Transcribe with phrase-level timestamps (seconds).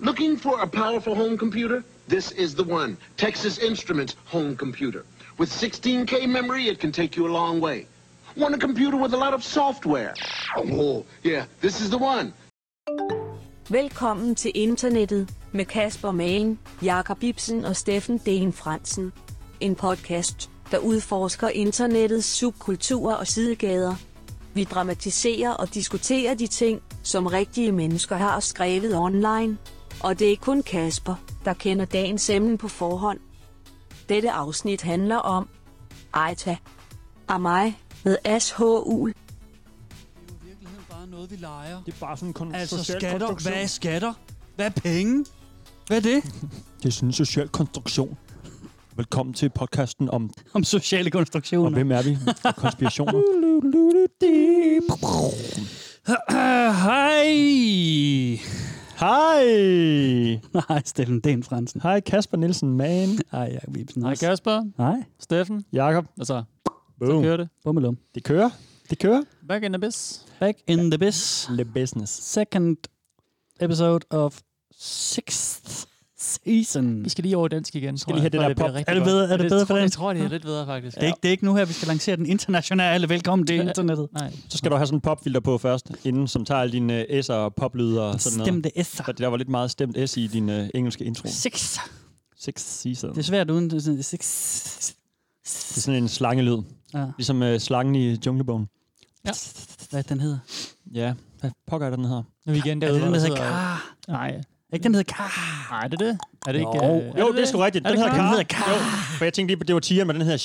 [0.00, 1.84] Looking for a powerful home computer?
[2.08, 2.96] This is the one.
[3.16, 5.04] Texas Instruments home computer.
[5.38, 7.86] With 16K memory, it can take you a long way.
[8.36, 10.14] Want a computer with a lot of software?
[10.56, 12.32] Oh, yeah, this is the one.
[13.68, 19.12] Velkommen til internettet med Kasper Malen, Jakob Ibsen og Steffen Den Fransen.
[19.60, 23.94] En podcast, der udforsker internettets subkulturer og sidegader.
[24.54, 29.58] Vi dramatiserer og diskuterer de ting, som rigtige mennesker har skrevet online.
[30.04, 31.14] Og det er kun Kasper,
[31.44, 33.18] der kender dagens emne på forhånd.
[34.08, 35.48] Dette afsnit handler om
[36.14, 36.56] Aita.
[37.28, 39.06] Af mig med SHU.
[39.06, 39.24] Det er
[40.44, 41.82] i virkeligheden bare noget, vi leger.
[41.86, 43.18] Det er bare sådan en kon- Altså social skatter.
[43.26, 43.52] konstruktion.
[43.52, 44.12] Hvad er skatter?
[44.56, 45.24] Hvad er penge?
[45.86, 46.24] Hvad er det?
[46.82, 48.16] Det er sådan en social konstruktion.
[48.96, 51.66] Velkommen til podcasten om, Om sociale konstruktioner.
[51.66, 52.18] og hvem er vi?
[52.44, 53.22] Og konspirationer.
[56.84, 58.38] Hej!
[59.00, 60.40] Hej!
[60.68, 61.80] Hej, Steffen Den Fransen.
[61.80, 63.18] Hej Kasper Nielsen, man.
[63.30, 64.02] Hej, Jacob Ibsen.
[64.02, 65.04] Hej Kasper, Hej.
[65.20, 65.64] Steffen.
[65.72, 67.22] Jakob, Altså, så boom.
[67.22, 67.48] kører det.
[67.64, 67.98] Bummelum.
[68.14, 68.50] Det kører.
[68.90, 69.22] Det kører.
[69.48, 70.18] Back in the biz.
[70.40, 71.48] Back in the biz.
[71.50, 72.12] Le business.
[72.12, 72.76] Second
[73.60, 74.40] episode of
[74.78, 75.86] sixth
[76.24, 77.04] season.
[77.04, 78.74] Vi skal lige over dansk igen, tror lige have jeg, det der pop.
[78.86, 79.96] Er det bedre- er det bedre for Jeg dansk?
[79.96, 80.94] tror, det er lidt bedre, faktisk.
[80.96, 83.56] Det er, ikke, det er ikke nu her, vi skal lancere den internationale velkommen til
[83.56, 83.62] Ja.
[83.62, 84.08] internettet.
[84.12, 84.32] Nej.
[84.48, 87.32] Så skal du have sådan en popfilter på først, inden som tager alle dine S'er
[87.32, 88.48] og poplyder og sådan noget.
[88.52, 89.12] Stemte S'er.
[89.12, 91.28] Der var lidt meget stemt S i din uh, engelske intro.
[91.28, 91.78] Six.
[92.38, 93.10] Six season.
[93.10, 94.20] Det er svært uden det er sådan six.
[95.44, 96.58] Det er sådan en slangelyd.
[96.94, 97.06] Ja.
[97.18, 98.68] Ligesom uh, slangen i junglebogen.
[99.90, 100.38] Hvad den hedder?
[100.94, 102.22] Ja, hvad pokker er det, den hedder?
[102.22, 103.76] Nu er vi igen Er derude, det den, der der hedder?
[104.08, 104.40] Nej.
[104.74, 105.68] Er ikke den, der hedder Kar?
[105.70, 106.18] Nej, er det det?
[106.46, 106.70] Er det ikke...
[106.86, 107.00] Jo.
[107.00, 107.86] øh, Jo, det er sgu rigtigt.
[107.86, 108.22] Er Den det hedder Kar?
[108.22, 108.70] Den hedder Kar.
[108.72, 108.78] Jo,
[109.18, 110.36] for jeg tænkte lige, på, det var tiger, men den hedder.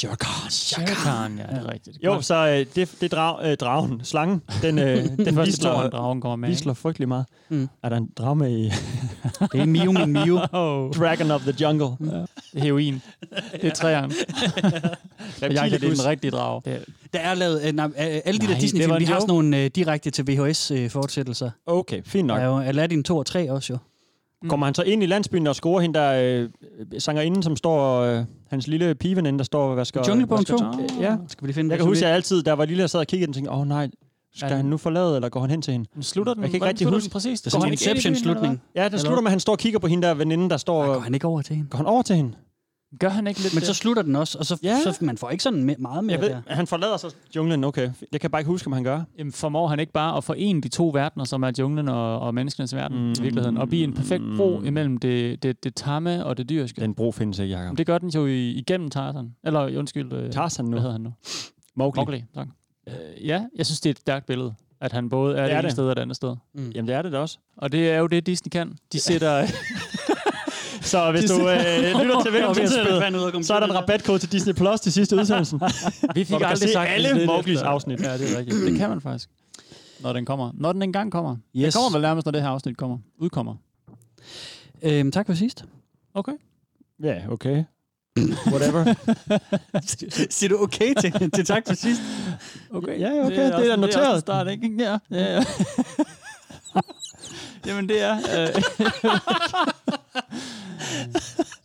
[0.49, 1.97] Shere Khan, ja, det er rigtigt.
[2.03, 2.25] Jo, Godt.
[2.25, 5.91] så øh, det, det drag, øh, dragen, slangen, den, øh, den det første visler, tårn,
[5.91, 6.49] dragen kommer med.
[6.49, 7.25] visler frygtelig meget.
[7.49, 7.69] Mm.
[7.83, 8.63] Er der en drag med i
[9.51, 10.39] Det er Miu min Miu.
[10.51, 11.87] Oh, Dragon of the Jungle?
[11.99, 13.01] det er heroin.
[13.51, 14.13] Det er træerne.
[15.41, 16.61] Og jeg det er den rigtige drag.
[16.65, 19.19] Det, Der er lavet, øh, nej, øh, alle de Nej, der det Disney-film, de har
[19.19, 21.49] sådan nogle øh, direkte til VHS-fortsættelser.
[21.65, 22.37] Okay, fint nok.
[22.37, 23.77] Der er jo Aladdin 2 og 3 også jo.
[24.47, 26.49] Kommer han så ind i landsbyen og scorer hende der øh,
[26.99, 30.01] sangerinden, som står, øh, hans lille piveninde, der står og vasker...
[30.07, 30.87] Junglebogen vasker 2?
[30.97, 31.01] tøj?
[31.01, 31.17] Ja.
[31.27, 32.99] Skal vi lige finde Jeg kan huske, at jeg altid, der var lille, jeg sad
[32.99, 33.89] og kiggede og tænkte, åh oh, nej,
[34.35, 34.55] skal Ja.
[34.55, 35.89] han nu forlade, eller går han hen til hende?
[35.95, 36.43] den slutter den.
[36.43, 37.03] Jeg kan ikke rigtig huske.
[37.05, 37.41] den præcis.
[37.41, 38.61] Det er Går sådan en Inception-slutning.
[38.75, 40.85] Ja, den slutter med, at han står og kigger på hende der veninde, der står...
[40.85, 41.69] Går og han ikke over til hende?
[41.69, 42.33] Går han over til hende?
[42.99, 43.67] Gør han ikke lidt Men det?
[43.67, 44.79] så slutter den også, og så, Ja.
[44.83, 46.41] så man får ikke sådan me- meget mere Jeg ved, der.
[46.47, 47.91] han forlader så junglen, okay.
[48.11, 49.01] Jeg kan bare ikke huske, om han gør.
[49.17, 52.33] Jamen, formår han ikke bare at forene de to verdener, som er junglen og, og
[52.33, 53.11] menneskenes verden mm.
[53.11, 56.81] i virkeligheden, og blive en perfekt bro imellem det, det, det tamme og det dyriske?
[56.81, 57.63] Den bro findes ikke, Jacob.
[57.65, 59.35] Jamen, det gør den jo i, igennem Tarzan.
[59.43, 60.71] Eller, undskyld, øh, Tarzan nu.
[60.71, 61.13] hvad hedder han nu?
[61.75, 61.99] Mowgli.
[61.99, 62.47] Mowgli, tak.
[62.87, 65.53] Øh, ja, jeg synes, det er et stærkt billede, at han både er det, Det
[65.55, 65.71] er ene det.
[65.71, 66.35] sted og det andet sted.
[66.55, 67.37] Jamen, det er det da også.
[67.57, 68.77] Og det er jo det, Disney kan.
[68.93, 69.45] De sætter...
[70.89, 72.67] Så hvis du øh, lytter til Velkommen
[73.35, 75.61] til så er der en rabatkode til Disney Plus til sidste udsendelsen.
[76.15, 78.01] vi fik aldrig sagt alle det Mowglis afsnit.
[78.01, 78.61] Ja, det er rigtigt.
[78.65, 79.29] Det kan man faktisk.
[79.99, 80.51] Når den kommer.
[80.53, 81.35] Når den engang kommer.
[81.55, 81.73] Yes.
[81.73, 82.97] Den kommer vel nærmest, når det her afsnit kommer.
[83.17, 83.55] Udkommer.
[84.81, 85.65] Øhm, tak for sidst.
[86.13, 86.31] Okay.
[87.03, 87.63] Ja, okay.
[88.47, 88.93] Whatever.
[90.29, 92.01] Siger du okay til, til tak for sidst?
[92.71, 92.99] Okay.
[92.99, 94.05] Ja, okay, det er også- da Det noteret.
[94.05, 94.69] er også start, ikke?
[94.79, 95.43] Ja, ja, ja.
[97.67, 98.15] Jamen, det er...
[98.15, 98.61] Øh,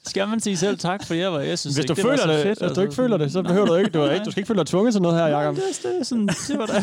[0.07, 2.17] skal man sige selv tak, for jeg, var, jeg synes Hvis ikke, du det føler
[2.17, 2.47] var så det, fedt.
[2.49, 2.81] hvis du altså.
[2.83, 3.91] ikke føler det, så behøver du ikke.
[3.91, 5.55] Du, er ikke, du skal ikke føle dig tvunget til noget her, Jacob.
[5.57, 6.81] Det, er- det, er sådan, det var da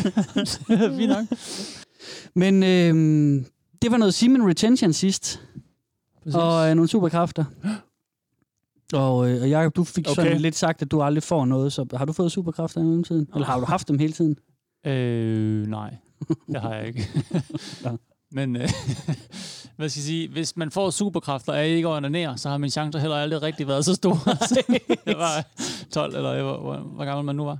[0.98, 1.24] fint nok.
[2.34, 3.46] Men øhm,
[3.82, 5.40] det var noget Simon Retention sidst,
[6.22, 6.34] Præcis.
[6.36, 7.44] og øh, nogle superkræfter.
[8.94, 10.40] Og, øh, og Jacob, du fik sådan Okay.
[10.40, 13.28] lidt sagt, at du aldrig får noget, så har du fået superkræfter i mellemtiden?
[13.34, 14.36] Eller har du haft dem hele tiden?
[14.86, 15.94] Øh, nej,
[16.52, 17.08] det har jeg ikke.
[18.32, 18.62] Men øh,
[19.76, 22.70] hvad skal jeg sige, hvis man får superkræfter af ikke at onanere, så har min
[22.70, 24.18] chance heller aldrig rigtig været så stor.
[25.06, 25.46] jeg var
[25.92, 27.58] 12, eller hvor, hvor, hvor gammel man nu var.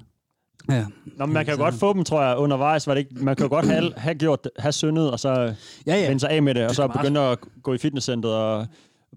[0.68, 0.84] Ja.
[1.16, 2.86] Nå, men man kan jo godt få dem, tror jeg, undervejs.
[2.86, 5.54] Var det ikke, man kan jo godt have, have gjort det, have syndet, og så
[5.86, 6.06] Ja, ja.
[6.08, 8.66] vende sig af med det, og så begynde at gå i fitnesscenteret og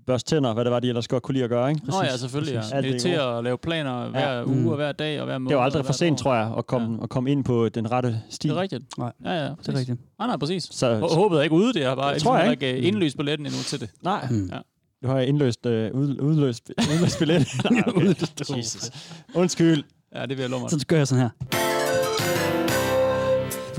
[0.07, 1.81] børste tænder, hvad det var, de ellers godt kunne lide at gøre, ikke?
[1.85, 2.55] Nå ja, selvfølgelig.
[2.55, 2.71] Præcis.
[2.71, 2.77] Ja.
[2.77, 3.27] Alt det Meditere gode.
[3.37, 4.43] og lave planer hver Ja.
[4.45, 4.67] uge Mm.
[4.67, 5.49] og hver dag og hver måned.
[5.49, 6.23] Det er jo aldrig for sent, år.
[6.23, 8.47] tror jeg, at komme, at komme ind på den rette sti.
[8.47, 8.97] Det er rigtigt.
[8.97, 9.11] Nej.
[9.25, 9.99] Ja, ja, Det er rigtigt.
[10.19, 10.67] Nej, nej, præcis.
[10.71, 13.17] Så, Og håbet er ikke ude, det er bare Det tror jeg ikke øh, indløst
[13.17, 13.89] billetten endnu til det.
[14.03, 14.49] nej, Mm.
[14.53, 14.57] Ja.
[15.03, 17.47] du har indløst, øh, ud, udløst, udløst billet.
[17.71, 18.57] Nej, okay.
[18.57, 18.91] Jesus.
[19.35, 19.83] Undskyld.
[20.15, 20.69] Ja, det vil jeg mig.
[20.69, 21.64] Så gør jeg sådan her.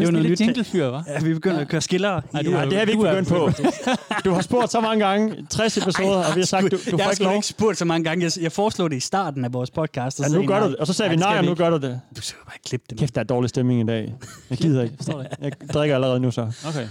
[0.05, 0.47] Noget lidt nyt.
[0.47, 1.11] jinglefyr, hva'?
[1.13, 2.23] Ja, vi begynder at køre skillere.
[2.35, 3.51] Ej, du Nej, er- det har vi ikke begyndt på.
[4.25, 6.91] Du har spurgt så mange gange, 60 episoder, og vi har sagt, du, du jeg
[6.91, 7.35] får har ikke lov.
[7.35, 8.25] ikke spurgt så mange gange.
[8.25, 10.21] Jeg, jeg foreslog det i starten af vores podcast.
[10.21, 10.77] Ja, så nu gør I du det.
[10.77, 12.01] Og så sagde vi det nej, skal og nu gør du det.
[12.17, 12.99] Du skal bare klippe det.
[12.99, 14.15] Kæft, der er dårlig stemning i dag.
[14.51, 14.97] Jeg gider ikke.
[15.07, 15.27] Det.
[15.41, 16.41] Jeg drikker allerede nu så.
[16.69, 16.87] Okay.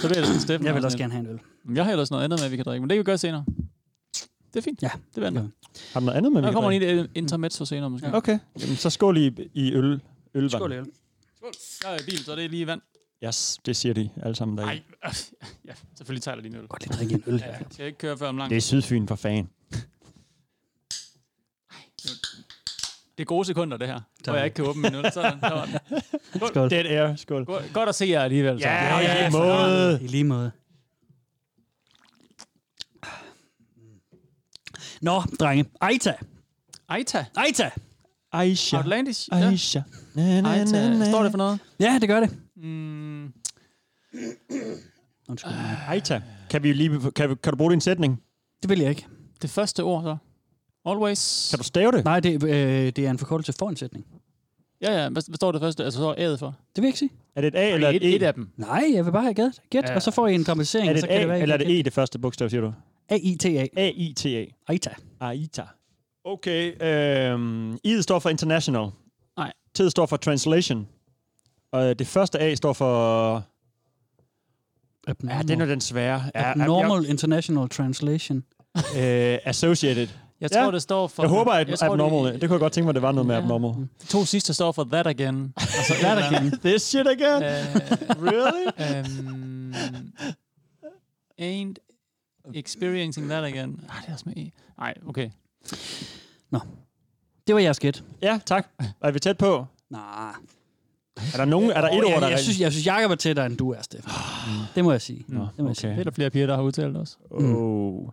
[0.00, 0.66] Så vil jeg da Steffen.
[0.66, 1.76] Jeg vil har også gerne have en øl.
[1.76, 3.44] Jeg har ellers noget andet med, vi kan drikke, men det kan vi gøre senere.
[4.54, 4.82] Det er fint.
[4.82, 4.90] Ja.
[5.14, 5.42] Det venter.
[5.42, 5.46] Ja.
[5.92, 6.40] Har du noget andet med?
[6.40, 6.86] vi Der kan kommer drikke?
[6.86, 8.14] lige et intermezzo senere, måske.
[8.14, 10.00] Okay, Jamen, så skål i, i øl.
[10.34, 10.50] Ølvand.
[10.50, 10.84] Skål, øl.
[11.40, 11.52] Skål.
[11.84, 12.80] Jeg er i bil, så det er lige vand.
[13.24, 14.82] Yes, det siger de alle sammen derinde.
[15.04, 15.12] Nej,
[15.68, 16.68] ja, selvfølgelig tager jeg lige en øl.
[16.68, 17.48] Godt lige drikke en øl her.
[17.52, 18.50] Ja, skal jeg ikke køre før om langt.
[18.50, 19.48] Det er Sydfyn for fan.
[23.18, 24.00] Det er gode sekunder, det her.
[24.24, 25.12] Hvor jeg ikke kan åbne min øl.
[25.12, 26.00] Sådan, der var den.
[26.48, 26.70] Skål.
[26.70, 27.16] Dead air.
[27.16, 27.44] Skål.
[27.44, 28.60] Go- Godt at se jer alligevel.
[28.60, 28.68] Så.
[28.68, 29.98] Ja, Det er- i lige måde.
[30.02, 30.50] I lige måde.
[35.02, 35.64] Nå, drenge.
[35.80, 36.14] Aita.
[36.88, 37.26] Aita.
[37.36, 37.70] Aita.
[38.32, 38.76] Aisha.
[38.76, 39.28] Outlandish.
[39.32, 39.36] Ja.
[39.48, 39.80] Aisha.
[40.14, 40.88] Na, na, na, Aita.
[40.98, 41.04] na.
[41.10, 41.58] Står det for noget?
[41.80, 42.30] Ja, det gør det.
[42.56, 43.32] Mm,
[45.28, 45.78] Undskyld mig.
[45.88, 46.22] Aita.
[46.50, 48.22] Kan, vi lige, kan, vi- kan du bruge din sætning?
[48.62, 49.06] Det vil jeg ikke.
[49.42, 50.16] det første ord, så.
[50.86, 51.50] Always.
[51.50, 52.04] Kan du stave det?
[52.04, 52.50] Nej, det, øh,
[52.86, 54.06] det er en forkortelse for en sætning.
[54.82, 55.08] Ja, ja.
[55.08, 55.84] Hvad, hvad står det første?
[55.84, 56.46] Altså, så er A'et for?
[56.46, 57.10] Det vil jeg ikke sige.
[57.36, 58.16] Er det et A eller et, et, E?
[58.16, 58.48] et af dem.
[58.56, 59.60] Nej, jeg vil bare have gæt.
[59.70, 59.94] Gæt, Ja.
[59.94, 60.88] og så får I en dramatisering.
[60.88, 62.60] Er det så et kan det være, eller er det E, det første bogstav, siger
[62.60, 62.72] du?
[63.08, 63.66] A-I-T-A.
[63.76, 64.44] A-I-T-A.
[64.68, 64.90] Aita.
[65.20, 65.62] Aita.
[66.24, 66.82] Okay.
[66.82, 68.90] Øhm, I står for international.
[69.36, 69.52] Nej.
[69.74, 70.88] T står for translation.
[71.72, 73.44] Og det første A står for...
[75.08, 76.22] Ja, den er den svære.
[76.34, 78.44] Ja, Abnormal International Translation.
[78.94, 80.08] jeg, øh, associated.
[80.40, 80.70] Jeg tror, Ja.
[80.70, 81.22] det står for...
[81.22, 82.32] Jeg håber, at tror, abnormal.
[82.32, 83.42] Det, det kunne jeg godt tænke mig, det var noget med Ja.
[83.42, 83.88] abnormal.
[84.02, 85.54] De to sidste står for that again.
[85.56, 86.50] Altså, That again.
[86.64, 87.42] This shit again?
[87.42, 88.66] Uh, really?
[89.00, 89.74] um,
[91.40, 91.78] ain't
[92.54, 93.80] experiencing that again.
[93.88, 94.50] Ah, det er også med E.
[94.78, 95.30] Nej, okay.
[97.46, 98.04] Det var jeres gæt.
[98.22, 98.66] Ja, tak.
[99.02, 99.66] Er vi tæt på?
[99.90, 100.32] Nej.
[101.34, 103.14] Er der nogen, er der et ord, der jeg, jeg, synes, jeg synes, Jacob er
[103.14, 104.12] tættere, end du er, Stefan.
[104.74, 105.24] Det må jeg sige.
[105.28, 105.90] Nå, det må jeg sige.
[105.90, 107.16] Det er der flere piger, der har udtalt også.
[107.30, 108.08] Oh.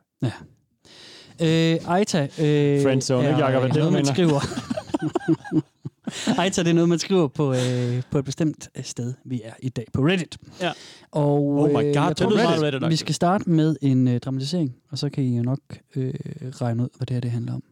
[1.41, 2.23] Øh, Aita...
[2.23, 3.63] Øh, Friendzone, ikke, Jacob?
[3.63, 4.39] Er det, noget, du man skriver.
[6.41, 9.53] Aita, det er noget, man skriver på, øh, på et bestemt øh, sted, vi er
[9.59, 10.37] i dag på Reddit.
[10.61, 10.71] Ja.
[11.11, 12.63] Og Oh my God, øh, jeg på tror, Reddit?
[12.63, 12.89] Reddit-agtigt.
[12.89, 15.59] vi skal starte med en øh, dramatisering, og så kan I jo nok
[15.95, 16.13] øh,
[16.61, 17.63] regne ud, hvad det her det handler om.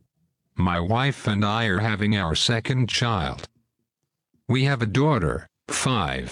[0.58, 3.48] My wife and I are having our second child.
[4.50, 6.30] We have a daughter, five.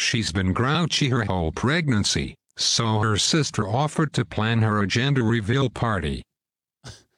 [0.00, 5.24] She's been grouchy her whole pregnancy, so her sister offered to plan her a gender
[5.24, 6.22] reveal party.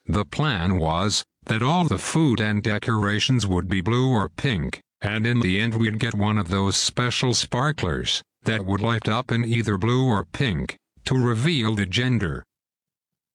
[0.06, 5.26] The plan was that all the food and decorations would be blue or pink, and
[5.26, 9.44] in the end we'd get one of those special sparklers that would light up in
[9.44, 12.44] either blue or pink to reveal the gender.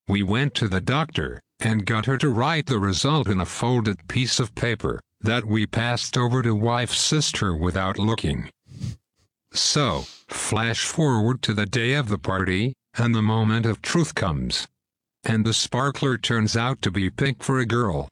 [0.08, 4.08] We went to the doctor and got her to write the result in a folded
[4.08, 8.50] piece of paper that we passed over to wife's sister without looking.
[9.54, 14.68] So, flash forward to the day of the party, and the moment of truth comes.
[15.24, 18.10] And the sparkler turns out to be pink for a girl.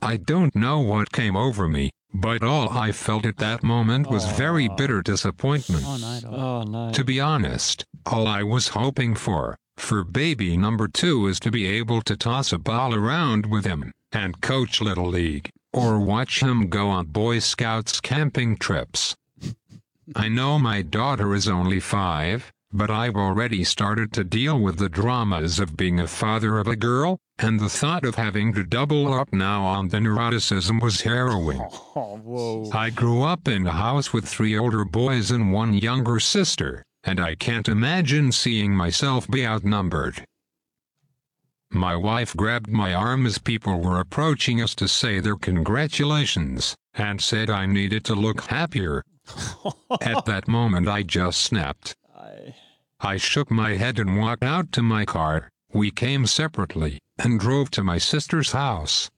[0.00, 4.24] I don't know what came over me, but all I felt at that moment was
[4.32, 5.84] very bitter disappointment.
[5.86, 6.22] Oh, nej.
[6.22, 6.32] dog.
[6.32, 6.92] Åh, oh, nej.
[6.94, 11.66] To be honest, all I was hoping for, for baby number two is to be
[11.66, 16.68] able to toss a ball around with him, and coach Little League, or watch him
[16.68, 19.16] go on Boy Scouts camping trips.
[20.16, 24.90] I know my daughter is only five, but I've already started to deal with the
[24.90, 29.12] dramas of being a father of a girl, and the thought of having to double
[29.14, 31.60] up now on the neuroticism was harrowing.
[31.96, 32.70] Oh.
[32.72, 37.18] I grew up in a house with three older boys and one younger sister, and
[37.18, 40.24] I can't imagine seeing myself be outnumbered.
[41.70, 47.20] My wife grabbed my arm as people were approaching us to say their congratulations, and
[47.20, 49.04] said I needed to look happier.
[50.00, 51.94] At that moment, I just snapped.
[53.00, 55.48] I shook my head and walked out to my car.
[55.72, 59.10] We came separately and drove to my sister's house.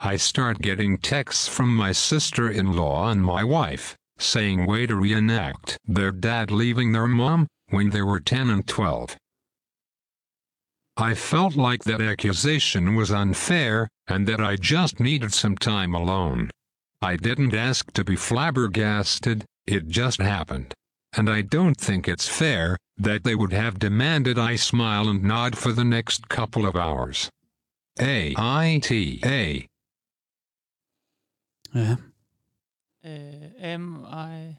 [0.00, 4.94] I start getting texts from my sister in law and my wife saying way to
[4.94, 9.16] reenact their dad leaving their mom when they were 10 and 12.
[10.96, 16.50] I felt like that accusation was unfair and that I just needed some time alone.
[17.00, 20.74] I didn't ask to be flabbergasted, it just happened.
[21.16, 25.58] And I don't think it's fair that they would have demanded I smile and nod
[25.58, 27.30] for the next couple of hours.
[28.00, 29.66] A I T A.
[31.74, 31.96] Ja.
[33.04, 34.56] Øh, am uh, I...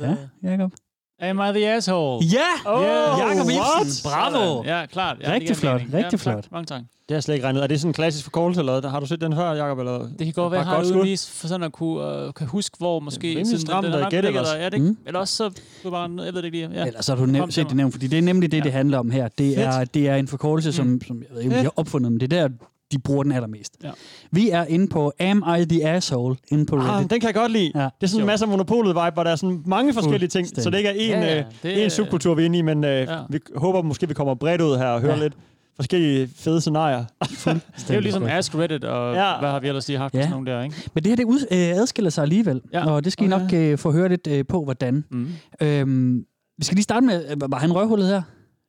[0.00, 0.72] Ja, Jacob.
[1.20, 2.24] Am I the asshole?
[2.24, 2.38] Ja!
[2.66, 3.18] Oh, Yeah.
[3.18, 3.50] Jakob?
[3.50, 4.10] Ibsen.
[4.10, 4.56] Bravo!
[4.62, 4.64] Sådan.
[4.80, 5.16] Ja, klart.
[5.20, 5.94] Ja, Rigtig det flot, mening.
[5.94, 6.42] rigtig ja, flot.
[6.42, 6.80] Tak, mange tak.
[6.80, 7.62] Det har jeg slet ikke regnet.
[7.62, 8.90] Er det sådan en klassisk forkortelse, eller hvad?
[8.90, 9.78] Har du set den før, Jacob?
[9.78, 9.98] Eller?
[9.98, 12.46] Det kan godt være, at jeg har det lige for sådan at kunne, uh, kan
[12.46, 13.28] huske, hvor måske...
[13.28, 14.52] rimelig sådan, stramt den er at nok gætte ligget ellers.
[14.54, 14.62] der.
[14.62, 14.96] Ja, det, Mm.
[15.06, 15.50] Eller også så
[15.84, 16.70] du bare, jeg ved det ikke lige.
[16.74, 16.86] Ja.
[16.86, 18.62] Ellers har du til set det nævnt, fordi det er nemlig det, Ja.
[18.62, 19.28] det handler om her.
[19.38, 22.12] Det er, det er en forkortelse, som, som jeg ved ikke, om de har opfundet,
[22.12, 22.54] men det er der,
[22.94, 23.76] de bruger den allermest.
[23.84, 23.90] Ja.
[24.30, 26.36] Vi er inde på Am I the Asshole?
[26.48, 27.10] Inde på Ah, Reddit.
[27.10, 27.72] den kan jeg godt lide.
[27.74, 27.80] Ja.
[27.80, 30.70] Det er sådan en masse af monopolet-vibe, hvor der er sådan mange forskellige ting, så
[30.70, 32.84] det ikke er en, Ja, ja, øh, det en subkultur, vi er inde i, men
[32.84, 33.18] øh, Ja.
[33.30, 35.22] vi håber måske, vi kommer bredt ud her og hører Ja.
[35.22, 35.34] lidt
[35.76, 37.04] forskellige fede scenarier.
[37.20, 39.38] Det er jo ligesom Ask Reddit, og Ja.
[39.38, 40.14] hvad har vi ellers lige haft?
[40.14, 40.28] Ja.
[40.30, 40.76] Nogle der, ikke?
[40.94, 42.90] Men det her, det ud, øh, adskiller sig alligevel, Ja.
[42.90, 45.04] og det skal I nok øh, få høre lidt øh, på, hvordan.
[45.10, 45.28] Mm.
[45.62, 46.24] Øhm,
[46.58, 48.22] vi skal lige starte med, øh, var han røvhullet her?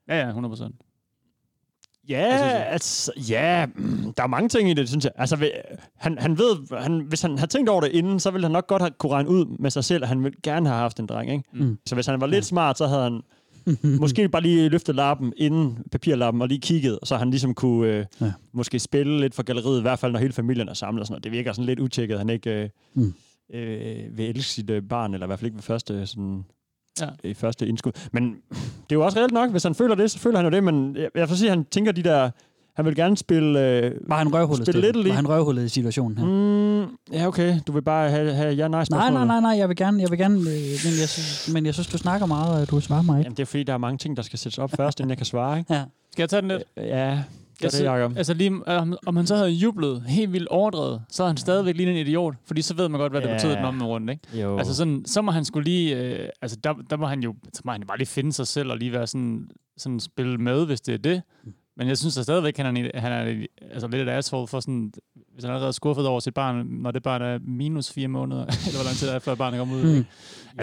[0.09, 0.75] Ja, ja, 100 procent.
[2.09, 5.11] Ja, altså, ja, mm, der er mange ting i det, synes jeg.
[5.15, 5.49] Altså,
[5.97, 8.67] han, han ved, han, hvis han havde tænkt over det inden, så ville han nok
[8.67, 11.05] godt have kunne regne ud med sig selv, at han ville gerne have haft en
[11.05, 11.43] dreng, ikke?
[11.53, 11.77] Mm.
[11.85, 13.21] Så hvis han var lidt smart, så havde han
[14.01, 18.05] måske bare lige løftet lappen inden papirlappen og lige kigget, så han ligesom kunne øh,
[18.21, 18.25] Ja.
[18.25, 18.31] ja.
[18.53, 21.13] måske spille lidt for galleriet, i hvert fald når hele familien er samlet og sådan
[21.13, 21.23] noget.
[21.23, 23.13] Det virker sådan lidt utjekket, han ikke øh, mm.
[23.53, 26.45] øh, vil elske sit øh, barn, eller i hvert fald ikke ved første, sådan,
[27.01, 27.07] Ja.
[27.23, 27.91] i første indskud.
[28.11, 28.23] Men
[28.53, 28.59] det
[28.91, 30.95] er jo også reelt nok, hvis han føler det, så føler han jo det, men
[30.95, 32.29] jeg, jeg får sige, at han tænker de der,
[32.75, 33.59] han vil gerne spille...
[33.77, 34.65] Øh, Var han røvhullet?
[34.67, 34.93] Spil Steffen?
[34.95, 36.25] Little Var han røvhullet i situationen her?
[36.85, 39.13] mm, ja, okay, du vil bare have, have ja, nej Nej, spørgsmål.
[39.13, 41.73] nej, nej, nej, jeg vil gerne, jeg vil gerne, øh, men, jeg synes, men jeg
[41.73, 43.25] synes, du snakker meget, og du svarer mig ikke.
[43.25, 45.17] Jamen, det er fordi, der er mange ting, der skal sættes op først, inden jeg
[45.17, 45.73] kan svare, ikke?
[45.73, 45.83] Ja.
[46.11, 46.63] Skal jeg tage den lidt?
[46.77, 47.19] Ja,
[47.61, 48.17] gør det, Altså, Jacob.
[48.17, 51.75] altså lige, om, om han så havde jublet helt vildt overdrevet, så er han stadigvæk
[51.77, 53.33] lige en idiot, fordi så ved man godt, hvad det Ja.
[53.33, 54.41] betyder den omvendt rundt, ikke?
[54.41, 54.57] Jo.
[54.57, 57.61] Altså sådan, så må han skulle lige, øh, altså der, der må han jo, så
[57.65, 59.47] må han jo bare lige finde sig selv og lige være sådan,
[59.77, 61.21] sådan spille med, hvis det er det.
[61.77, 64.91] Men jeg synes da stadigvæk, han er, han er altså lidt et asshole for sådan,
[65.33, 68.41] hvis han er allerede skuffet over sit barn, når det barn er minus fire måneder,
[68.67, 69.95] eller hvor lang tid det er, før barnet kommer ud.
[69.97, 70.05] Mm.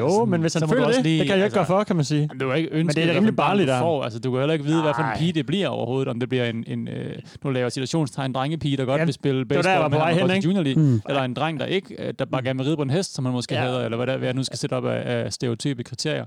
[0.00, 1.58] Jo, Altså sådan, men hvis han du føler også det, lige- det kan jeg ikke
[1.58, 2.20] altså- gøre for, kan man sige.
[2.20, 3.84] Jamen, det var ikke ønsket, Men det er da rimelig du af ham.
[3.84, 4.02] får.
[4.02, 6.08] Altså, du kan heller ikke vide, hvad for en pige det bliver overhovedet.
[6.08, 9.14] Om det bliver en, en øh, nu laver jeg citationstegn, drengepige, der godt Ja, vil
[9.14, 10.48] spille der, baseball, men vej han hen, ikke?
[10.48, 10.82] Junior League.
[10.82, 11.00] Mm.
[11.08, 13.24] Eller en dreng, der ikke, øh, der bare gerne vil ride på en hest, som
[13.24, 13.62] man måske Ja.
[13.64, 16.24] hedder, eller hvad, der, hvad jeg nu skal sætte op af, af stereotype kriterier.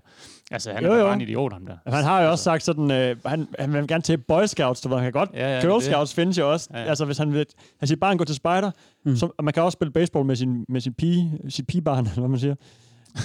[0.52, 1.00] Altså, han Jo, er jo.
[1.00, 1.06] jo.
[1.06, 1.92] bare en idiot, ham der.
[1.94, 4.90] Han har jo også sagt sådan, øh, han, han vil gerne til Boy Scouts, så
[4.90, 5.30] han kan godt.
[5.34, 6.70] Ja, ja, Girl Scouts findes jo også.
[6.74, 6.86] Ja, ja.
[6.90, 7.46] Altså, hvis han vil
[7.80, 8.72] have sit barn gå til spejder,
[9.06, 9.12] Mm.
[9.12, 9.18] mm.
[9.18, 12.20] så, og man kan også spille baseball med sin, med sin pige, sit pigebarn, eller
[12.20, 12.56] hvad man siger.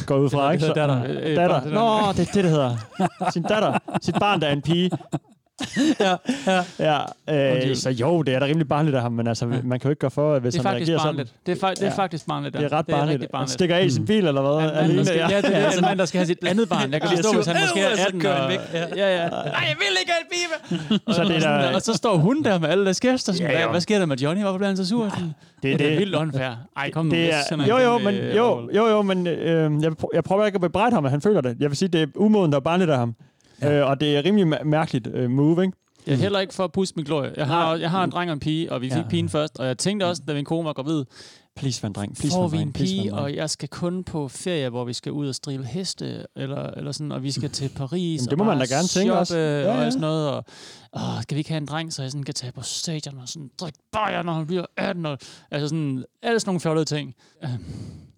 [0.06, 0.64] Går ud fra, ikke?
[0.64, 1.02] Så- datter.
[1.08, 1.60] Øh, datter.
[1.64, 2.76] Nå, det er det, det hedder.
[3.32, 3.78] Sin datter.
[4.02, 4.90] Sit barn, der er en pige.
[6.00, 6.16] ja,
[6.78, 6.98] ja.
[7.28, 9.80] Ja, øh, så jo, det er da rimelig barnligt af ham, men altså, man kan
[9.84, 11.28] jo ikke gøre for, hvis Det er han faktisk reagerer barnligt.
[11.28, 11.56] sådan.
[11.56, 11.92] Det er, fa- det er Ja.
[12.02, 12.54] faktisk barnligt.
[12.56, 13.14] Det er ret Det er barnligt.
[13.14, 13.50] rigtig Han barnligt.
[13.52, 14.50] stikker af i sin bil, eller hvad?
[14.52, 16.68] En der Alene, skal, ja, det er altså, en mand, der skal have sit andet
[16.68, 16.92] barn.
[16.92, 18.58] Jeg kan Ja, forstå, hvis han måske er Øh, så 18 kører han og, væk,
[18.74, 18.78] ja.
[18.96, 19.28] ja, ja.
[19.28, 21.00] Nej, jeg vil ikke have et pibe!
[21.06, 21.40] og, Så det er
[21.70, 23.32] da- og så står hun der med alle deres gæster.
[23.32, 24.42] Sådan, Ja, hvad, sker der med Johnny?
[24.42, 25.08] Hvorfor bliver han så sur?
[25.08, 26.50] Sådan, det, det, er det er vildt unfair.
[26.76, 27.10] Ej, kom nu.
[27.10, 29.70] Det er, sender jo, en jo, men, øh, jo, jo, jo, men øh,
[30.14, 31.56] jeg prøver ikke at bebrejde ham, at han føler det.
[31.60, 33.14] Jeg vil sige, det er umoden, der er barnligt af ham.
[33.62, 33.72] Ja.
[33.80, 35.76] Øh, og det er rimelig mær- mærkeligt øh, move, ikke?
[36.06, 37.32] Jeg er heller ikke for at puste min glorie.
[37.36, 39.08] Jeg har, jeg har en dreng og en pige, og vi fik Ja.
[39.08, 39.58] pigen først.
[39.60, 41.04] Og jeg tænkte også, da min kone var gravid,
[41.56, 42.16] Please, en dreng.
[42.16, 45.28] Please, får vi en pige, og jeg skal kun på ferie, hvor vi skal ud
[45.28, 48.20] og strive heste, eller, eller sådan, og vi skal til Paris.
[48.20, 49.38] Jamen, det og må man da gerne tænke shoppe, også.
[49.38, 49.90] Ja, Og ja.
[49.90, 50.44] sådan noget, og
[50.96, 53.28] åh, skal vi ikke have en dreng, så jeg sådan kan tage på stadion og
[53.28, 55.18] sådan drikke bajer, når han bliver 18, og,
[55.50, 57.14] altså sådan, alle sådan nogle fjollede ting.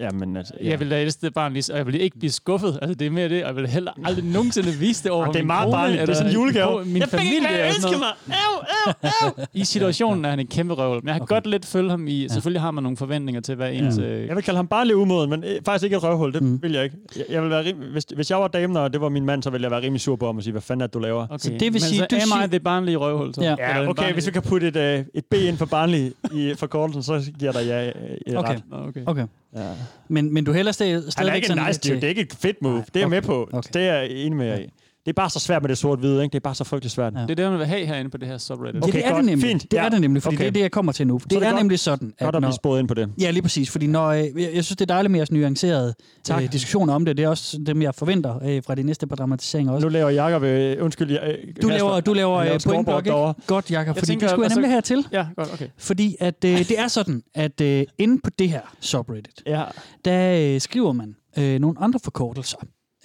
[0.00, 0.54] Ja, men altså...
[0.60, 0.68] Ja.
[0.70, 2.78] Jeg vil da elske det barn lige, og jeg vil ikke blive skuffet.
[2.82, 5.32] Altså, det er mere det, og jeg vil heller aldrig nogensinde vise det over Og
[5.34, 5.92] det er min meget kone, barnligt.
[5.92, 6.84] Det er eller sådan en julegave.
[6.84, 9.48] Min familie og sådan noget.
[9.54, 11.00] I situationen er han en kæmpe røvel.
[11.02, 11.34] Men jeg kan okay.
[11.34, 12.28] godt lidt følge ham i...
[12.28, 13.98] Selvfølgelig har man nogle forventninger til, hvad ens...
[13.98, 16.32] Øh, Jeg vil kalde ham bare lidt umoden, men øh, faktisk ikke et røvhul.
[16.32, 16.62] Det Mm.
[16.62, 16.96] vil jeg ikke.
[17.16, 19.42] Jeg, jeg vil være rim- hvis, hvis jeg var damen, og det var min mand,
[19.42, 20.98] så ville jeg være rimelig sur på ham og sige, hvad fanden er det, du
[20.98, 21.24] laver?
[21.24, 21.38] okay.
[21.38, 22.30] Så det vil Men sige, så du er siger-
[22.64, 23.34] mig det barnlige røvhul.
[23.34, 23.40] Så.
[23.42, 23.54] Ja.
[23.58, 26.54] Ja, okay, barnlig- hvis vi kan putte et, øh, et B ind for barnlig i
[26.58, 27.92] forkortelsen, så giver der ja øh,
[28.26, 28.54] et Okay.
[28.54, 28.62] ret.
[28.72, 29.02] Okay.
[29.06, 29.26] Okay.
[29.56, 29.68] Ja.
[30.08, 31.94] Men, men du hælder stadig, Han er ikke en nice dude.
[31.94, 32.74] Det er ikke et fedt move.
[32.74, 33.14] Nej, det er jeg okay.
[33.16, 33.48] med på.
[33.52, 33.68] Okay.
[33.74, 34.68] Det er jeg enig med jer i.
[35.04, 36.32] Det er bare så svært med det sort-hvide, ikke?
[36.32, 37.12] Det er bare så frygteligt svært.
[37.16, 37.20] Ja.
[37.20, 38.74] Det er det, man vil have herinde på det her subreddit.
[38.74, 39.16] Ja, Okay, det er godt.
[39.18, 39.48] det nemlig.
[39.48, 39.70] Fint.
[39.70, 39.88] Det er Ja.
[39.88, 40.42] det nemlig, fordi Okay.
[40.44, 41.18] det er det, jeg kommer til nu.
[41.18, 43.08] Det, det er, godt- nemlig sådan, Godt at at når, blive sporet ind på det.
[43.20, 43.70] Ja, lige præcis.
[43.70, 45.94] Fordi når, øh, jeg, jeg synes, det er dejligt med jeres nuancerede
[46.24, 46.42] Tak.
[46.42, 47.16] øh, diskussioner om det.
[47.16, 49.86] Det er også dem, jeg forventer øh, fra de næste par dramatiseringer også.
[49.86, 53.18] Nu laver Jacob, øh, undskyld, jeg, øh, Du laver, du laver øh, pointblok, ikke?
[53.46, 55.06] Godt, Jakob, Jeg fordi tænker, det skulle jeg nemlig hertil.
[55.12, 55.68] Ja, godt, okay.
[55.78, 59.62] Fordi at, øh, det er sådan, at øh, inde på det her subreddit, Ja.
[60.04, 62.56] der øh, skriver man øh, nogle andre forkortelser,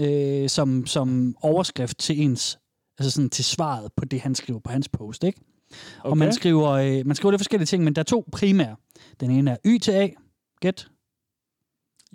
[0.01, 2.59] øh, som, som overskrift til ens,
[2.99, 5.39] altså sådan til svaret på det, han skriver på hans post, ikke?
[5.99, 6.09] Okay.
[6.09, 8.75] Og man skriver, øh, man skriver lidt forskellige ting, men der er to primære.
[9.19, 10.09] Den ene er Y til A.
[10.59, 10.87] Gæt.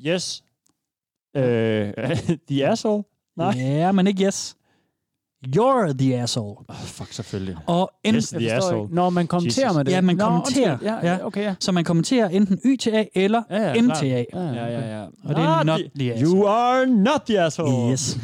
[0.06, 0.44] Yes.
[1.36, 1.92] Øh,
[2.50, 3.04] the asshole?
[3.36, 3.54] Nej.
[3.56, 4.56] Ja, men ikke yes.
[5.46, 6.56] You're the asshole.
[6.68, 7.56] Oh, fuck, selvfølgelig.
[7.66, 8.88] Og enten, Yes, the asshole.
[8.94, 9.76] Når man kommenterer Jesus.
[9.76, 9.92] med det.
[9.92, 10.78] Ja, man Nå, kommenterer.
[10.82, 11.26] Ja, Ja.
[11.26, 11.54] okay, ja.
[11.60, 13.98] så man kommenterer enten Y til A eller Ja, ja, N klart.
[13.98, 14.24] til A.
[14.34, 15.02] Ja, Ja, ja, ja.
[15.24, 16.36] Og det er not the asshole.
[16.36, 17.92] You are not the asshole.
[17.92, 18.18] Yes.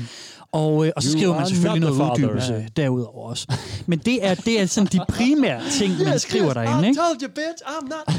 [0.53, 2.29] Og, øh, og så skriver man selvfølgelig the noget father.
[2.29, 2.83] uddybelse Ja.
[2.83, 3.47] derudover også.
[3.87, 7.01] Men det er, det er sådan de primære ting, man skriver derinde, ikke?
[7.01, 8.15] told you, bitch, I'm not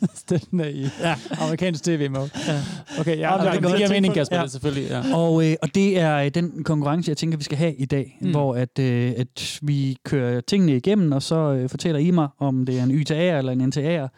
[0.30, 1.14] Den er i ja.
[1.40, 2.30] amerikansk tv-mode.
[2.48, 2.60] Ja.
[3.00, 4.14] Okay, ja, ja, det det, giver mening.
[4.14, 4.42] Kasper, Ja.
[4.42, 4.88] det er selvfølgelig.
[4.90, 5.16] Ja.
[5.16, 8.18] Og, øh, og det er øh, den konkurrence, jeg tænker, vi skal have i dag,
[8.20, 8.30] mm.
[8.30, 12.66] hvor at, øh, at vi kører tingene igennem, og så øh, fortæller I mig, om
[12.66, 14.08] det er en YTA'er eller en NTA'er.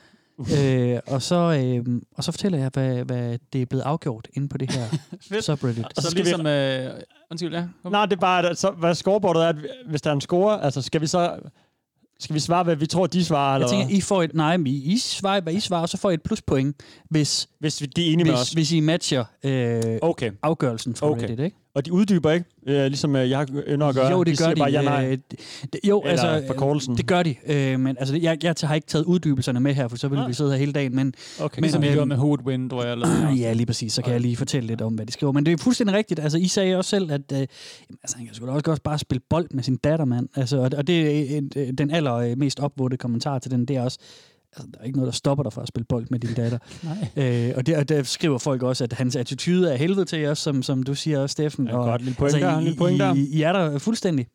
[0.63, 4.49] øh, og, så, øh, og så fortæller jeg, hvad, hvad det er blevet afgjort inde
[4.49, 4.85] på det her
[5.43, 5.85] subreddit.
[5.97, 6.47] Så, så skal vi- ligesom...
[6.47, 6.91] Øh,
[7.31, 7.65] undskyld, ja.
[7.83, 7.93] Kom.
[7.93, 9.57] Nej, det er bare, at, så, hvad scoreboardet er, at
[9.91, 11.33] hvis der er en score, altså skal vi så...
[12.21, 13.55] Skal vi svare, hvad vi tror, de svarer?
[13.55, 13.97] Eller Jeg tænker?
[13.97, 16.23] I får et, nej, men I, svarer, hvad I svarer, og så får I et
[16.23, 16.77] pluspoint,
[17.11, 18.51] hvis, hvis vi- de er enige med hvis, os.
[18.53, 20.31] hvis I matcher øh, Okay.
[20.43, 21.23] afgørelsen fra Okay.
[21.23, 21.57] Reddit, ikke?
[21.75, 24.11] Og de uddyber ikke, øh, ligesom øh, jeg ynder at gøre.
[24.11, 24.59] Jo, det de gør de.
[24.61, 25.07] bare ja, nej.
[25.11, 25.19] øh,
[25.73, 26.97] det- jo, Eller altså, forkortelsen.
[26.97, 27.35] det gør de.
[27.47, 30.29] Øh, men altså, jeg, jeg har ikke taget uddybelserne med her, for så ville Nej.
[30.29, 30.97] vi sidde her hele dagen.
[30.97, 31.63] Men Okay.
[31.63, 33.33] Ligesom vi øhm, gjorde med Hood Wind, hvor jeg lavede.
[33.45, 33.93] ja, lige præcis.
[33.93, 35.33] Så kan jeg lige fortælle lidt om, hvad de skriver.
[35.33, 36.21] Men det er fuldstændig rigtigt.
[36.21, 37.49] Altså, I sagde også selv, at øh, jamen,
[38.03, 40.29] altså, han kan sgu da også godt bare spille bold med sin datter, mand.
[40.37, 43.99] Altså, og, og det er øh, den allermest opvågte kommentar til den, det er også,
[44.57, 46.59] altså, der er ikke noget, der stopper dig fra at spille bold med din datter.
[47.17, 47.49] Nej.
[47.49, 50.63] Øh, og, der, der skriver folk også, at hans attitude er helvede til os, som,
[50.63, 51.67] som du siger også, Steffen.
[51.69, 53.15] Ja, og, godt, lille point der, I, lille point der.
[53.15, 54.27] I, I er der fuldstændig.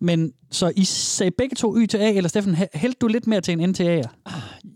[0.00, 3.60] Men så I sagde begge to YTA, eller Steffen, hæ- hældte du lidt mere til
[3.60, 4.08] en NTA'er?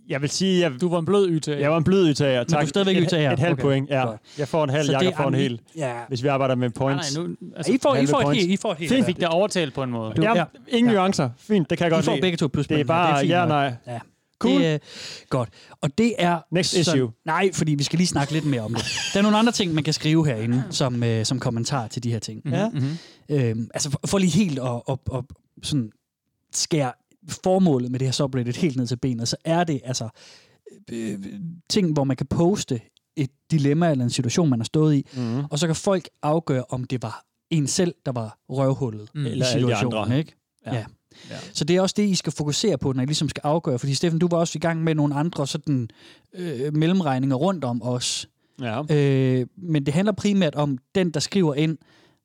[0.09, 1.49] Jeg vil sige, jeg, Du var en blød YT.
[1.49, 2.45] jeg var en blød udtager.
[2.45, 2.61] Tak.
[2.61, 3.33] du er stadigvæk et, udtager.
[3.33, 4.04] Et halvt Okay, point, ja.
[4.07, 4.21] godt.
[4.38, 5.61] Jeg får en halv, Jakob det- får en hel.
[5.76, 5.92] Ja.
[6.09, 7.16] Hvis vi arbejder med Nej, points.
[7.16, 8.40] nej, nu, Altså, altså, I får, I får et points.
[8.42, 8.88] helt, I får et helt.
[8.88, 8.99] Fint.
[8.99, 10.12] jeg fik det overtalt på en måde.
[10.16, 10.45] Du- Ja, ja.
[10.68, 10.97] ingen Ja.
[10.99, 11.30] nuancer.
[11.38, 12.21] Fint, det kan jeg I godt får lide.
[12.23, 13.73] begge to plus Det er bare ja nej.
[13.87, 13.99] Ja.
[14.38, 14.61] Cool.
[14.61, 14.78] Det er
[15.28, 15.49] godt.
[15.80, 16.40] Og det er...
[16.52, 17.12] Next sådan- issue.
[17.25, 18.85] Nej, fordi vi skal lige snakke lidt mere om det.
[19.12, 22.11] Der er nogle andre ting, man kan skrive herinde, som, øh, som kommentar til de
[22.12, 22.42] her ting.
[22.50, 22.68] Ja.
[22.68, 22.97] Mm-hmm.
[23.28, 25.25] Øhm, altså for, for lige helt at, at, at
[25.62, 25.90] sådan
[26.52, 26.92] skære
[27.28, 30.09] formålet med det her subreddit helt ned til benet, så er det altså
[30.92, 31.18] øh,
[31.71, 32.80] ting, hvor man kan poste
[33.16, 35.45] et dilemma eller en situation, man har stået i, Mm.
[35.45, 39.26] og så kan folk afgøre, om det var en selv, der var røvhullet Mm.
[39.26, 39.99] i Eller alle de situationen.
[40.02, 40.18] andre.
[40.18, 40.35] Ikke?
[40.66, 40.75] Ja.
[40.75, 40.85] Ja.
[41.31, 41.35] Ja.
[41.35, 41.41] Ja.
[41.53, 43.79] Så det er også det, I skal fokusere på, når I ligesom skal afgøre.
[43.79, 45.88] Fordi Steffen, du var også i gang med nogle andre sådan,
[46.35, 48.29] øh, mellemregninger rundt om os.
[48.61, 48.83] Ja.
[48.97, 51.79] Øh, men det handler primært om den, der skriver ind,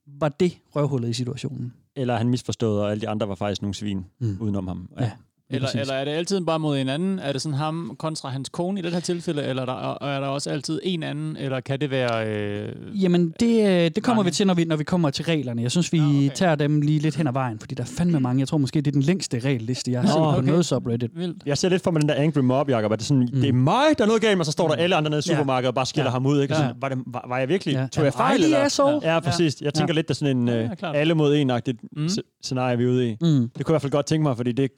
[0.07, 1.73] var det røvhullet i situationen.
[1.95, 4.37] Eller han misforstod, og alle de andre var faktisk nogle svin Mm.
[4.39, 4.89] udenom ham.
[4.99, 5.01] Ja.
[5.01, 5.11] Lige
[5.49, 5.81] Eller, præcis.
[5.81, 7.19] eller er det altid bare mod en anden?
[7.19, 9.43] Er det sådan ham kontra hans kone i det her tilfælde?
[9.43, 11.37] Eller er der, er der også altid en anden?
[11.37, 12.27] Eller kan det være...
[12.27, 14.31] Øh, Jamen, det, øh, det kommer Mange.
[14.31, 15.61] vi til, når vi, når vi kommer til reglerne.
[15.61, 16.29] Jeg synes, vi Nå, okay.
[16.35, 18.39] tager dem lige lidt hen ad vejen, fordi der er fandme mange.
[18.39, 20.47] Jeg tror måske, det er den længste regelliste, jeg har set på okay.
[20.47, 21.11] noget subreddit.
[21.15, 21.43] vildt.
[21.45, 23.41] Jeg ser lidt for mig den der angry mob, Jacob, at det er sådan, mm.
[23.41, 25.29] det er mig, der er noget galt, og så står der alle andre nede i
[25.29, 25.35] Ja.
[25.35, 26.11] supermarkedet og bare skiller Ja.
[26.11, 26.41] ham ud.
[26.41, 26.53] Ikke?
[26.53, 26.59] Ja.
[26.59, 27.87] Sådan, var, det, var, var jeg virkelig, Ja.
[27.91, 28.39] tog jeg fejl?
[28.39, 28.57] Ej, eller?
[28.57, 28.99] er så.
[29.03, 29.61] Ja, præcis.
[29.61, 29.95] Jeg tænker Ja.
[29.95, 32.01] lidt, det er sådan en Ja, øh, ja, alle mod en-agtigt Mm.
[32.01, 32.09] mm.
[32.43, 33.11] scenarie, vi er ude i.
[33.11, 33.17] Mm.
[33.17, 34.71] Det kunne jeg i hvert fald godt tænke mig, fordi det,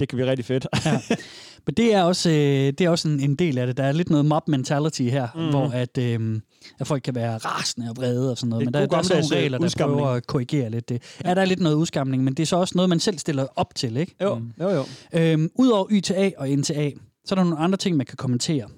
[0.00, 0.66] det kan blive rigtig fedt.
[1.66, 3.76] Men det er også, øh, det er også en, en del af det.
[3.76, 5.48] Der er lidt noget mob mentality her, mm.
[5.50, 6.40] Hvor at, øh,
[6.80, 8.60] at folk kan være rasende og vrede og sådan noget.
[8.66, 9.98] Det er Men der, der er sådan nogle regler, der udskamning.
[10.00, 11.02] prøver at korrigere lidt det.
[11.24, 13.46] Ja, der er lidt noget udskamning, men det er så også noget, man selv stiller
[13.56, 14.14] op til, ikke?
[14.22, 14.52] jo, Mm.
[14.60, 14.84] jo, jo.
[15.12, 16.90] Øhm, Udover YTA og NTA,
[17.24, 18.68] så er der nogle andre ting, man kan kommentere.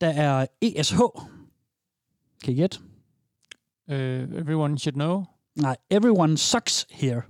[0.00, 0.96] Der er ESH.
[2.44, 2.78] Kan I gætte?
[3.88, 3.94] Uh,
[4.40, 5.24] everyone should know.
[5.56, 7.22] Nej, everyone sucks here.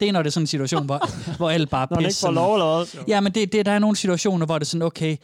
[0.00, 1.00] Det er, når det er sådan en situation, hvor,
[1.36, 2.26] hvor alle bare Når han ikke pisser.
[2.26, 3.04] får lov eller hvad?
[3.08, 5.16] Ja, men det, det, der er nogle situationer, hvor det er sådan, okay,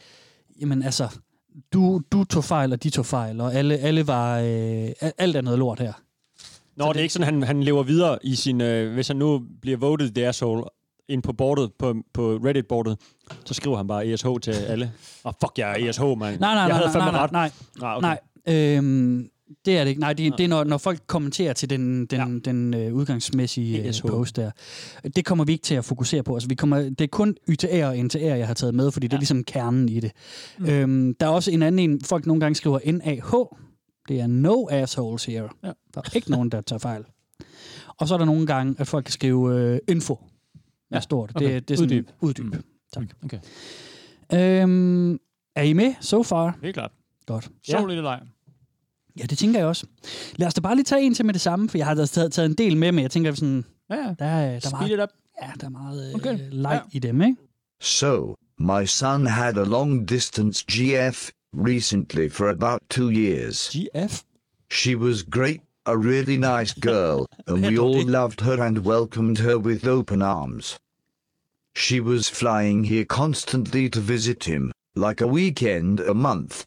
[0.61, 1.07] jamen altså,
[1.73, 5.41] du, du tog fejl, og de tog fejl, og alle, alle var, øh, alt er
[5.41, 5.93] noget lort her.
[6.75, 8.61] Nå, det er ikke sådan, han, han lever videre i sin...
[8.61, 10.63] Øh, hvis han nu bliver voted the asshole
[11.09, 12.97] ind på bordet, på, på Reddit-bordet,
[13.45, 14.91] så skriver han bare ESH til alle.
[15.23, 16.19] Og oh, fuck, jeg er ESH, mand.
[16.19, 17.31] Nej, nej, jeg nej, havde nej, nej, ret.
[17.31, 18.55] nej, Ah, nej, nej.
[18.55, 19.29] Øhm,
[19.65, 20.01] det er det ikke.
[20.01, 22.51] Nej, det, det er, når, når folk kommenterer til den, den, ja.
[22.51, 24.05] den øh, udgangsmæssige øh, ESH.
[24.05, 24.51] post der.
[25.15, 26.33] Det kommer vi ikke til at fokusere på.
[26.33, 29.07] Altså, vi kommer, det er kun YTR og NTR, jeg har taget med, fordi ja.
[29.07, 30.11] det er ligesom kernen i det.
[30.59, 30.65] Mm.
[30.65, 33.57] Øhm, der er også en anden en, folk nogle gange skriver NAH.
[34.07, 35.49] Det er no assholes here.
[35.63, 35.71] Ja.
[35.93, 37.03] Der er ikke nogen, der tager fejl.
[37.99, 40.19] Og så er der nogle gange, at folk kan skrive øh, info.
[40.91, 41.31] Ja, stort.
[41.35, 41.53] okay.
[41.53, 42.09] Det, det er sådan, Uddyb.
[42.21, 42.45] Uddyb.
[42.45, 42.63] Mm.
[42.93, 43.03] Tak.
[43.23, 43.39] Okay.
[44.33, 45.13] Øhm,
[45.55, 46.57] er I med so far?
[46.63, 46.91] Helt klart.
[47.25, 47.49] Godt.
[47.69, 47.87] Sjov Ja.
[47.87, 48.19] lille leg.
[49.19, 49.85] Ja, det tænker jeg også.
[50.35, 52.05] Lad os da bare lige tage en til med det samme, for jeg har da
[52.05, 54.01] taget, taget en del med, men jeg tænker sådan, Ja, ja.
[54.01, 55.09] der, er- der, er Speed meget, it up.
[55.41, 56.33] ja, der er meget Okay.
[56.33, 56.43] okay.
[56.51, 56.97] leg Ja.
[56.97, 57.35] i dem, ikke?
[57.81, 63.69] So, my son had a long distance GF recently for about two years.
[63.75, 64.21] GF?
[64.71, 69.57] She was great, a really nice girl, and we all loved her and welcomed her
[69.57, 70.77] with open arms.
[71.75, 76.63] She was flying here constantly to visit him, like a weekend a month.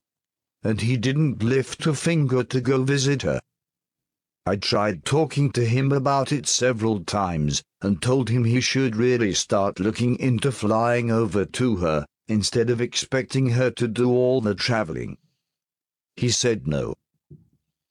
[0.63, 3.41] And he didn't lift a finger to go visit her.
[4.47, 9.33] I tried talking to him about it several times, and told him he should really
[9.33, 14.55] start looking into flying over to her, instead of expecting her to do all the
[14.55, 15.19] traveling.
[16.17, 16.95] He said no.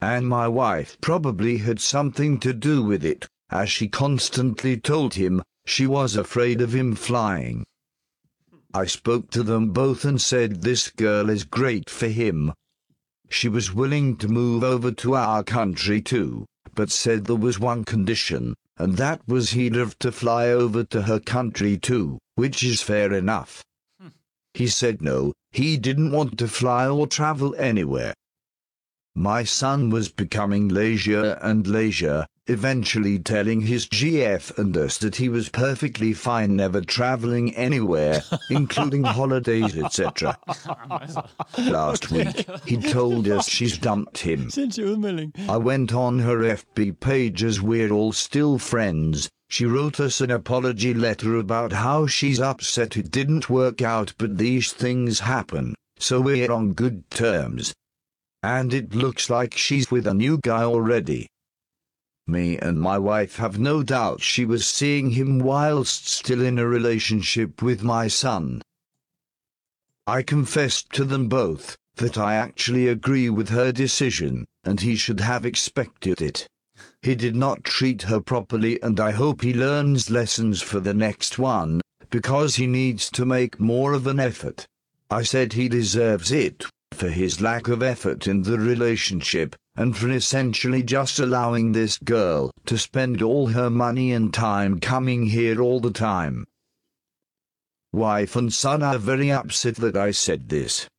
[0.01, 5.41] and my wife probably had something to do with it, as she constantly told him
[5.65, 7.65] she was afraid of him flying.
[8.73, 12.53] I spoke to them both and said this girl is great for him.
[13.29, 17.85] She was willing to move over to our country too, but said there was one
[17.85, 22.81] condition, and that was he'd have to fly over to her country too, which is
[22.81, 23.63] fair enough.
[24.01, 24.07] Hmm.
[24.53, 28.13] He said no, he didn't want to fly or travel anywhere.
[29.19, 35.27] My son was becoming lazier and lazier, eventually telling his GF and us that he
[35.27, 40.37] was perfectly fine never traveling anywhere, including holidays, etc.
[41.57, 44.49] Last week, he told us she's dumped him.
[45.49, 49.29] I went on her FB page as we're all still friends.
[49.49, 54.37] She wrote us an apology letter about how she's upset it didn't work out, but
[54.37, 57.73] these things happen, so we're on good terms.
[58.41, 61.27] And it looks like she's with a new guy already.
[62.25, 66.65] Me and my wife have no doubt she was seeing him whilst still in a
[66.67, 68.61] relationship with my son.
[70.07, 75.19] I confessed to them both that I actually agree with her decision, and he should
[75.19, 76.47] have expected it.
[77.01, 81.39] He did not treat her properly, and I hope he learns lessons for the next
[81.39, 84.65] one, because he needs to make more of an effort.
[85.09, 86.65] I said he deserves it
[86.99, 92.51] for his lack of effort in the relationship, and for essentially just allowing this girl
[92.65, 96.45] to spend all her money and time coming here all the time.
[97.93, 100.89] Wife and son are very upset that I said this.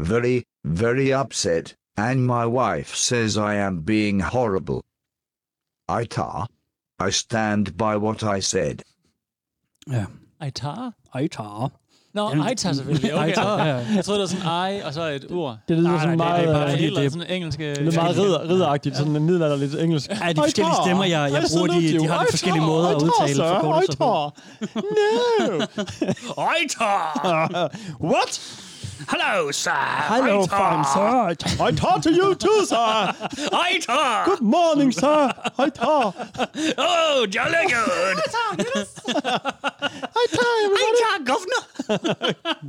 [0.00, 4.82] Very, very upset, and my wife says I am being horrible.
[5.86, 6.46] I tar.
[6.98, 8.82] I stand by what I said.
[9.86, 10.06] Ja.
[10.40, 10.94] Aitar?
[11.14, 11.72] Ej, tar.
[12.14, 13.14] Nå, Jamen, Aitar selvfølgelig.
[13.14, 13.24] Okay.
[13.26, 13.74] Aitar, ja.
[13.94, 15.56] Jeg troede, det var sådan ej, og så et ord.
[15.68, 17.58] Det lyder sådan nej, meget, Det er bare helt det sådan engelsk.
[17.58, 20.10] Det er meget ridder, ridderagtigt, sådan en middelalderligt engelsk.
[20.10, 23.34] Ej, de forskellige stemmer, jeg, jeg bruger, de, de har de forskellige måder at udtale
[23.48, 24.30] forkortelser på.
[25.40, 25.64] No!
[26.42, 27.70] Ejtar!
[28.10, 28.40] What?
[29.08, 29.70] Hello, sir!
[29.70, 31.34] Hello, fine sir.
[31.60, 32.76] I talk to you too, sir.
[33.66, 34.24] Ejtar!
[34.26, 35.32] Good morning, sir.
[35.58, 36.14] I talk.
[36.78, 38.16] Oh, jolly good!
[38.18, 38.58] I talk,
[40.84, 41.62] Ejtar, governor!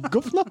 [0.12, 0.46] Governor.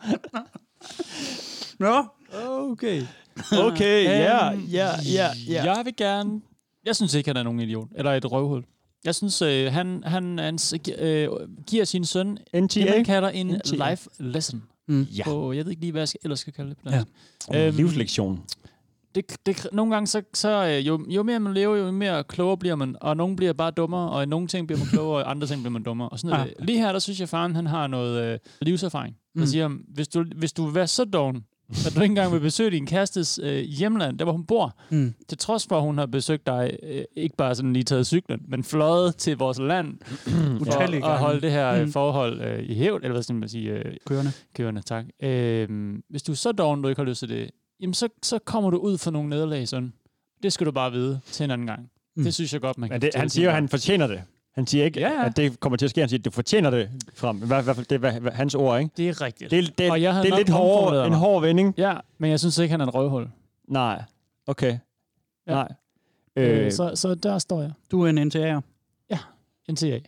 [1.78, 3.06] Nå, Okay.
[3.52, 5.64] Okay, ja, ja, ja, ja.
[5.64, 6.40] Jeg vil gerne...
[6.84, 7.88] Jeg synes ikke, han er nogen idiot.
[7.94, 8.64] Eller et røvhul.
[9.04, 10.58] Jeg synes, øh, han, han, han
[10.98, 11.28] øh,
[11.66, 12.84] giver sin søn det, NTA?
[12.96, 13.90] man kalder en NTA.
[13.90, 14.62] life lesson.
[14.90, 15.02] Mm.
[15.02, 15.24] Ja.
[15.24, 16.96] På, jeg ved ikke lige, hvad jeg skal, ellers skal kalde det på Ja.
[16.96, 17.08] dansk.
[17.48, 18.40] En Øhm, livslektion.
[19.14, 22.56] det, det, nogle gange, så, så øh, jo, jo mere man lever, jo mere klogere
[22.58, 22.96] bliver man.
[23.00, 25.60] Og nogle bliver bare dummere, og i nogle ting bliver man klogere, og andre ting
[25.62, 26.08] bliver man dummere.
[26.08, 26.44] Og sådan Ja.
[26.44, 26.54] det.
[26.66, 29.16] Lige her, der synes jeg, faren han har noget øh, livserfaring.
[29.34, 29.46] Der Mm.
[29.46, 31.44] siger, hvis du, hvis du vil være så doven,
[31.86, 35.14] at du ikke engang vil besøge din kærestes øh, hjemland, der hvor hun bor, Mm.
[35.28, 38.40] til trods for, at hun har besøgt dig, øh, ikke bare sådan lige taget cyklen,
[38.48, 39.88] men fløjet til vores land,
[40.66, 41.00] at gange.
[41.02, 41.92] holde det her øh, Mm.
[41.92, 44.32] forhold øh, i hævd, eller hvad skal man sige, øh, Kørende.
[44.54, 45.04] kørende, tak.
[45.22, 45.68] Øh,
[46.10, 48.70] hvis du er så doven, du ikke har lyst til det, jamen så, så kommer
[48.70, 49.92] du ud for nogle nederlag, sådan.
[50.42, 51.90] Det skal du bare vide til en anden gang.
[52.16, 52.24] Mm.
[52.24, 54.22] Det synes jeg godt, man Men kan det, han siger jo, at han fortjener det.
[54.54, 55.26] Han siger ikke, Ja, ja.
[55.26, 56.00] at det kommer til at ske.
[56.00, 57.42] Han siger, at du fortjener det frem.
[57.42, 58.90] I hvert fald, det er hvad- hans ord, ikke?
[58.96, 59.50] Det er rigtigt.
[59.50, 61.74] Det, er- det, Og jeg havde det er lidt hård, omformuleret en hård vending.
[61.78, 63.28] Ja, men jeg synes ikke, han er en røvhul.
[63.68, 64.02] Nej.
[64.46, 64.78] Okay.
[65.46, 65.52] Ja.
[65.52, 65.68] Nej.
[66.36, 67.70] Øh, Øh, så, så der står jeg.
[67.90, 68.60] Du er en NTA'er.
[69.72, 69.98] NTA.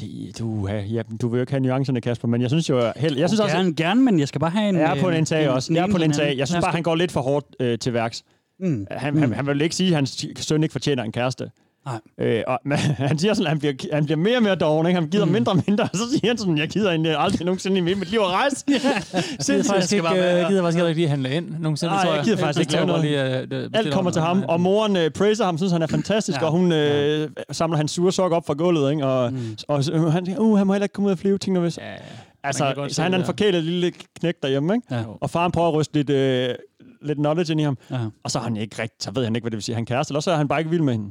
[0.00, 2.92] det, du, ja, ja, du vil jo ikke have nuancerne, Kasper, men jeg synes jo...
[2.96, 4.76] Held, jeg synes også, gerne, gerne, men jeg skal bare have en...
[4.76, 5.68] jeg er på en NTA også.
[5.68, 6.34] den Jeg er på en NTA.
[6.36, 8.24] Jeg synes bare, han går lidt for hårdt øh, til værks.
[8.60, 8.86] Mm.
[8.90, 9.20] Han, Mm.
[9.20, 11.50] han, han vil ikke sige, at hans søn ikke fortjener en kæreste.
[11.86, 12.00] Nej.
[12.18, 12.58] Øh, og,
[13.10, 15.00] han siger sådan, at han bliver, han bliver mere og mere doven, ikke?
[15.00, 15.32] Han gider mm.
[15.32, 18.10] mindre og mindre, og så siger han sådan, jeg gider egentlig aldrig nogensinde i mit
[18.10, 18.64] liv at rejse.
[18.68, 19.66] Jeg gider Sindssygt.
[19.66, 22.14] faktisk ikke, øh, være- jeg gider faktisk heller ikke lige handle ind nogensinde, Nej, tror
[22.14, 23.04] jeg gider faktisk ikke lave noget.
[23.04, 26.36] Lige, øh, Alt kommer til ham, og moren øh, praiser ham, synes han er fantastisk,
[26.38, 26.44] Ja.
[26.44, 26.46] ja.
[26.46, 29.06] og hun øh, samler hans sure sok op fra gulvet, ikke?
[29.06, 29.56] Og, mm.
[29.68, 31.78] og så- han siger, uh, han må heller ikke komme ud og flyve, tænker hvis.
[31.78, 31.96] Ja, ja.
[32.44, 34.86] Altså, så han er en forkælet lille knæk derhjemme, ikke?
[34.94, 35.02] Ja.
[35.20, 36.54] Og faren prøver at ryste lidt, øh,
[37.02, 37.96] lidt knowledge ind i ham, Ja.
[38.24, 39.86] og så er han ikke rigtig, så ved han ikke, hvad det vil sige, han
[39.86, 41.10] kæreste, eller så er han bare ikke vild med hende.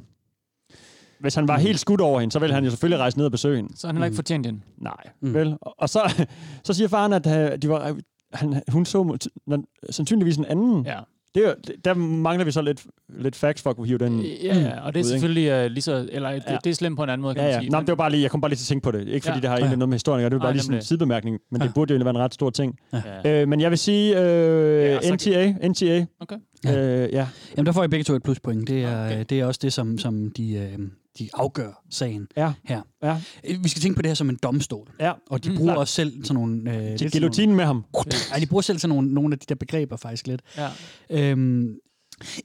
[1.20, 1.64] Hvis han var Mm.
[1.64, 3.78] helt skudt over hende, så ville han jo selvfølgelig rejse ned og besøge hende.
[3.78, 4.64] Så han har ikke fortjent den.
[4.78, 5.28] Nej, Mm.
[5.28, 5.34] mm.
[5.34, 5.58] vel?
[5.62, 6.26] Og og så,
[6.64, 7.96] så siger faren, at øh, de var,
[8.34, 9.18] han, hun så
[9.90, 10.86] sandsynligvis en anden.
[10.86, 11.00] Ja.
[11.36, 11.54] Det er,
[11.86, 12.86] der mangler vi så lidt,
[13.20, 15.72] lidt facts for at kunne hive den Ja, ja, og det er ud, selvfølgelig uh,
[15.72, 16.58] lige så, eller det, Ja.
[16.64, 17.60] det er slemt på en anden måde, kan Ja, man ja.
[17.60, 17.70] sige.
[17.70, 19.08] Nå, men det var bare lige, jeg kom bare lige til at tænke på det.
[19.08, 19.42] Ikke fordi Ja.
[19.42, 19.62] det har Ja.
[19.62, 21.68] egentlig noget med historien, det var Nej, bare lige sådan en sidebemærkning, men Ja.
[21.68, 22.76] det burde jo være en ret stor ting.
[23.24, 23.42] Ja.
[23.42, 25.68] Øh, men jeg vil sige øh, Ja, NTA.
[25.68, 26.06] NTA.
[26.20, 26.36] Okay.
[26.66, 27.04] Ja.
[27.04, 27.28] Øh, ja.
[27.58, 28.68] Jamen, der får jeg begge to et pluspoint.
[28.68, 29.26] Det er, okay.
[29.30, 30.80] det er også det, som, som de, øh,
[31.20, 32.54] de afgør sagen Ja.
[32.64, 32.82] her.
[33.04, 33.22] Ja.
[33.44, 34.88] Øh, Vi skal tænke på det her som en domstol.
[35.00, 35.14] Ja.
[35.30, 35.78] Og de Mm, bruger klart.
[35.78, 36.76] også selv sådan nogle...
[36.92, 37.86] Øh, sådan Guillotinen med ham.
[38.32, 40.42] Ej, de bruger selv sådan nogle, nogle af de der begreber faktisk lidt.
[40.58, 40.70] Ja.
[41.10, 41.76] Øhm,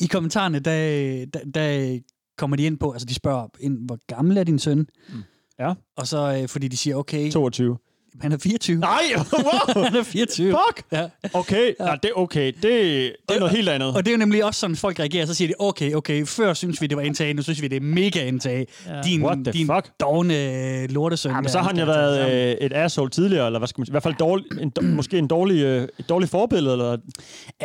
[0.00, 1.98] I kommentarerne, der, der, der
[2.38, 4.78] kommer de ind på, altså de spørger ind, hvor gammel er din søn?
[4.78, 5.22] Mm.
[5.58, 5.74] Ja.
[5.96, 7.78] Og så, øh, fordi de siger, okay, 22.
[8.20, 8.76] han er 24.
[8.80, 9.00] Nej,
[9.32, 9.84] wow!
[9.84, 10.50] han er 24.
[10.50, 10.86] Fuck!
[10.92, 11.08] Ja.
[11.32, 11.84] Okay, ja.
[11.84, 12.46] Nej, det er okay.
[12.46, 13.88] Det, det er noget helt andet.
[13.96, 15.26] Og det er jo nemlig også sådan, folk reagerer.
[15.26, 17.76] Så siger de, okay, okay, før synes vi, det var indtag, nu synes vi, det
[17.76, 18.66] er mega indtag.
[18.86, 19.02] Ja.
[19.04, 19.90] Din, What the din fuck?
[20.00, 20.34] dogne
[20.82, 21.32] øh, lortesøn.
[21.32, 23.86] Jamen, der, så har han jo været øh, et asshole tidligere, eller hvad skal man
[23.86, 23.90] sige?
[23.90, 26.98] I hvert fald dårlig, en, måske en dårlig, øh, et dårligt forbillede, eller Jeg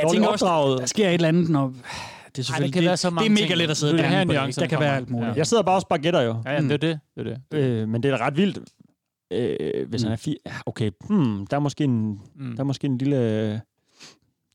[0.04, 0.80] dårligt tænker også, opdraget.
[0.80, 1.74] der sker et eller andet, når...
[2.36, 3.58] Det er selvfølgelig, kan det, være så det, mange er mega ting.
[3.58, 4.28] let at sidde er det det.
[4.28, 5.30] nuancerne Der kan være alt muligt.
[5.30, 5.34] Ja.
[5.38, 6.36] Jeg sidder bare og gætter jo.
[6.46, 7.00] Ja, ja, det er det.
[7.18, 7.58] det, er det.
[7.58, 8.60] Øh, men det er da ret vildt.
[9.32, 10.06] Øh, hvis Mm.
[10.06, 10.36] han er fire...
[10.46, 12.52] Ja, okay, hmm, der er måske en, Mm.
[12.56, 13.60] der er måske en lille øh,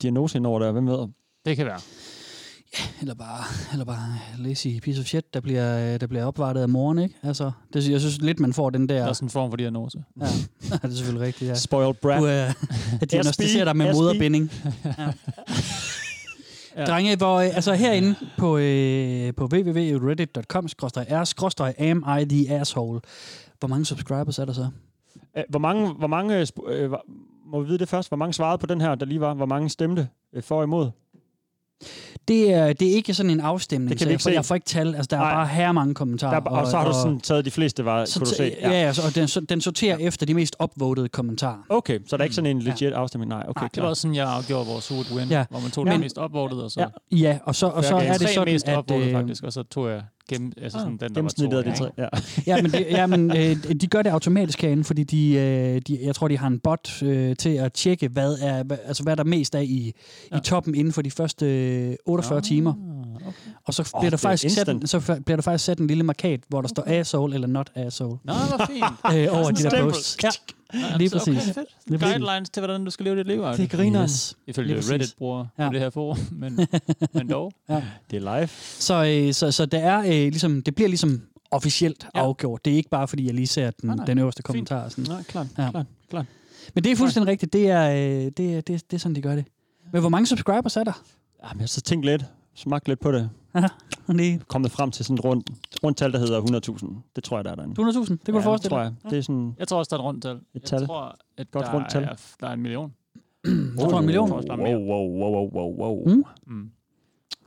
[0.02, 0.72] diagnose indover der.
[0.72, 1.08] Hvem ved?
[1.46, 1.80] Det kan være.
[3.00, 6.98] Eller bare, eller bare lazy piece of shit, der bliver, der bliver opvartet af moren,
[6.98, 7.14] ikke?
[7.22, 8.94] Altså, det, jeg synes lidt, man får den der...
[8.98, 10.04] Der er sådan en form for diagnose.
[10.20, 10.24] Ja,
[10.72, 11.54] det er selvfølgelig rigtigt, ja.
[11.54, 12.20] Spoiled brat.
[12.20, 12.52] Du er
[13.02, 13.96] uh, diagnostiserer dig med SB.
[13.96, 14.50] moderbinding.
[14.84, 15.10] Ja.
[16.76, 16.84] Ja.
[16.84, 20.68] Drenge, hvor, øh, altså herinde på, øh, på www.reddit.com
[23.64, 24.68] Hvor mange subscribers er der så?
[25.48, 26.90] Hvor mange, hvor mange øh, øh,
[27.46, 28.09] må vi vide det først?
[28.11, 29.35] Hvor mange svarede på den her, der lige var?
[29.35, 30.90] Hvor mange stemte øh, for og imod?
[32.29, 34.44] Det er, det er ikke sådan en afstemning, Det kan så jeg, ikke får, jeg
[34.44, 34.94] får ikke tal.
[34.94, 35.35] Altså, der er Nej.
[35.35, 36.40] bare her mange kommentarer.
[36.40, 38.57] Der, og, og så har du sådan taget de fleste, var, så kunne du se?
[38.61, 40.07] Ja, ja så, og den, så, den sorterer ja.
[40.07, 41.59] efter de mest upvotede kommentarer.
[41.68, 42.70] Okay, så der er ikke sådan en Ja.
[42.70, 43.29] legit afstemning?
[43.29, 45.38] Nej, okay, Nej, Det var også sådan, jeg afgjorde vores Who Would Win, Ja.
[45.38, 45.44] ja.
[45.50, 46.81] hvor man tog Men- den mest upvotede, og så...
[46.81, 47.16] Ja.
[47.16, 48.79] Ja, og så, og så jeg er det sådan, mest at...
[48.79, 51.14] upvotede, øh, faktisk, og så tog jeg gennem, altså sådan, den, der var to.
[51.14, 51.78] Gennemsnittet af de ikke?
[51.78, 51.90] tre.
[51.98, 52.08] Ja.
[52.46, 55.98] Ja, men, det, ja, men øh, de gør det automatisk herinde, fordi de, øh, de,
[56.02, 59.16] jeg tror, de har en bot øh, til at tjekke, hvad er, altså, hvad er
[59.16, 59.84] der mest af i,
[60.30, 60.37] ja.
[60.37, 60.40] Ja.
[60.40, 62.74] i toppen inden for de første øh, 48 timer.
[63.16, 63.33] Okay.
[63.64, 64.90] Og så bliver, der det er faktisk sat, instant.
[64.90, 67.70] så fa- bliver der faktisk sat en lille markat, hvor der står asshole eller not
[67.74, 68.85] asshole Nå, hvor fint.
[69.31, 70.16] øh, over de der posts.
[70.22, 70.29] Ja,
[70.74, 71.37] Ja, lige så præcis.
[71.42, 71.68] Okay, fedt.
[71.87, 72.16] Lige præcis.
[72.16, 73.42] Guidelines til, hvordan du skal leve dit liv.
[73.57, 74.03] Det griner.
[74.03, 74.37] Yes.
[74.46, 74.77] Ifølge.
[74.77, 75.66] Reddit-brugere Ja.
[75.68, 76.61] på det her forum, men,
[77.14, 77.53] men dog.
[78.11, 78.48] Det er live.
[78.79, 82.20] Så, øh, så, så det, er, øh, ligesom, det bliver ligesom officielt Ja.
[82.20, 82.64] afgjort.
[82.64, 84.05] Det er ikke bare, fordi jeg lige ser den, Nej, nej.
[84.07, 84.46] den øverste Fint.
[84.46, 84.88] kommentar.
[84.88, 85.05] Sådan.
[85.09, 85.70] Nej, klart, Ja.
[85.70, 86.27] klart, klart.
[86.74, 87.53] Men det er fuldstændig rigtigt.
[87.53, 89.44] Det er, øh, det, er, det, det er sådan, de gør det.
[89.92, 91.03] Men hvor mange subscribers er der?
[91.42, 92.24] Jamen, jeg har så tænkt lidt,
[92.55, 93.31] smagt lidt på det.
[94.09, 95.51] Det Kommet frem til sådan et rundt,
[95.85, 96.95] rundt tal, der hedder 100.000.
[97.17, 97.83] Det tror jeg, der er derinde.
[97.83, 98.95] er 200.000, det kunne du ja, forestille tror dig.
[99.05, 99.11] jeg.
[99.11, 99.55] Det er sådan...
[99.59, 100.37] Jeg tror også, der er et rundt tal.
[100.37, 100.87] Et Jeg tal.
[100.87, 102.03] tror, at Godt der, rundt tal.
[102.03, 102.93] Er, der er en million.
[103.79, 104.31] Jeg tror en million.
[104.31, 104.49] Wow, wow,
[105.21, 106.09] wow, wow, wow, wow.
[106.14, 106.25] Mm.
[106.47, 106.71] Mm.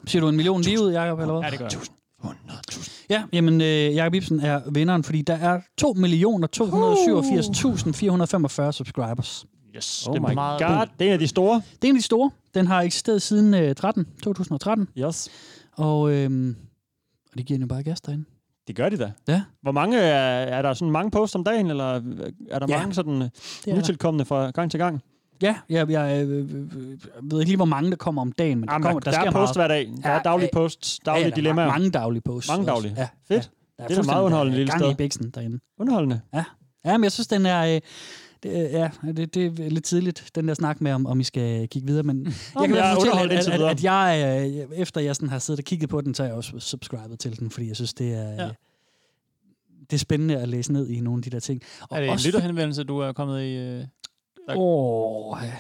[0.05, 1.43] Siger du en million lige ud, Jacob, eller hvad?
[1.43, 1.79] Ja, det gør jeg.
[2.23, 3.05] 100.000.
[3.09, 9.45] Ja, jamen, øh, Jacob Ibsen er vinderen, fordi der er 2.287.445 subscribers.
[9.77, 10.61] Yes, Oh det my er meget...
[10.61, 11.55] god, det er en af de store.
[11.55, 12.31] Det er en af de store.
[12.53, 15.29] Den har eksisteret siden øh, 13, 2013, Yes.
[15.71, 16.55] og, øh,
[17.31, 18.25] og det giver den jo bare gas derinde.
[18.67, 19.11] Det gør de da.
[19.27, 19.41] Ja.
[19.61, 21.93] Hvor mange er, er der sådan mange posts om dagen, eller
[22.51, 23.29] er der Ja, mange sådan øh,
[23.67, 25.01] er nytilkommende fra gang til gang?
[25.41, 26.51] Ja, jeg, jeg øh,
[27.31, 29.17] ved ikke lige, hvor mange der kommer om dagen, men der, Jamen, kommer, der, der,
[29.17, 29.87] der sker er post hver dag.
[30.03, 31.67] Der Ja, er daglige ja, posts, daglige ja, er dilemmaer.
[31.67, 32.49] Mange daglige posts.
[32.49, 32.93] Mange daglige.
[32.97, 33.51] Ja, Fedt.
[33.79, 34.91] Ja, der Det er meget underholdende lille gang sted.
[34.91, 35.59] i bæksen derinde.
[35.79, 36.21] Underholdende.
[36.85, 37.75] Ja, men jeg synes, den er...
[37.75, 37.81] Øh,
[38.43, 41.67] det, ja, det, det er lidt tidligt, den der snak med, om, om I skal
[41.67, 42.33] kigge videre, men jeg
[42.67, 45.89] kan jeg fortælle, at, at, at jeg, øh, efter jeg sådan har siddet og kigget
[45.89, 48.49] på den, så er jeg også subscribet til den, fordi jeg synes, det er, Ja.
[49.79, 51.61] det er spændende at læse ned i nogle af de der ting.
[51.89, 53.55] Og Er det en lytterhenvendelse, du er kommet i?
[53.57, 53.83] Øh...
[54.49, 55.51] Ja.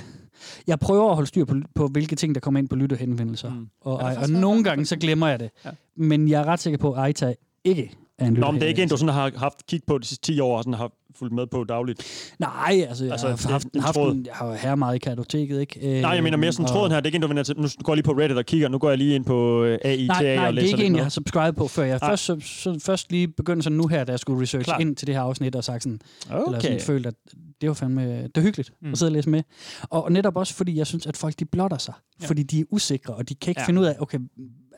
[0.67, 3.53] jeg prøver at holde styr på, på, hvilke ting, der kommer ind på lytterhenvendelser.
[3.53, 3.67] Mm.
[3.81, 5.49] Og, og, og nogle gange, så glemmer jeg det.
[5.65, 5.69] Ja.
[5.95, 8.67] Men jeg er ret sikker på, at Aita ikke er en Nå, men det er
[8.69, 10.91] ikke en, du sådan har haft kig på de sidste 10 år, og sådan har
[11.19, 12.03] fulgt med på dagligt.
[12.39, 14.99] Nej, altså, jeg Altså, har det haft, en haft en, jeg har her meget i
[14.99, 15.95] kartoteket, ikke?
[15.97, 16.99] Øh, Nej, jeg mener mere sådan og- tråden her.
[16.99, 17.55] Det er ikke en, du vender til.
[17.57, 18.67] Nu går jeg lige på Reddit og kigger.
[18.69, 20.87] Nu går jeg lige ind på øh, AITA Nej, nej, og det læser er ikke
[20.87, 22.09] en, jeg har subscribet på, før jeg Nej.
[22.11, 24.81] først, så, så, først lige begyndte sådan nu her, da jeg skulle research Klart.
[24.81, 25.99] ind til det her afsnit, og sagt sådan,
[26.29, 26.61] eller Okay.
[26.61, 27.13] sådan følt, at
[27.61, 28.91] det var fandme, det var hyggeligt mm.
[28.91, 29.43] At sidde og læse med.
[29.83, 32.27] Og netop også, fordi jeg synes, at folk de blotter sig, ja.
[32.27, 33.65] Fordi de er usikre, og de kan ikke Ja.
[33.67, 34.19] finde ud af, okay,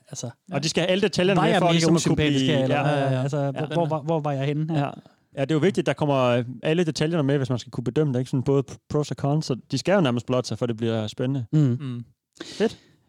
[0.10, 2.64] altså, Og de skal have alle detaljerne med for ligesom at kunne blive...
[2.64, 3.22] eller ja, ja, ja.
[3.22, 4.80] altså, Ja, hvor, hvor, hvor, var jeg henne?
[4.80, 4.90] Ja.
[5.36, 7.84] Ja, det er jo vigtigt, der kommer øh, alle detaljerne med, hvis man skal kunne
[7.84, 8.20] bedømme det.
[8.20, 8.30] Ikke?
[8.30, 11.08] Sådan både pros og cons, så de skal jo nærmest blotte sig, for det bliver
[11.08, 11.46] spændende.
[11.54, 11.78] Mm.
[11.80, 12.04] Mm.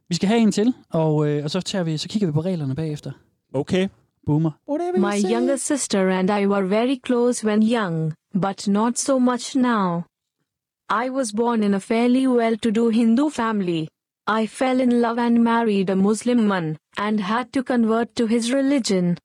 [0.08, 2.40] Vi skal have en til, og, øh, og så, tager vi, så kigger vi på
[2.40, 3.12] reglerne bagefter.
[3.54, 3.88] Okay.
[4.26, 4.50] Boomer.
[4.98, 10.04] My younger sister and I were very close when young, but not so much now.
[10.90, 13.86] I was born in a fairly well to do Hindu family.
[14.26, 18.52] I fell in love and married a Muslim man, and had to convert to his
[18.52, 19.16] religion.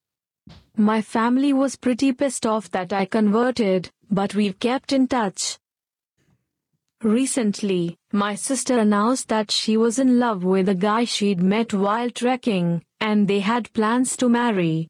[0.78, 5.58] My family was pretty pissed off that I converted, but we've kept in touch.
[7.02, 12.10] Recently, my sister announced that she was in love with a guy she'd met while
[12.10, 14.90] trekking, and they had plans to marry.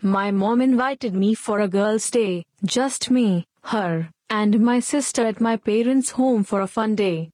[0.00, 5.40] My mom invited me for a girl's day, just me, her, and my sister at
[5.40, 7.30] my parents' home for a fun day.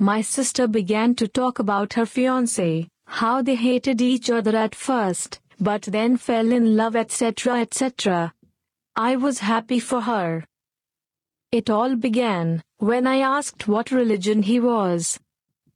[0.00, 5.40] My sister began to talk about her fiance, how they hated each other at first,
[5.60, 8.32] but then fell in love, etc., etc.
[8.94, 10.44] I was happy for her.
[11.52, 15.18] It all began when I asked what religion he was.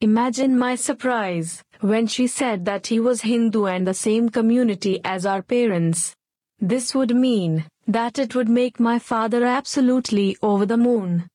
[0.01, 5.27] Imagine my surprise when she said that he was Hindu and the same community as
[5.27, 6.15] our parents.
[6.59, 11.29] This would mean that it would make my father absolutely over the moon.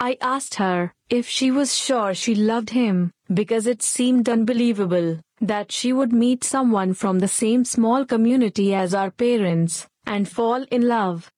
[0.00, 5.70] I asked her if she was sure she loved him, because it seemed unbelievable that
[5.70, 10.88] she would meet someone from the same small community as our parents and fall in
[10.88, 11.30] love.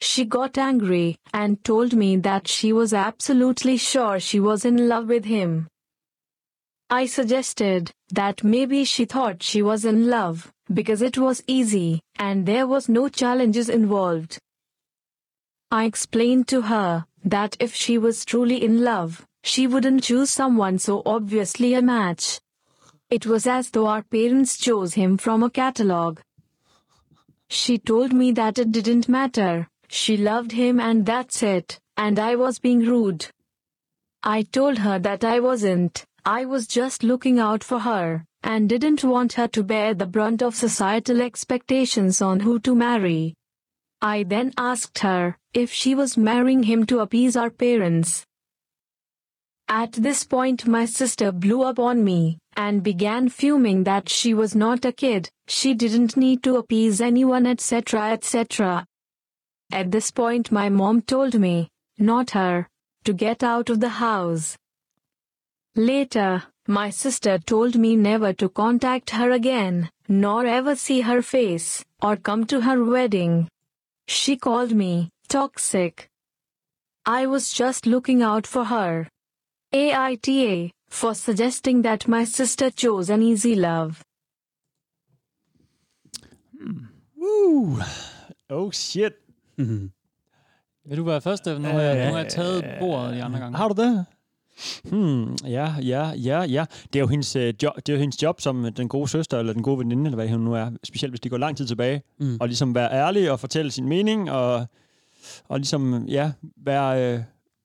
[0.00, 5.08] She got angry and told me that she was absolutely sure she was in love
[5.08, 5.66] with him.
[6.88, 12.46] I suggested that maybe she thought she was in love because it was easy and
[12.46, 14.38] there was no challenges involved.
[15.70, 20.78] I explained to her that if she was truly in love, she wouldn't choose someone
[20.78, 22.40] so obviously a match.
[23.10, 26.20] It was as though our parents chose him from a catalog.
[27.48, 32.36] She told me that it didn't matter, she loved him and that's it, and I
[32.36, 33.26] was being rude.
[34.22, 39.02] I told her that I wasn't, I was just looking out for her, and didn't
[39.02, 43.34] want her to bear the brunt of societal expectations on who to marry.
[44.00, 48.24] I then asked her if she was marrying him to appease our parents.
[49.68, 54.54] At this point, my sister blew up on me and began fuming that she was
[54.54, 58.86] not a kid, she didn't need to appease anyone, etc., etc.
[59.72, 62.68] At this point, my mom told me, not her,
[63.04, 64.56] to get out of the house.
[65.76, 71.84] Later, my sister told me never to contact her again, nor ever see her face,
[72.00, 73.48] or come to her wedding.
[74.08, 76.08] She called me toxic.
[77.04, 79.08] I was just looking out for her.
[79.74, 84.02] AITA, for suggesting that my sister chose an easy love.
[86.58, 86.86] Hmm.
[87.16, 87.80] Woo!
[88.50, 89.12] Oh shit.
[90.84, 91.46] Vil du være først?
[91.46, 93.56] Nu har jeg, nu har jeg taget bordet de andre gange.
[93.56, 94.06] Har du det?
[94.84, 96.64] Hmm, ja, ja, ja, ja.
[96.92, 99.38] Det er jo hendes, øh, job, det er jo hendes job som den gode søster,
[99.38, 100.70] eller den gode veninde, eller hvad hun nu er.
[100.84, 102.02] Specielt hvis de går lang tid tilbage.
[102.20, 102.36] Mm.
[102.40, 104.66] Og ligesom være ærlig og fortælle sin mening, og,
[105.48, 107.20] og ligesom, ja, være, øh,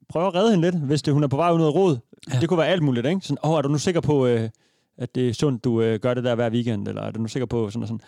[0.09, 1.97] prøve at redde hende lidt, hvis det, hun er på vej ud af råd.
[2.33, 2.39] Ja.
[2.39, 3.21] Det kunne være alt muligt, ikke?
[3.21, 4.49] Sådan, åh, er du nu sikker på, øh,
[4.97, 7.27] at det er sundt, du øh, gør det der hver weekend, eller er du nu
[7.27, 8.01] sikker på sådan og sådan.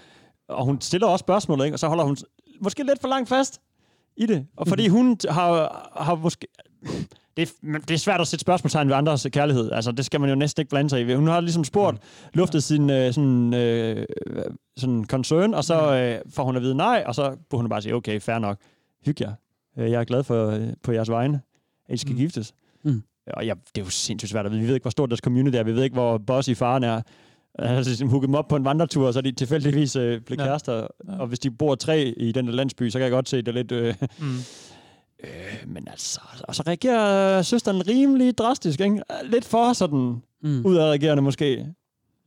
[0.47, 1.75] Og hun stiller også spørgsmålet, ikke?
[1.75, 2.17] Og så holder hun
[2.61, 3.61] måske lidt for langt fast
[4.17, 4.47] i det.
[4.57, 6.47] Og fordi hun har, har måske...
[7.37, 9.71] Det er, det er svært at sætte spørgsmålstegn ved andres kærlighed.
[9.71, 11.13] Altså, det skal man jo næsten ikke blande sig i.
[11.13, 11.97] Hun har ligesom spurgt,
[12.33, 14.05] luftet sin øh, sådan, øh,
[14.77, 17.81] sådan concern, og så øh, får hun at vide nej, og så burde hun bare
[17.81, 18.57] sige, okay, fair nok.
[19.05, 19.33] Hyg jer.
[19.79, 21.41] Øh, Jeg er glad for, øh, på jeres vegne,
[21.89, 22.17] at I skal Mm.
[22.17, 22.53] giftes.
[22.83, 23.03] Mm.
[23.33, 24.61] Og ja, det er jo sindssygt svært at vide.
[24.61, 25.63] Vi ved ikke, hvor stort deres community er.
[25.63, 27.01] Vi ved ikke, hvor bossy faren er.
[27.59, 30.41] Altså, ligesom hooket dem op på en vandretur, og så er de tilfældigvis øh, blevet
[30.41, 30.45] Ja.
[30.47, 30.73] kærester.
[31.07, 31.17] Ja.
[31.19, 33.47] Og hvis de bor tre i den der landsby, så kan jeg godt se, det
[33.47, 33.71] er lidt...
[33.71, 34.25] Øh, Mm.
[35.23, 35.29] Øh,
[35.67, 36.21] men altså...
[36.43, 39.01] Og så reagerer øh, søsteren rimelig drastisk, ikke?
[39.23, 40.65] Lidt for sådan Mm.
[40.65, 41.67] udadreagerende måske.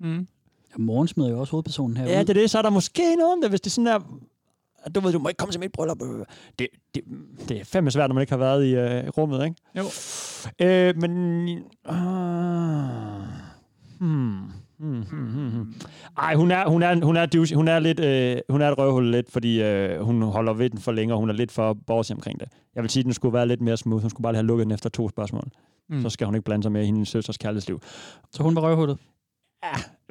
[0.00, 0.16] Mm.
[0.18, 2.50] Ja, Morgen smider jo også hovedpersonen her Ja, det er det.
[2.50, 3.98] Så er der måske noget om det, hvis det er sådan der...
[4.82, 6.02] at Du ved, du må ikke komme til mit bryllup.
[6.02, 6.24] øh.
[6.58, 7.02] Det, det,
[7.48, 9.56] det er fandme svært, når man ikke har været i øh, rummet, ikke?
[9.76, 9.84] Jo.
[10.66, 11.48] Øh, men...
[11.88, 11.94] Uh,
[14.00, 14.52] hmm.
[14.78, 15.74] Hmm, hmm, hmm.
[16.18, 17.56] Ej, hun er, hun er, hun er, douche.
[17.56, 20.78] hun er, lidt, øh, hun er et røvhul lidt, fordi øh, hun holder ved den
[20.80, 22.48] for længe, og hun er lidt for borsig omkring det.
[22.74, 24.02] Jeg vil sige, at den skulle være lidt mere smooth.
[24.02, 25.48] Hun skulle bare lige have lukket den efter to spørgsmål.
[25.88, 26.02] Mm.
[26.02, 27.80] Så skal hun ikke blande sig mere i hendes søsters kærlighedsliv.
[28.32, 28.98] Så hun var røvhullet.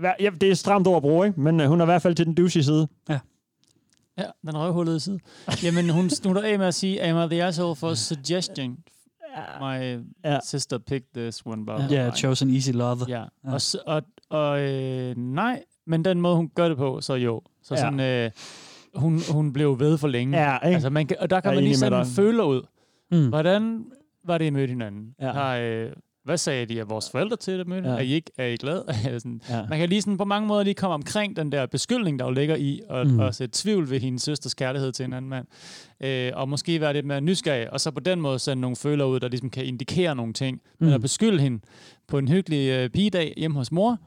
[0.02, 1.42] Hva- Ja, det er stramt ord at bruge, ikke?
[1.42, 2.88] men øh, hun er i hvert fald til den douchey side.
[3.10, 3.20] Ja,
[4.42, 5.20] den røvhullede side.
[5.64, 8.80] Jamen, hun slutter af med at sige, am I the asshole for suggesting
[9.62, 10.40] my Ja.
[10.46, 11.58] sister picked this one?
[11.60, 12.16] Ja, blah, yeah, blah.
[12.16, 12.98] chose an easy love.
[13.08, 13.54] Ja, Ja.
[13.54, 17.42] og, og, og øh, nej, men den måde, hun gør det på, så jo.
[17.64, 17.80] Så Ja.
[17.80, 18.32] sådan, øh,
[18.96, 20.38] hun, hun blev ved for længe.
[20.52, 20.74] Ja, ikke?
[20.76, 22.14] Altså, man kan, og der kan man lige enig med sådan dig.
[22.16, 22.62] føle ud.
[23.12, 23.28] Mm.
[23.30, 23.86] Hvordan
[24.26, 25.16] var det, I mødte hinanden?
[25.22, 25.32] Ja.
[25.32, 25.90] Har, øh,
[26.24, 27.90] hvad sagde de af vores forældre til det mødte?
[27.90, 27.96] Ja.
[27.96, 28.86] Er I ikke er I glade?
[29.20, 29.66] sådan, Ja.
[29.70, 32.32] Man kan lige sådan på mange måder lige komme omkring den der beskyldning, der jo
[32.32, 33.20] ligger i at, Mm.
[33.20, 35.48] at sætte tvivl ved hendes søsters kærlighed til en anden mand.
[36.02, 39.06] Øh, og måske være lidt mere nysgerrig, og så på den måde sende nogle føler
[39.06, 40.62] ud, der ligesom kan indikere nogle ting.
[40.80, 40.96] Men Mm.
[40.96, 41.60] at beskylde hende
[42.08, 43.98] på en hyggelig øh, pigedag hjemme hos mor,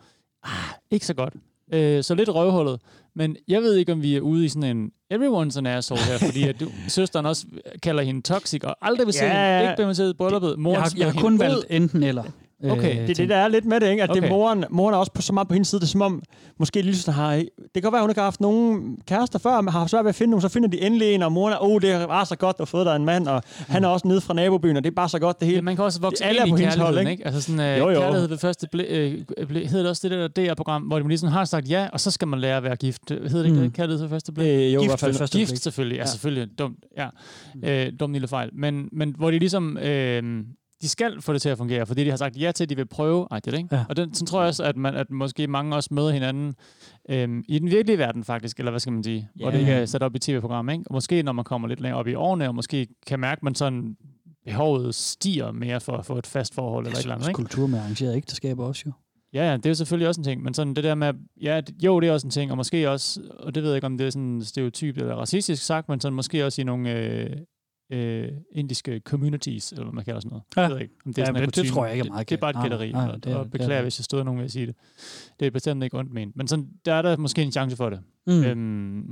[0.44, 0.50] ah,
[0.90, 1.34] ikke så godt.
[1.72, 2.80] Øh, så lidt røvhullet.
[3.14, 6.18] Men jeg ved ikke, om vi er ude i sådan en everyone's an asshole her,
[6.18, 7.46] fordi at du, søsteren også
[7.82, 10.58] kalder hende toxic, og aldrig vil se Ja, hende, ikke vil man se brylluppet.
[10.58, 12.24] Mor Jeg har, jeg har kun valgt enten eller.
[12.64, 12.90] Okay.
[13.00, 14.02] øh, Det er det, der er lidt med det, ikke?
[14.02, 14.20] At okay.
[14.20, 15.80] det moren, moren er også på så meget på hendes side.
[15.80, 16.22] Det er som om,
[16.58, 17.34] måske lige så har...
[17.34, 20.04] Det kan godt være, hun ikke har haft nogen kærester før, men har haft svært
[20.04, 20.40] ved at finde nogen.
[20.42, 22.68] Så finder de endelig en, og moren er, oh, det er bare så godt at
[22.68, 25.08] få dig en mand, og han er også nede fra nabobyen, og det er bare
[25.08, 25.56] så godt det hele.
[25.56, 27.20] Ja, man kan også vokse alle ind på i hendes hold, kærligheden, ikke?
[27.20, 27.26] ikke?
[27.26, 28.00] Altså sådan, øh, Jo, jo.
[28.00, 29.18] kærlighed ved første blik, øh,
[29.48, 32.10] blik, hedder det også det der DR-program, hvor de ligesom har sagt ja, og så
[32.10, 33.02] skal man lære at være gift.
[33.10, 33.70] Hedder det ikke Mm.
[33.70, 34.46] Kærlighed ved første blik?
[34.46, 35.14] Øh, jo, i Gift hvert fald.
[35.14, 35.62] første Gift blik.
[35.62, 36.06] selvfølgelig, ja, Ja.
[36.06, 36.48] selvfølgelig.
[36.58, 37.06] Dumt, ja.
[37.86, 38.50] Øh, dum lille fejl.
[38.52, 40.22] Men, men hvor de ligesom, øh,
[40.82, 42.76] de skal få det til at fungere, fordi de har sagt ja til, at de
[42.76, 43.26] vil prøve.
[43.30, 43.68] Ej, det, ikke?
[43.76, 43.84] Ja.
[43.88, 46.54] Og den, sådan tror jeg også, at, man, at måske mange også møder hinanden
[47.10, 49.52] øh, i den virkelige verden faktisk, eller hvad skal man sige, hvor Ja.
[49.52, 50.68] det ikke er sat op i tv-program.
[50.68, 50.84] Ikke?
[50.86, 53.42] Og måske når man kommer lidt længere op i årene, og måske kan mærke, at
[53.42, 53.96] man sådan
[54.44, 57.28] behovet stiger mere for at få et fast forhold eller et eller andet.
[57.28, 57.36] Ikke?
[57.36, 58.92] Kultur med arrangeret ægteskaber også jo.
[59.32, 61.12] Ja, ja, det er jo selvfølgelig også en ting, men sådan det der med,
[61.42, 63.76] ja, det- jo, det er også en ting, og måske også, og det ved jeg
[63.76, 66.92] ikke, om det er sådan stereotyp eller racistisk sagt, men sådan måske også i nogle
[66.92, 67.30] øh,
[67.90, 70.42] øh, indiske communities, eller hvad man kalder sådan noget.
[70.56, 70.60] Ja.
[70.62, 72.20] Jeg ved ikke, om det er Ja, sådan det- det tror jeg ikke er meget
[72.20, 72.54] Det, det er bare et.
[72.56, 73.84] Nej, gætteri, nej, og, det og er beklager, det.
[73.84, 74.74] hvis jeg stod nogen ved at sige det.
[75.40, 77.90] Det er bestemt ikke ondt ment, men sådan, der er der måske en chance for
[77.90, 78.00] det.
[78.26, 78.44] Mm.
[78.44, 78.58] Øhm,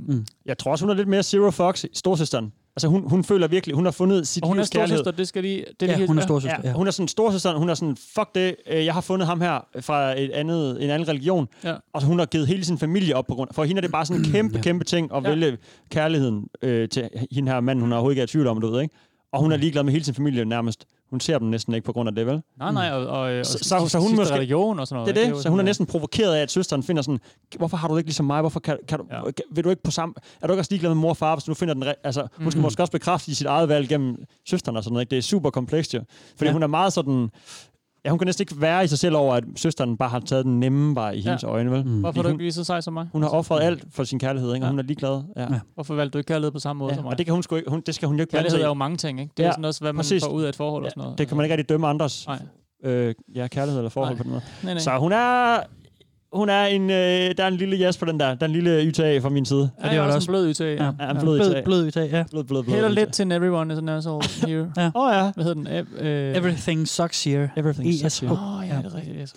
[0.07, 0.25] Mm.
[0.45, 2.53] Jeg tror også, hun er lidt mere Zero Fox, storsøsteren.
[2.75, 4.97] Altså, hun, hun føler virkelig, hun har fundet sit og hun er livs kærlighed.
[4.97, 5.65] storsøster, det skal lige...
[5.79, 6.57] Det Ja, lige hun er storsøster.
[6.63, 9.41] Ja, hun er sådan storsøsteren, hun er sådan, fuck det, øh, jeg har fundet ham
[9.41, 11.73] her fra et andet, en anden religion, Ja.
[11.93, 14.05] og hun har givet hele sin familie op på grund For hende er det bare
[14.05, 14.61] sådan en kæmpe, Ja.
[14.63, 15.29] kæmpe ting at Ja.
[15.29, 15.57] vælge
[15.91, 18.81] kærligheden øh, til hende her mand, hun overhovedet ikke er i tvivl om, du ved,
[18.81, 18.95] ikke?
[19.33, 20.85] Og hun er ligeglad med hele sin familie nærmest.
[21.09, 22.41] Hun ser dem næsten ikke på grund af det, vel?
[22.59, 25.15] Nej, nej, og, og, og Så- så, hun måske- religion og sådan noget.
[25.15, 27.19] Det er det, jo så hun er næsten provokeret af, at søsteren finder sådan,
[27.57, 28.41] hvorfor har du det ikke ligesom mig?
[28.41, 29.21] Hvorfor kan, kan du, Ja.
[29.51, 30.15] vil du ikke på samme...
[30.41, 31.83] Er du ikke også ligeglad med mor og far, hvis du nu finder den...
[32.03, 32.63] Altså, hun skal Mhm.
[32.63, 35.01] måske også bekræfte i sit eget valg gennem søsteren og sådan noget.
[35.01, 35.11] Ikke?
[35.11, 36.01] Det er super komplekst jo.
[36.37, 36.53] Fordi ja.
[36.53, 37.29] hun er meget sådan...
[38.05, 40.45] Ja, hun kan næsten ikke være i sig selv over, at søsteren bare har taget
[40.45, 41.85] den nemme vej i hendes øjne, vel?
[41.85, 41.99] Mm.
[41.99, 43.07] Hvorfor er du ikke lige så sej som mig?
[43.11, 44.65] Hun har offret alt for sin kærlighed, ikke?
[44.65, 44.71] Og Ja.
[44.71, 45.21] hun er ligeglad.
[45.35, 45.41] Ja.
[45.41, 45.47] Ja.
[45.53, 45.59] Ja.
[45.73, 47.11] Hvorfor valgte du ikke kærlighed på samme måde som mig?
[47.11, 48.63] Og det, kan hun sgu ikke, hun, det skal hun jo ikke blande sig i.
[48.63, 49.31] er jo mange ting, ikke?
[49.37, 50.23] Det er Ja, ja, sådan også, hvad man præcis.
[50.23, 51.17] får ud af et forhold og sådan noget.
[51.17, 52.39] Det kan man ikke rigtig dømme andres Nej,
[52.83, 54.17] øh, ja, kærlighed eller forhold Nej.
[54.17, 54.41] på den måde.
[54.63, 54.79] nej, nej.
[54.81, 55.59] Så hun er...
[56.33, 56.97] Hun er en, øh,
[57.37, 58.27] der er en lille jas på den der.
[58.35, 59.69] Der er en lille YTA fra min side.
[59.79, 60.29] Ja, det det var er det også også.
[60.31, 60.77] en blød udtag.
[60.77, 60.83] Ja.
[60.83, 61.21] Ja, Ja, en ja.
[61.23, 61.63] blød blød, tag.
[61.63, 62.23] blød i tag, ja.
[62.31, 62.73] Blød, blød, blød.
[62.73, 64.71] Heller lidt til everyone is an asshole here.
[64.77, 64.85] Ja.
[64.85, 65.31] Åh oh, ja.
[65.35, 65.67] Hvad hedder den?
[65.67, 67.49] Eb- øh, Everything sucks here.
[67.57, 68.21] Everything sucks ESH.
[68.25, 68.33] here.
[68.33, 69.17] Åh, oh, ja, det er rigtigt.
[69.21, 69.33] Yes.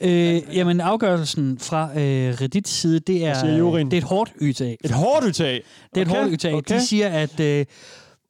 [0.00, 4.74] Øh, jamen, afgørelsen fra øh, Reddits side, det er, det er et hårdt YTA.
[4.84, 5.62] Et hårdt udtag.
[5.94, 6.52] Det er et Okay, hårdt YTA.
[6.54, 6.74] okay.
[6.74, 7.66] De siger, at øh,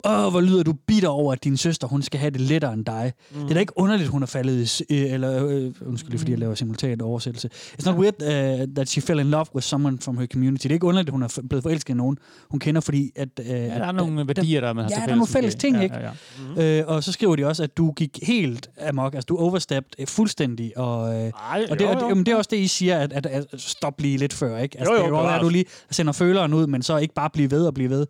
[0.05, 2.85] Åh, hvor lyder du bitter over, at din søster, hun skal have det lettere end
[2.85, 3.13] dig.
[3.31, 3.39] Mm.
[3.41, 4.65] Det er da ikke underligt, hun er faldet i...
[4.65, 7.49] s- øh, Eller, øh, undskyld, lige, fordi jeg laver simultan oversættelse.
[7.53, 10.63] It's not weird uh, that she fell in love with someone from her community.
[10.63, 12.17] Det er ikke underligt, at hun er blevet forelsket i nogen,
[12.49, 13.29] hun kender, fordi at...
[13.39, 15.75] Øh, Ja, der er nogle værdier, der man har ja, der er nogle fælles ting,
[15.75, 15.95] ja, ikke?
[15.95, 16.09] Ja,
[16.57, 16.79] ja.
[16.79, 20.07] Øh, og så skriver de også, at du gik helt amok, altså du overstepped øh,
[20.07, 22.97] fuldstændig, og, øh, Ej, og, det, og det, jamen, det er også det, I siger,
[22.99, 24.79] at, at, at stop lige lidt før, ikke?
[24.79, 27.13] Altså, Jo, jo, det er jo at du lige sender føleren ud, men så ikke
[27.13, 28.05] bare blive ved og blive ved.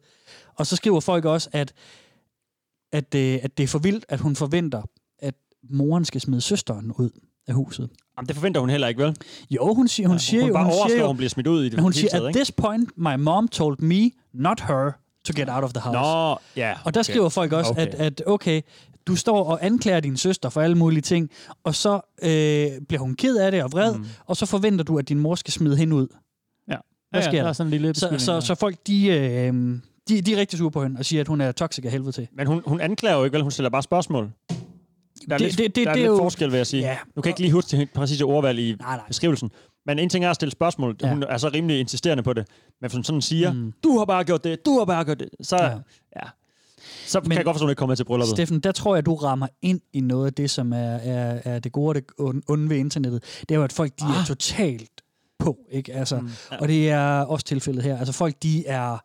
[0.61, 1.73] Og så skriver folk også, at,
[2.91, 4.81] at, øh, at det er for vildt, at hun forventer,
[5.19, 5.35] at
[5.69, 7.09] moren skal smide søsteren ud
[7.47, 7.89] af huset.
[8.17, 9.15] Jamen, det forventer hun heller ikke, vel?
[9.51, 11.69] Jo, hun siger, hun siger hun jo, hun siger at hun bliver smidt ud i
[11.69, 12.37] det hun siger, taget, at ikke?
[12.37, 14.91] this point, my mom told me, not her,
[15.25, 15.99] to get out of the house.
[15.99, 16.77] Nå, ja.
[16.85, 17.81] Og der skriver folk også, Okay.
[17.87, 18.61] at, at okay,
[19.07, 21.29] du står og anklager din søster for alle mulige ting,
[21.63, 21.93] og så
[22.23, 24.05] øh, bliver hun ked af det og vred, mm.
[24.25, 26.07] og så forventer du, at din mor skal smide hende ud.
[26.69, 26.75] Ja.
[27.09, 27.41] Hvad ja, sker der?
[27.41, 27.49] der?
[27.49, 29.79] er sådan en lille Så, så, så folk, de, øh,
[30.15, 32.11] de, de er rigtig sure på hende og siger, at hun er toxic af helvede
[32.11, 32.27] til.
[32.33, 33.41] Men hun, hun anklager jo ikke, vel?
[33.41, 34.31] Hun stiller bare spørgsmål.
[35.29, 36.83] Der er Det- lidt, det- det- der er det lidt jo- forskel, vil jeg sige.
[36.83, 36.97] Ja.
[37.15, 39.07] Nu kan jeg ikke lige huske det præcise ordvalg i Nej, nej.
[39.07, 39.51] beskrivelsen.
[39.85, 40.95] Men en ting er at stille spørgsmål.
[41.01, 41.07] Ja.
[41.07, 41.13] Ja.
[41.13, 42.47] Hun er så rimelig insisterende på det.
[42.81, 43.73] Men hvis hun sådan siger, Mm.
[43.83, 45.63] du har bare gjort det, du har bare gjort det, så, Ja.
[45.65, 45.69] ja.
[46.15, 46.21] ja.
[47.07, 48.35] så Men- kan jeg godt forstå, at hun ikke kommer til brylluppet.
[48.37, 51.59] Steffen, der tror jeg, du rammer ind i noget af det, som er, er, er
[51.59, 52.03] det gode og det
[52.49, 53.23] onde- ved internettet.
[53.39, 54.91] Det er jo, at folk de er totalt
[55.39, 55.93] på, ikke?
[55.93, 56.29] Altså, mm.
[56.59, 57.97] Og det er også tilfældet her.
[57.97, 59.03] Altså, folk de er...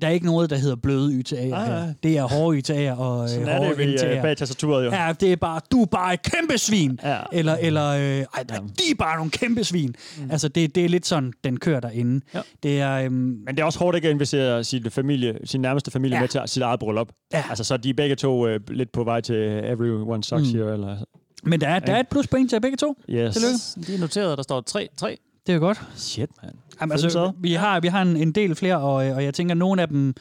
[0.00, 1.84] Der er ikke noget, der hedder bløde YTA'er Nej, her.
[1.84, 1.94] nej.
[2.02, 4.90] Det er hårde YTA'er og Sådan øh, er hårde det ved, uh, bag tastaturet jo.
[4.90, 7.00] Ja, det er bare, du er bare et kæmpe svin.
[7.02, 7.18] Ja.
[7.32, 9.94] Eller, eller øh, ej, ej, de er bare nogle kæmpe svin.
[10.18, 10.30] Mm.
[10.30, 12.24] Altså, det, det er lidt sådan, den kører derinde.
[12.34, 12.40] Ja.
[12.62, 15.90] Det er, øhm, Men det er også hårdt ikke at invitere sin, familie, sin nærmeste
[15.90, 16.18] familie Ja.
[16.18, 16.22] ja.
[16.22, 17.08] med til sit eget bryllup.
[17.32, 17.44] Ja.
[17.48, 20.58] Altså, så de er begge to øh, lidt på vej til Everyone Sucks Mm.
[20.58, 20.72] Here.
[20.72, 20.96] Eller,
[21.44, 22.94] men der er, der er et pluspoint til begge to.
[23.10, 23.34] yes.
[23.34, 23.86] Tillykke.
[23.86, 24.88] De er noteret, der står 3.
[24.96, 25.16] 3.
[25.46, 25.80] Det er godt.
[25.96, 26.52] Shit, man.
[26.80, 27.32] Jamen, altså, så.
[27.40, 29.88] vi har, vi har en, en del flere, og, og jeg tænker, at nogle af
[29.88, 30.14] dem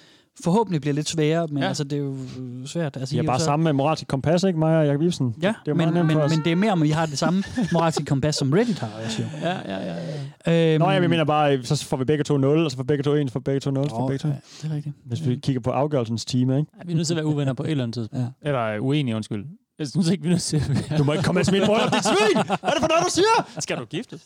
[0.44, 1.68] forhåbentlig bliver lidt svære, men ja.
[1.68, 2.16] Altså, det er jo
[2.66, 2.98] svært.
[2.98, 4.60] Altså, I er bare så- sammen med moralsk kompas, ikke?
[4.60, 5.36] Mig og Jacob Ibsen.
[5.42, 7.44] Ja, det er men, men, men det er mere, om vi har det samme
[7.74, 9.28] moralske kompas, som Reddit har også jo.
[9.42, 9.96] Ja, ja, ja.
[10.48, 10.74] ja.
[10.74, 12.84] Øhm, Nå, ja, vi mener bare, så får vi begge to 0, og så får
[12.84, 14.28] begge to 1, så får begge to 0, så får begge to.
[14.28, 14.96] ja, det er rigtigt.
[15.06, 16.72] Hvis vi kigger på afgørelsens time, ikke?
[16.78, 18.26] Ja, vi er nødt til at være uvenner på et eller andet tidspunkt.
[18.44, 18.48] Ja.
[18.50, 19.46] Eller uenige, undskyld.
[19.80, 20.62] Jeg synes ikke, vi er nødt til.
[20.98, 22.34] Du må ikke komme med mit bryllup, dit svin!
[22.46, 23.60] Hvad er det for noget, du siger?
[23.60, 24.22] Skal du giftes?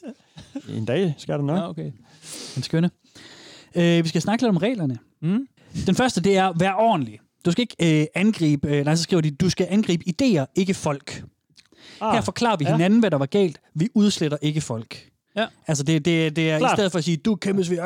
[0.70, 1.58] En dag skal der nok.
[1.58, 1.92] Ja, okay.
[2.56, 2.90] Den skønne.
[3.76, 4.98] Øh, vi skal snakke lidt om reglerne.
[5.22, 5.48] Mm.
[5.86, 7.20] Den første, det er, vær ordentlig.
[7.46, 10.74] Du skal ikke øh, angribe, øh, nej, så skriver de, du skal angribe idéer, ikke
[10.74, 11.24] folk.
[12.02, 13.60] Ah, Her forklarer vi hinanden, hvad der var galt.
[13.76, 15.10] Vi udsletter ikke folk.
[15.40, 15.48] Ja.
[15.68, 16.72] Altså, det, det, det er Klart.
[16.72, 17.80] i stedet for at sige, du kæmpe svin.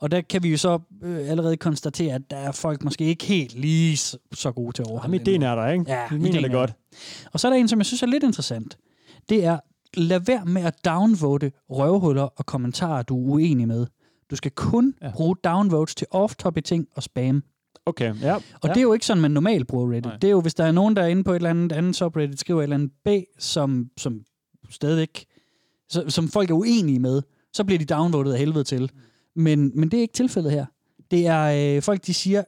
[0.00, 3.24] Og der kan vi jo så øh, allerede konstatere, at der er folk måske ikke
[3.24, 5.84] helt lige så, så gode til at overholde Jamen, ideen er der, ikke?
[5.88, 6.72] Ja, Du mener det er godt.
[7.32, 8.78] Og så er der en, som jeg synes er lidt interessant.
[9.28, 9.58] Det er,
[9.94, 13.86] lad være med at downvote røvhuller og kommentarer, du er uenig med.
[14.30, 15.10] Du skal kun ja.
[15.10, 17.42] bruge downvotes til off-topic ting og spam.
[17.86, 18.34] Okay, ja.
[18.34, 18.68] Og ja.
[18.68, 20.04] det er jo ikke sådan, man normalt bruger Reddit.
[20.04, 20.16] Nej.
[20.16, 21.96] Det er jo, hvis der er nogen, der er inde på et eller andet andet
[21.96, 23.08] subreddit, skriver et eller andet B,
[23.38, 24.20] som, som
[24.70, 25.24] stadigvæk,
[25.88, 27.22] så, som folk er uenige med,
[27.52, 28.90] så bliver de downvoted af helvede til.
[29.36, 30.66] Men, men det er ikke tilfældet her.
[31.10, 32.42] Det er øh, folk, de siger,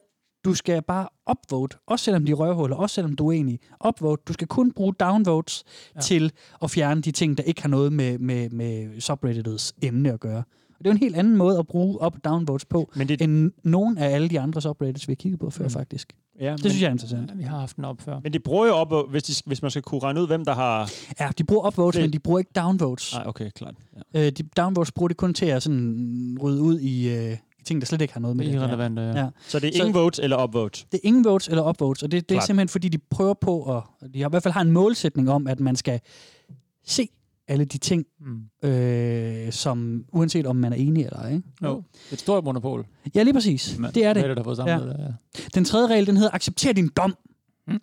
[0.45, 3.59] du skal bare upvote, også selvom de er røvhuller, også selvom du er uenig.
[3.87, 5.63] Upvote, du skal kun bruge downvotes
[5.95, 6.01] ja.
[6.01, 6.31] til
[6.63, 10.43] at fjerne de ting, der ikke har noget med, med, med subredditets emne at gøre.
[10.79, 13.07] Og det er jo en helt anden måde at bruge up- og downvotes på, Men
[13.07, 15.69] det, end nogen af alle de andre subreddits, vi har kigget på før, Mm.
[15.69, 16.13] faktisk.
[16.39, 17.29] ja, Det synes jeg er interessant.
[17.29, 18.19] Ja, vi har haft den op før.
[18.23, 20.53] Men de bruger jo op, hvis, de, hvis man skal kunne regne ud, hvem der
[20.53, 20.91] har...
[21.19, 23.13] Ja, de bruger upvotes, Det- men de bruger ikke downvotes.
[23.13, 23.75] Nej, okay, klart.
[24.13, 24.25] Ja.
[24.25, 27.81] Øh, de downvotes bruger det kun til at sådan rydde ud i, øh, i ting,
[27.81, 28.59] der slet ikke har noget med Det det.
[28.59, 28.79] er at gøre.
[28.79, 29.23] irrelevant, ja.
[29.23, 29.29] Ja.
[29.47, 30.83] Så det er Så- ingen votes eller upvotes?
[30.91, 33.77] Det er ingen votes eller upvotes, og det, det er simpelthen fordi, de prøver på
[33.77, 33.83] at...
[34.13, 35.99] De har i hvert fald har en målsætning om, at man skal
[36.85, 37.07] se
[37.49, 38.69] alle de ting, Mm.
[38.69, 41.31] øh, som uanset om man er enig eller ej.
[41.33, 41.43] Ikke?
[41.63, 41.83] Jo.
[42.05, 42.85] Det et stort monopol.
[43.15, 43.77] Ja, lige præcis.
[43.79, 44.23] Men- Det er det.
[44.23, 45.41] Reddit har fået samlet det, ja.
[45.55, 47.15] Den tredje regel, den hedder, accepter din dom.
[47.67, 47.79] Mm.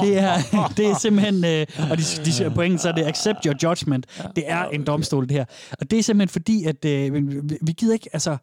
[0.00, 0.34] Det er,
[0.76, 3.54] det er simpelthen, øh, og de, de siger på engelsk, så er det accept your
[3.68, 4.06] judgment.
[4.36, 5.44] Det er en domstol, det her.
[5.80, 7.14] Og det er simpelthen fordi, at øh,
[7.50, 8.36] vi- vi gider ikke, altså,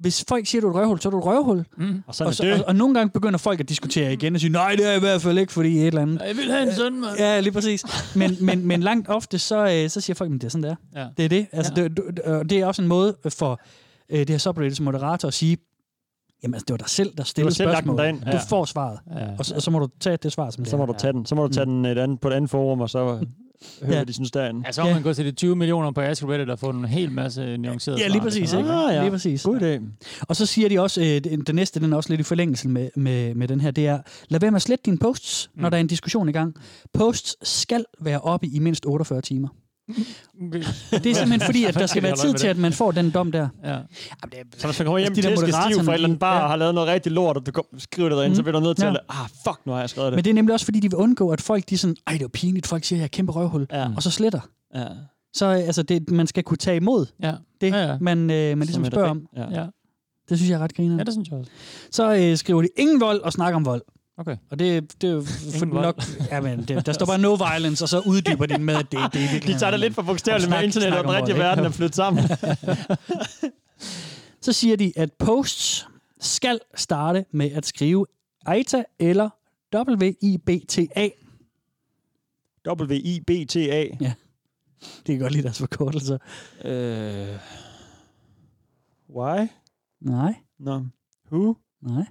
[0.00, 1.64] hvis folk siger, du er et røvhul, så er du et røvhul.
[1.76, 2.02] Mm.
[2.06, 2.52] Og sådan Og, er så, det.
[2.52, 4.98] og, og nogle gange begynder folk at diskutere igen og sige, nej, det er i
[5.00, 6.22] hvert fald ikke, fordi et eller andet.
[6.26, 7.18] Jeg vil have en søn, mand.
[7.18, 7.84] Ja, lige præcis.
[8.16, 10.76] Men, men, men langt ofte, så, øh, så siger folk, at det er sådan, det
[10.94, 11.00] er.
[11.00, 11.06] Ja.
[11.16, 11.46] Det er det.
[11.52, 11.82] Altså, Ja.
[11.82, 11.88] ja.
[11.88, 13.60] det, det, og det er også en måde for
[14.10, 15.56] øh, det her subreddits moderator at sige,
[16.42, 17.98] jamen altså, det var dig selv, der stillede spørgsmålet.
[17.98, 18.38] derind, Du ja.
[18.48, 18.98] får svaret.
[19.16, 19.26] Ja.
[19.38, 20.86] Og så, og så må du tage det svar, som det Så må er.
[20.86, 21.26] du tage den.
[21.26, 23.26] Så må du tage den et andet, på et andet forum, og så
[23.82, 23.96] høre, Ja.
[23.96, 24.62] hvad de synes derinde.
[24.66, 24.94] Ja, så må Ja.
[24.94, 28.00] man gå til de 20 millioner på Ask Reddit og få en hel masse nuancerede
[28.00, 28.52] Ja, lige præcis.
[28.52, 28.70] Ikke?
[28.72, 29.00] Ah, ja.
[29.00, 29.42] Lige præcis.
[29.42, 29.82] God idé.
[30.28, 31.06] Og så siger de også, øh,
[31.46, 33.98] det næste, den er også lidt i forlængelse med, med, med den her, det er,
[34.28, 35.70] lad være med at slette dine posts, når Mm.
[35.70, 36.54] der er en diskussion i gang.
[36.94, 39.48] Posts skal være oppe i mindst 48 timer.
[39.88, 43.32] Det er simpelthen fordi, at der skal være tid til, at man får den dom
[43.32, 43.48] der.
[43.64, 43.78] Ja.
[44.58, 46.42] Så hvis man kommer hjem de til stiv for et eller andet bar ja.
[46.42, 48.36] og har lavet noget rigtig lort, og du skriver det derinde, Mm.
[48.36, 48.90] så bliver du nødt til Ja.
[48.90, 49.00] at...
[49.08, 50.16] Ah, fuck, nu har jeg skrevet det.
[50.16, 52.22] Men det er nemlig også fordi, de vil undgå, at folk de sådan, ej, det
[52.22, 53.88] er pinligt, folk siger, jeg er kæmpe røvhul, Ja.
[53.96, 54.40] og så sletter.
[54.74, 54.84] Ja.
[55.34, 57.32] Så altså, det, man skal kunne tage imod Ja.
[57.60, 57.98] det, Ja, ja.
[58.00, 59.22] man, øh, man ligesom spørger om.
[59.36, 59.60] Ja.
[59.60, 59.66] ja.
[60.28, 60.96] Det synes jeg er ret griner.
[60.96, 61.50] Ja, det synes jeg også.
[61.90, 63.82] Så øh, skriver de, ingen vold og snak om vold.
[64.18, 64.36] Okay.
[64.50, 65.22] Og det, det er jo
[65.58, 66.02] for nok...
[66.30, 69.24] Jamen, det, der står bare no violence, og så uddyber de med, at det, det
[69.24, 69.54] er virkelig...
[69.54, 72.24] De tager det lidt for bogstaveligt med internet og den rigtige verden er flyttet sammen.
[74.42, 75.88] Så siger de, at posts
[76.20, 78.06] skal starte med at skrive
[78.48, 79.30] EITA eller
[79.74, 81.08] WIBTA.
[82.68, 83.86] W-I-B-T-A.
[84.80, 86.18] Det kan godt lide deres forkortelser.
[86.64, 87.38] Øh...
[89.16, 89.48] Why?
[90.00, 90.80] Nej, No.
[91.32, 91.54] Who?
[91.82, 92.04] nej,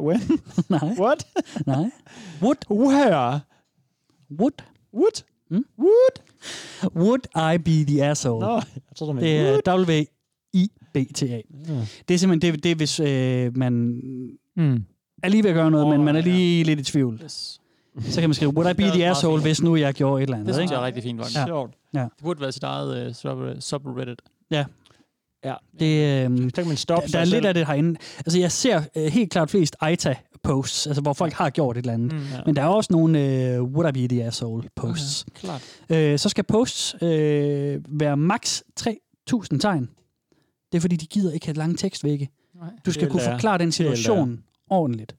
[0.00, 0.20] When?
[0.68, 1.26] nej, What?
[1.66, 1.90] nej.
[2.42, 3.40] Would, Where?
[4.40, 4.52] would,
[4.94, 5.24] Would?
[5.50, 5.64] Hmm?
[5.78, 6.16] Would?
[6.96, 8.40] would I be the asshole?
[8.46, 8.62] Nå, jeg
[8.96, 9.76] tror, Det er
[10.54, 11.40] W-I-B-T-A.
[12.08, 13.72] Det er simpelthen, det, det er, hvis øh, man
[14.56, 14.84] Mm.
[15.22, 16.24] er lige ved at gøre noget, Åh, men man er ja.
[16.26, 17.20] lige lidt i tvivl.
[17.24, 17.60] Yes.
[18.00, 19.48] Så kan man skrive, would I be the asshole, fint.
[19.48, 20.46] hvis nu jeg gjorde et eller andet?
[20.46, 21.38] Det synes jeg er rigtig fint, faktisk.
[21.38, 21.46] Ja.
[21.46, 21.72] Sjovt.
[21.94, 24.22] Det burde være sit eget uh, sub- subreddit.
[24.50, 24.64] Ja.
[25.80, 28.00] Det, øh, Så kan man stoppe der, der er lidt af det herinde.
[28.18, 31.92] Altså, jeg ser øh, helt klart flest EITA-posts, altså hvor folk har gjort et eller
[31.92, 32.12] andet.
[32.12, 32.18] Mm.
[32.18, 32.40] Ja.
[32.46, 35.26] Men der er også nogle øh, would I be the asshole posts.
[35.34, 35.62] Klart.
[35.90, 39.88] Øh, så skal posts øh, være maks 3.000 tegn.
[40.72, 42.28] Det er fordi, de gider ikke have lange tekstvægge.
[42.54, 42.68] Nej.
[42.86, 44.40] Du skal kunne forklare den situation
[44.70, 45.16] ordentligt.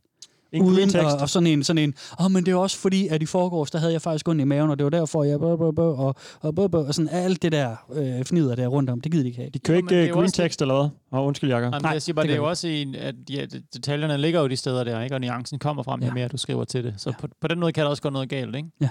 [0.55, 1.05] Ingen uden tekst.
[1.15, 3.25] og, og sådan en, sådan en, åh, oh, men det er også fordi, at i
[3.25, 5.73] forgårs, der havde jeg faktisk ondt i maven, og det var derfor, jeg bøh, bøh,
[5.75, 9.01] bøh, og, og, bøh, bøh, og sådan alt det der øh, fnider der rundt om,
[9.01, 9.49] det gider de ikke have.
[9.49, 11.19] De kører Jo, ikke det er uh, jo green text eller hvad?
[11.19, 11.81] Åh, undskyld, Jakob.
[11.81, 14.41] Nej, jeg siger bare, det det, er jo også en, at ja, det- detaljerne ligger
[14.41, 15.15] jo de steder der, ikke?
[15.15, 16.13] og nuancen kommer frem, jo Ja.
[16.13, 16.93] mere du skriver til det.
[16.97, 17.15] Så Ja.
[17.21, 18.69] på, på den måde kan der også gå noget galt, ikke?
[18.81, 18.89] Ja.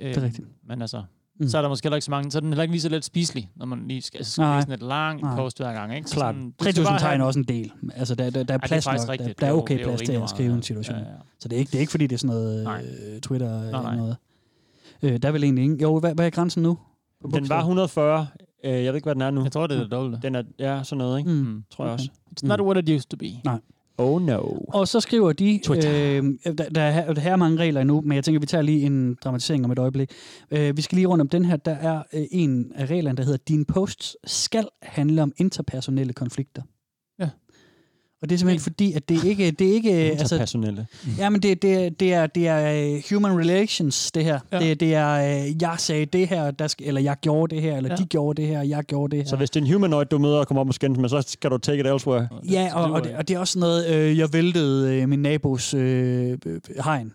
[0.00, 0.48] Øh, Det er rigtigt.
[0.68, 1.02] Men altså,
[1.38, 1.44] Mm.
[1.44, 1.48] mm.
[1.48, 2.88] så er der måske heller ikke så mange, så er den heller ikke lige så
[2.88, 4.54] let spiselig, når man lige skal, skal Nej.
[4.56, 5.36] læse sådan et langt Nej.
[5.36, 6.08] post hver gang, ikke?
[6.08, 6.34] Så Klart.
[6.34, 7.72] sådan, du skal 3.000 bare tegn er også en del.
[7.94, 9.18] Altså, der, der, der er plads faktisk nok.
[9.18, 9.40] Der, rigtigt.
[9.40, 10.96] der er Det jo- okay det jo plads til at skrive en situation.
[10.96, 11.08] Ja, ja.
[11.38, 12.84] Så det er, ikke, det er ikke, fordi det er sådan noget Nej.
[13.14, 14.16] øh, Twitter Nej, eller noget.
[15.02, 15.80] Øh, der er vel egentlig ingen...
[15.80, 16.78] Jo, hvad, hvad er grænsen nu?
[17.22, 17.60] Den var bogstaver?
[17.60, 18.26] 140.
[18.64, 19.42] Øh, jeg ved ikke, hvad den er nu.
[19.42, 20.18] Jeg tror, det er det dobbelte.
[20.22, 21.30] Den er, ja, sådan noget, ikke?
[21.30, 21.36] Mm.
[21.36, 21.64] Mm.
[21.70, 22.02] Tror jeg Okay.
[22.02, 22.10] også.
[22.30, 23.30] It's not what it used to be.
[23.44, 23.58] Nej.
[23.98, 24.40] Oh no.
[24.68, 26.22] Og så skriver de, Twitter.
[26.22, 28.86] øh, der, der, er, der er mange regler endnu, men jeg tænker, vi tager lige
[28.86, 30.10] en dramatisering om et øjeblik.
[30.50, 31.56] Øh, vi skal lige rundt om den her.
[31.56, 36.62] Der er øh, en af reglerne, der hedder, din posts skal handle om interpersonelle konflikter.
[38.22, 39.50] Og det er simpelthen fordi, at det ikke...
[39.50, 40.86] Det er ikke altså, Interpersonelle.
[41.18, 44.40] ja, men det, det, det, er, det er øh, human relations, det her.
[44.52, 44.58] Ja.
[44.58, 47.76] Det, det er, øh, jeg sagde det her, der skal, eller jeg gjorde det her,
[47.76, 47.96] eller Ja.
[47.96, 49.30] de gjorde det her, jeg gjorde det her.
[49.30, 51.24] Så hvis det er en humanoid, du møder og kommer op og skændes med, så
[51.26, 52.28] skal du take it elsewhere.
[52.50, 55.74] Ja, og, og, det, og det er også noget, øh, jeg væltede øh, min nabos
[55.74, 57.12] øh, øh, hegn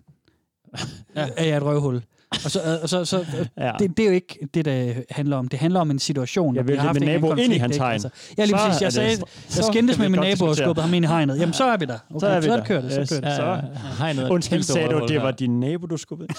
[1.16, 1.28] ja.
[1.38, 2.02] af et røvhul.
[2.46, 3.26] Og så, og så, så
[3.58, 3.72] Ja.
[3.80, 5.48] det, det er jo ikke det, der handler om.
[5.48, 6.56] Det handler om en situation.
[6.56, 7.94] Jeg hvor vi væltede har haft min nabo ind i hans hegn.
[7.94, 8.82] Altså, ja, lige Så præcis.
[8.82, 9.26] Jeg, sagde, så
[9.56, 11.40] jeg skændtes med min nabo og skubbede ham ind i hegnet.
[11.40, 11.98] Jamen, så er vi der.
[12.10, 12.64] Okay, Så er vi så der.
[12.66, 12.92] kører det.
[13.08, 13.68] Så kører det.
[13.70, 13.80] Ja.
[14.00, 16.30] Hegnet er et Undskyld, sagde du, det var din nabo, du skubbede?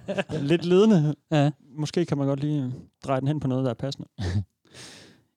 [0.40, 1.14] Lidt ledende.
[1.32, 1.50] Ja.
[1.78, 2.72] Måske kan man godt lige
[3.06, 4.08] dreje den hen på noget, der er passende.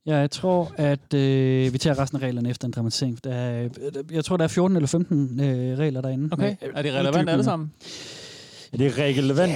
[0.06, 3.24] Ja, jeg tror, at øh, vi tager resten af reglerne efter en dramatisering.
[3.24, 3.70] Der er,
[4.12, 6.30] jeg tror, der er 14 eller 15 øh, regler derinde.
[6.32, 7.72] Okay, Med- er det relevant alle sammen?
[8.74, 9.54] Er det relevant?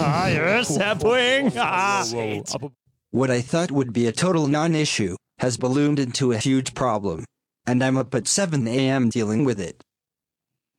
[0.00, 1.54] Ah, yes, her point.
[1.56, 2.02] Ah.
[2.54, 2.72] Og på-
[3.12, 7.24] What I thought would be a total non issue has ballooned into a huge problem,
[7.66, 9.10] and I'm up at 7 a.m.
[9.10, 9.76] dealing with it.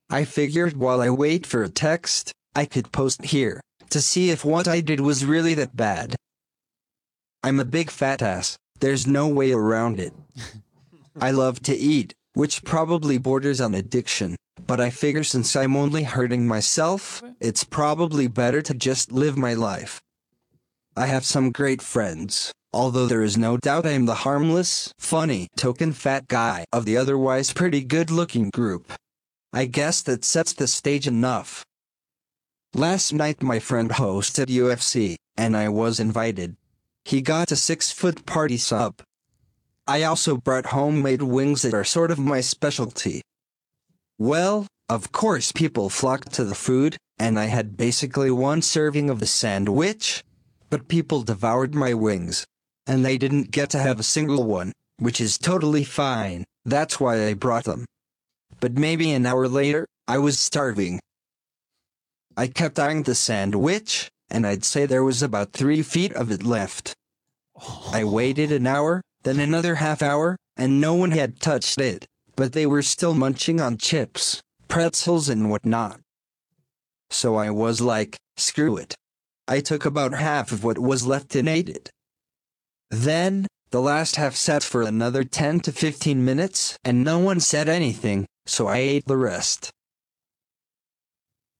[0.10, 4.44] I figured while I wait for a text, I could post here to see if
[4.44, 6.16] what I did was really that bad.
[7.44, 10.14] I'm a big fat ass, there's no way around it.
[11.22, 14.36] I love to eat, which probably borders on addiction,
[14.68, 19.54] but I figure since I'm only hurting myself, it's probably better to just live my
[19.54, 20.02] life.
[20.98, 25.48] I have some great friends, although there is no doubt I am the harmless, funny,
[25.56, 28.92] token fat guy of the otherwise pretty good looking group.
[29.54, 31.66] I guess that sets the stage enough.
[32.74, 36.58] Last night my friend hosted UFC, and I was invited.
[37.06, 39.02] He got a six foot party sub.
[39.88, 43.22] I also brought homemade wings that are sort of my specialty.
[44.18, 49.20] Well, of course people flocked to the food, and I had basically one serving of
[49.20, 50.24] the sandwich,
[50.70, 52.46] but people devoured my wings.
[52.88, 56.46] And they didn't get to have a single one, which is totally fine.
[56.64, 57.86] That's why I brought them.
[58.60, 61.00] But maybe an hour later, I was starving.
[62.38, 66.44] I kept eyeing the sandwich, and I'd say there was about three feet of it
[66.44, 66.94] left.
[67.92, 72.06] I waited an hour, then another half hour, and no one had touched it,
[72.36, 76.00] but they were still munching on chips, pretzels, and whatnot.
[77.10, 78.96] So I was like, screw it.
[79.48, 81.90] I took about half of what was left and ate it.
[82.90, 87.70] Then, the last half sat for another 10 to 15 minutes, and no one said
[87.70, 89.72] anything, so I ate the rest.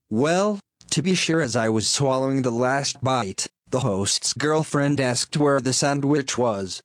[0.10, 0.60] Well,
[0.92, 5.60] to be sure, as I was swallowing the last bite, the host's girlfriend asked where
[5.60, 6.82] the sandwich was.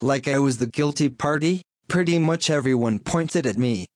[0.00, 3.86] Like I was the guilty party, pretty much everyone pointed at me.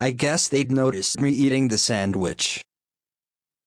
[0.00, 2.62] I guess they'd noticed me eating the sandwich.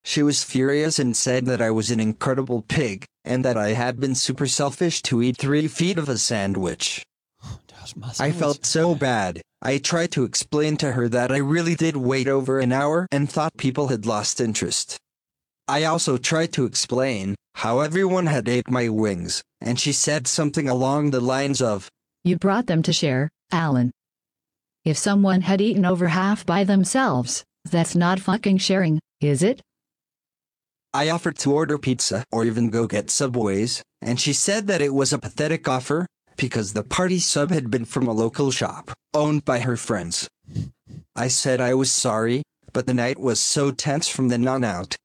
[0.04, 4.00] She was furious and said that I was an incredible pig, and that I had
[4.00, 7.04] been super selfish to eat three feet of a sandwich.
[8.20, 9.42] I felt so bad.
[9.62, 13.30] I tried to explain to her that I really did wait over an hour and
[13.30, 14.98] thought people had lost interest.
[15.68, 20.70] I also tried to explain how everyone had ate my wings, and she said something
[20.70, 21.90] along the lines of,
[22.28, 23.90] You brought them to share, Alan.
[24.84, 29.62] If someone had eaten over half by themselves, that's not fucking sharing, is it?
[30.94, 34.94] I offered to order pizza or even go get Subways, and she said that it
[34.94, 36.06] was a pathetic offer
[36.36, 40.28] because the party sub had been from a local shop owned by her friends.
[41.16, 44.98] I said I was sorry, but the night was so tense from then on out.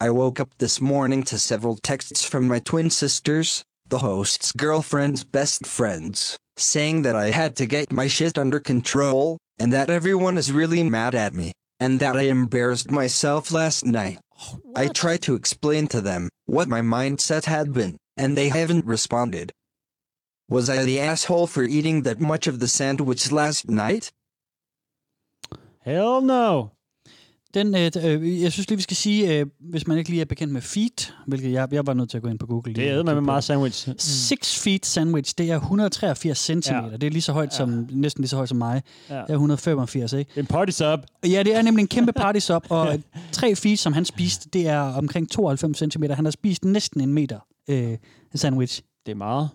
[0.00, 5.24] I woke up this morning to several texts from my twin sisters, the host's girlfriend's
[5.24, 10.38] best friends, saying that I had to get my shit under control, and that everyone
[10.38, 14.18] is really mad at me, and that I embarrassed myself last night.
[14.74, 19.52] I tried to explain to them what my mindset had been, and they haven't responded.
[20.48, 24.10] Was I the asshole for eating that much of the sandwich last night?
[25.82, 26.72] Hell no.
[27.54, 30.24] Den, øh, øh, jeg synes lige, vi skal sige, øh, hvis man ikke lige er
[30.24, 32.74] bekendt med feet, hvilket jeg, jeg var nødt til at gå ind på Google.
[32.74, 33.88] Det er med med meget sandwich.
[33.98, 36.52] 6 feet sandwich, det er 183 cm.
[36.70, 36.82] Ja.
[36.92, 38.82] Det er lige så højt som, næsten lige så højt som mig.
[39.10, 39.14] Ja.
[39.14, 40.30] Det er 185, ikke?
[40.40, 41.00] En party sub.
[41.24, 42.98] Ja, det er nemlig en kæmpe party sub, og
[43.32, 46.02] 3 feet, som han spiste, det er omkring 92 cm.
[46.02, 47.38] Han har spist næsten en meter
[47.68, 47.96] øh,
[48.34, 48.82] sandwich.
[49.06, 49.48] Det er meget.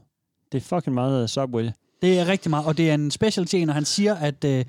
[0.52, 1.70] Det er fucking meget uh, Subway.
[2.02, 4.66] Det er rigtig meget, og det er en specialty og han siger, at øh,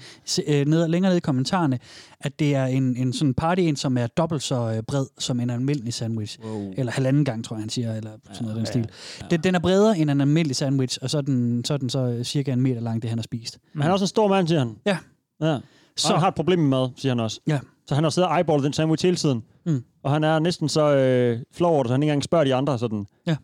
[0.47, 1.79] øh, ned, længere nede i kommentarerne,
[2.21, 5.41] at det er en, en sådan party en, som er dobbelt så øh, bred som
[5.41, 6.39] en almindelig sandwich.
[6.45, 6.73] Wow.
[6.77, 8.89] Eller halvanden gang, tror jeg, han siger, eller sådan noget ja, den stil.
[9.31, 11.91] Den, den er bredere end en almindelig sandwich, og så er den så, er den
[11.91, 13.59] så øh, cirka en meter lang, det han har spist.
[13.75, 14.77] Men han er også en stor mand, siger han.
[14.87, 14.99] Ja.
[15.43, 15.59] Ja.
[15.97, 17.41] Så han har et problem med mad, siger han også.
[17.47, 17.59] Ja.
[17.87, 19.43] Så han har siddet og eyeballet den sandwich hele tiden.
[19.67, 19.85] Mm.
[20.05, 22.55] Og han er næsten så øh, flov over det, så han ikke engang spørger de
[22.55, 23.37] andre sådan, Ja.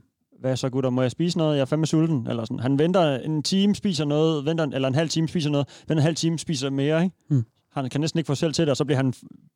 [0.42, 1.54] Hvad så gutter, må jeg spise noget?
[1.56, 2.26] Jeg er fandme sulten.
[2.26, 2.58] Eller sådan.
[2.60, 6.00] Han venter en time, spiser noget, venter, en- eller en halv time, spiser noget, venter
[6.02, 7.16] en halv time, spiser mere, ikke?
[7.30, 7.44] Mm.
[7.72, 9.12] Han kan næsten ikke få selv til det, og så bliver han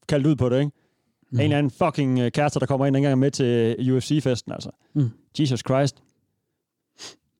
[0.09, 0.71] kaldt ud på det, ikke?
[1.33, 1.39] Mm.
[1.39, 3.77] En eller anden fucking øh, kæreste, der kommer ind og ikke engang er med til
[3.97, 4.71] UFC-festen, altså.
[4.95, 5.11] Mm.
[5.41, 5.97] Jesus Christ.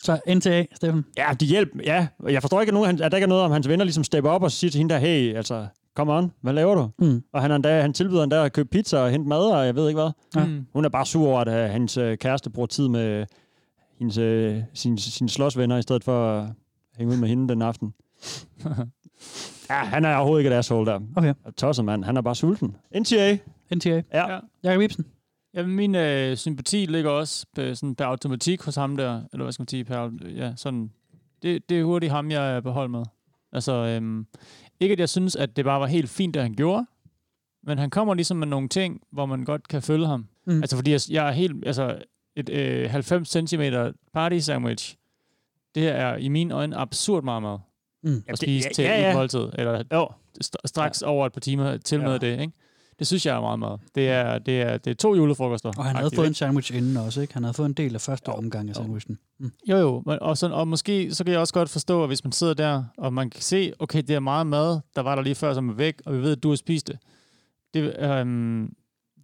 [0.03, 1.05] Så NTA, Steffen.
[1.17, 2.07] Ja, de hjælp, ja.
[2.29, 4.31] Jeg forstår ikke, at, nogen, at der ikke er noget om hans venner ligesom stepper
[4.31, 5.67] op og siger til hende der, hey, altså,
[5.97, 6.91] come on, hvad laver du?
[6.99, 7.23] Mm.
[7.33, 9.75] Og han, er endda, han tilbyder endda at købe pizza og hente mad, og jeg
[9.75, 10.11] ved ikke hvad.
[10.37, 10.47] Ja.
[10.47, 10.67] Mm.
[10.73, 13.27] Hun er bare sur over, at øh, hans øh, kæreste bruger tid med
[13.99, 16.49] hendes, øh, sine, sine slåsvenner, i stedet for at
[16.99, 17.95] hænge ud med hende den aften.
[19.71, 21.01] ja, han er overhovedet ikke et asshole der.
[21.17, 21.35] Okay.
[21.57, 22.77] Tosset mand, han er bare sulten.
[23.01, 23.39] NTA.
[23.75, 24.03] NTA.
[24.13, 24.33] Ja.
[24.33, 24.39] Ja.
[24.63, 25.05] Jakob Ibsen.
[25.55, 29.53] Jamen, min øh, sympati ligger også på, sådan, på automatik hos ham der, eller hvad
[29.53, 30.91] skal man sige, per, ja, sådan,
[31.43, 33.03] det, det er hurtigt ham, jeg er på hold med.
[33.57, 34.27] Altså, øhm,
[34.81, 36.87] ikke at jeg synes, at det bare var helt fint, det han gjorde,
[37.63, 40.27] men han kommer ligesom med nogle ting, hvor man godt kan følge ham.
[40.47, 40.61] Mm.
[40.61, 41.99] Altså, fordi jeg, jeg er helt, altså,
[42.37, 43.63] et øh, 90 cm
[44.15, 44.97] party sandwich,
[45.75, 47.59] det er i mine øjne absurd meget mad.
[48.03, 48.23] Mm.
[48.29, 49.15] At spise det- til ja, et ja.
[49.15, 50.09] måltid, eller Jo.
[50.45, 51.07] st- straks ja.
[51.07, 52.05] over et par timer til Ja.
[52.09, 52.53] med det, ikke?
[52.99, 53.79] Det synes jeg er meget mad.
[53.95, 55.73] Det er, det er, det er to julefrokoster.
[55.79, 57.35] Og han havde fået en sandwich inden også, ikke?
[57.35, 59.19] Han havde fået en del af første omgang af sandwichen.
[59.41, 59.53] Mm.
[59.69, 60.03] Jo, jo.
[60.07, 62.55] Men, og, sådan, og måske så kan jeg også godt forstå, at hvis man sidder
[62.55, 65.55] der, og man kan se, okay, det er meget mad, der var der lige før,
[65.55, 66.99] som er væk, og vi ved, at du har spist det.
[67.75, 68.73] Det, øhm,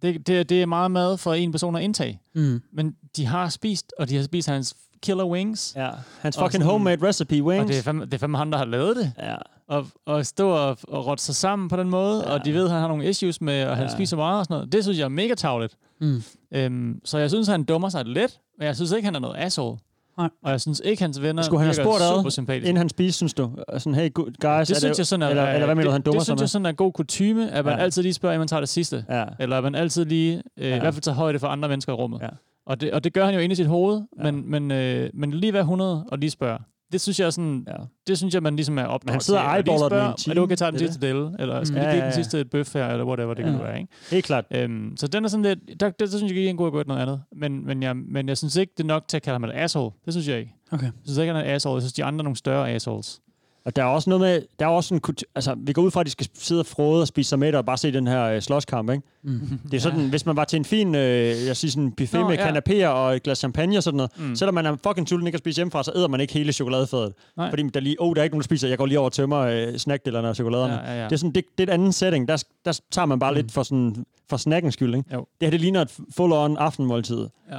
[0.01, 2.21] det, det, det er meget mad for en person at indtage.
[2.35, 2.61] Mm.
[2.73, 5.73] Men de har spist, og de har spist hans killer wings.
[5.75, 5.89] Ja,
[6.21, 7.61] hans fucking sådan- homemade recipe wings.
[7.61, 9.11] Og det er, fandme, det er fandme ham, der har lavet det.
[9.19, 9.35] Ja.
[9.67, 12.33] Og, og stå og, og rotte sig sammen på den måde, ja.
[12.33, 13.93] og de ved, at han har nogle issues med, at han Ja.
[13.93, 14.71] spiser meget og sådan noget.
[14.71, 15.75] Det synes jeg er mega tavligt.
[16.01, 16.23] Mm.
[16.53, 19.35] Øhm, så jeg synes, han dummer sig lidt, men jeg synes ikke, han er noget
[19.37, 19.77] asshole.
[20.17, 20.29] Nej.
[20.43, 22.69] Og jeg synes ikke, hans venner Skulle han have spurgt super sympatiske.
[22.69, 23.51] inden han spiste, synes du?
[23.77, 26.19] Sådan, hey, guys, det synes jeg sådan er, eller, eller hvad mener du, han dummer
[26.19, 27.83] det, det synes jeg sådan er god kutyme, at man Ja.
[27.83, 29.05] altid lige spørger, inden man tager det sidste.
[29.09, 29.25] Ja.
[29.39, 30.75] Eller at man altid lige, øh, ja.
[30.75, 32.19] i hvert fald tager højde for andre mennesker i rummet.
[32.21, 32.27] Ja.
[32.65, 34.31] Og, det, og det gør han jo inde i sit hoved, ja.
[34.31, 36.59] men, men, øh, men lige være 100 og lige spørge.
[36.93, 37.73] Det synes jeg er sådan, Ja.
[38.07, 40.31] det synes jeg, man ligesom er opdraget han sidder og eyeballer den i en time,
[40.31, 41.35] Er det okay tage den det er sidste del?
[41.39, 41.81] Eller skal Mm.
[41.81, 42.23] vi Ja, give ja, den ja.
[42.23, 43.49] sidste bøf her, eller whatever det Ja.
[43.49, 43.93] kan være, ikke?
[44.11, 44.45] Helt klart.
[44.51, 46.71] Øhm, så den er sådan lidt, der, der, der synes jeg ikke, han kunne have
[46.71, 47.21] gået noget andet.
[47.35, 49.51] Men, men, jeg, men jeg synes ikke, det er nok til at kalde ham et
[49.53, 49.91] asshole.
[50.05, 50.55] Det synes jeg ikke.
[50.71, 50.83] Okay.
[50.85, 51.75] Jeg synes ikke, han er et asshole.
[51.75, 53.19] Jeg synes, de andre er nogle større assholes.
[53.65, 55.01] Og der er også noget med, der er også en,
[55.35, 57.53] altså vi går ud fra, at de skal sidde og frode og spise sig med
[57.53, 59.03] og bare se den her øh, slåskamp, ikke?
[59.23, 59.59] Mm.
[59.71, 60.09] Det er sådan, ja.
[60.09, 62.51] hvis man var til en fin, øh, jeg siger sådan buffet Nå, med ja.
[62.51, 64.35] kanapéer og et glas champagne og sådan noget, mm.
[64.35, 67.13] Selvom man er fucking sulten ikke at spise hjemmefra, så æder man ikke hele chokoladefadet.
[67.37, 67.49] Nej.
[67.49, 69.13] Fordi der lige, oh, der er ikke nogen, der spiser, jeg går lige over og
[69.13, 70.73] tømmer øh, snackdillerne og chokoladerne.
[70.73, 71.03] Ja, ja, ja.
[71.03, 72.27] Det er sådan, det, det er et andet setting.
[72.27, 73.35] Der, der tager man bare mm.
[73.35, 75.13] lidt for sådan, for snackens skyld, ikke?
[75.13, 75.19] Jo.
[75.19, 77.27] Det her, det ligner et full-on aftenmåltid.
[77.51, 77.57] Ja.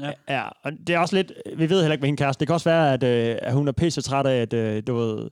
[0.00, 0.12] Ja.
[0.28, 2.40] Ja, og det er også lidt, vi ved heller ikke med hende kæreste.
[2.40, 4.94] Det kan også være, at, øh, at hun er pisse træt af, at øh, du
[4.94, 5.28] ved...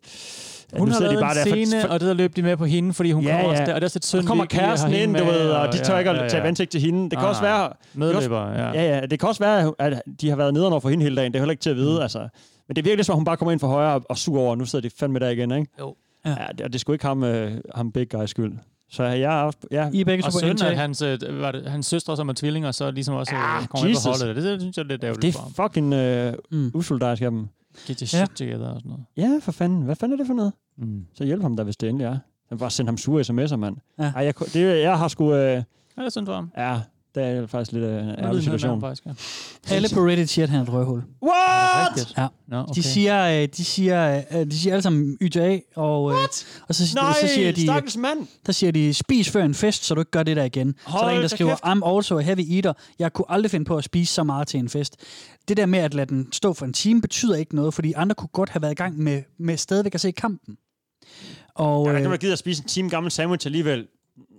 [0.73, 2.57] at Hun nu har lavet en der, scene, for, og det der løb de med
[2.57, 3.67] på hende, fordi hun Ja, kommer også ja.
[3.67, 3.75] der.
[3.75, 5.99] Og det er også lidt synd, så kommer kæresten ind, du ved, og de tør
[5.99, 6.49] ikke ja, at tage ja.
[6.49, 7.03] ansigt til hende.
[7.03, 7.71] Det kan Nej, også være...
[7.95, 8.73] Medløber, ja.
[8.73, 9.07] Ja, ja.
[9.07, 11.33] Det kan også være, at de har været nederen over for hende hele dagen.
[11.33, 12.03] Det er heller ikke til at vide, mm.
[12.03, 12.19] altså.
[12.69, 14.41] Men det er virkelig som, at hun bare kommer ind for højre og, og sur
[14.41, 15.67] over, og nu sidder de fandme der igen, ikke?
[15.81, 15.95] Jo.
[16.25, 16.31] Ja.
[16.31, 18.53] Ja, det, og det skulle ikke ham, øh, ham big guy skyld.
[18.91, 19.59] Så jeg er også...
[19.71, 22.33] Ja, I er begge Og på at hans, øh, var det, hans søstre, som er
[22.33, 24.21] tvillinger, så ligesom også Ja, ja, kommer ind på Jesus.
[24.21, 24.37] holdet.
[24.37, 25.53] Det, det synes jeg er lidt ærgerligt det for ham.
[25.59, 26.71] er fucking øh, Mm.
[26.75, 27.49] usolidarisk af dem.
[27.87, 28.25] Get your Ja.
[28.27, 29.05] shit together og sådan noget.
[29.17, 29.83] Ja, for fanden.
[29.83, 30.53] Hvad fanden er det for noget?
[30.77, 31.07] Mm.
[31.15, 32.19] Så hjælp ham da, hvis det endelig er.
[32.51, 33.77] Jeg bare sende ham sure sms'er, mand.
[33.99, 34.13] Ja.
[34.17, 35.33] Ej, jeg, det, jeg har sgu...
[35.35, 35.63] Øh,
[35.97, 36.51] Ja, det er synd for ham.
[36.57, 36.81] ja,
[37.15, 38.81] det er faktisk lidt en ærgerlig situation.
[38.81, 39.13] faktisk, ja.
[39.75, 41.03] Alle på Reddit siger, at han er et røghul.
[41.23, 42.15] What?
[42.17, 42.27] Ja.
[42.49, 42.73] Nå, okay.
[42.75, 46.19] De siger, øh, de siger, øh, de siger alle sammen YJA, og, øh,
[46.69, 48.19] og så, Nej, så siger de, stakkels mand.
[48.47, 50.75] der siger de, spis før en fest, så du ikke gør det der igen.
[50.79, 51.63] så der er Hold en, der skriver, kæft.
[51.65, 52.73] I'm also a heavy eater.
[52.99, 54.97] Jeg kunne aldrig finde på at spise så meget til en fest.
[55.49, 58.15] Det der med at lade den stå for en time, betyder ikke noget, fordi andre
[58.15, 60.57] kunne godt have været i gang med, med stadigvæk at se kampen.
[61.55, 63.87] Og, Ja, der kan øh, man gider at spise en time gammel sandwich alligevel.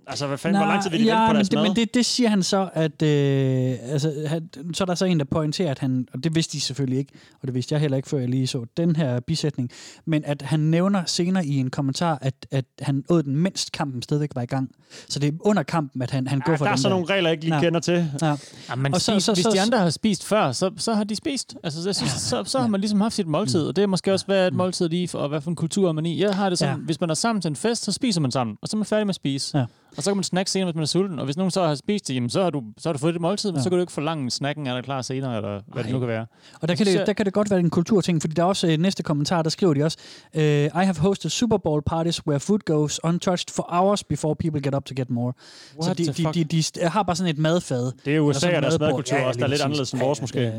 [0.06, 1.66] Altså, hvad fanden, hvor lang tid vil de vente på men deres det, mad?
[1.68, 5.18] men det, det siger han så, at øh, altså, han, så er der så en,
[5.18, 7.96] der pointerer, at han, og det vidste de selvfølgelig ikke, og det vidste jeg heller
[7.96, 9.70] ikke, før jeg lige så den her bisætning,
[10.04, 14.02] men at han nævner senere i en kommentar, at, at han åd den, mens kampen
[14.02, 14.70] stadigvæk var i gang.
[15.08, 17.06] Så det er under kampen, at han, han går ja, for der er sådan nogle
[17.14, 17.60] regler, jeg ikke lige Ja.
[17.60, 18.10] kender til.
[18.22, 18.26] Ja.
[18.68, 20.70] Ja, men Og så, så- spis, så- hvis så- de andre har spist før, så,
[20.76, 21.54] så har de spist.
[21.64, 24.12] Altså, jeg synes, så, så har man ligesom haft sit måltid, og det er måske
[24.12, 26.20] også, hvad et måltid lige for, og hvad for en kultur er man i.
[26.22, 26.78] Jeg har det sådan, Ja.
[26.78, 26.84] ja.
[26.84, 28.86] hvis man er sammen til en fest, så spiser man sammen, og så er man
[28.86, 29.58] færdig med at spise.
[29.58, 29.64] Ja.
[29.96, 31.18] Og så kan man snakke senere, hvis man er sulten.
[31.18, 33.14] Og hvis nogen så har spist det, jamen, så har du, så har du fået
[33.14, 33.62] det måltid, men Ja.
[33.62, 36.08] så kan du ikke forlange snakken er der klar senere, eller hvad det nu kan
[36.08, 36.26] være.
[36.60, 38.66] Og der kan, det, der kan det godt være en kulturting, fordi der er også
[38.66, 39.98] øh, næste kommentar, der skriver de også,
[40.34, 44.60] uh, I have hosted Super Bowl parties where food goes untouched for hours before people
[44.62, 45.32] get up to get more.
[45.72, 46.34] så What de, the de, fuck?
[46.34, 47.92] de, de, de har bare sådan et madfad.
[48.04, 50.22] Det er USA og deres madkultur Ja, også, der er lidt anderledes end vores ja,
[50.22, 50.40] måske.
[50.40, 50.52] ja.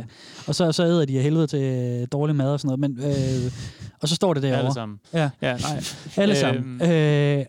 [0.48, 2.98] Og så, så æder de af helvede til øh, dårlig mad og sådan noget.
[3.00, 3.06] Men,
[3.46, 3.52] øh,
[4.02, 4.60] og så står det derovre.
[4.60, 5.00] Alle sammen.
[5.14, 5.84] Ja, Ja, nej.
[6.18, 6.82] alle sammen.
[6.82, 6.92] Øhm.
[6.92, 7.46] Øh,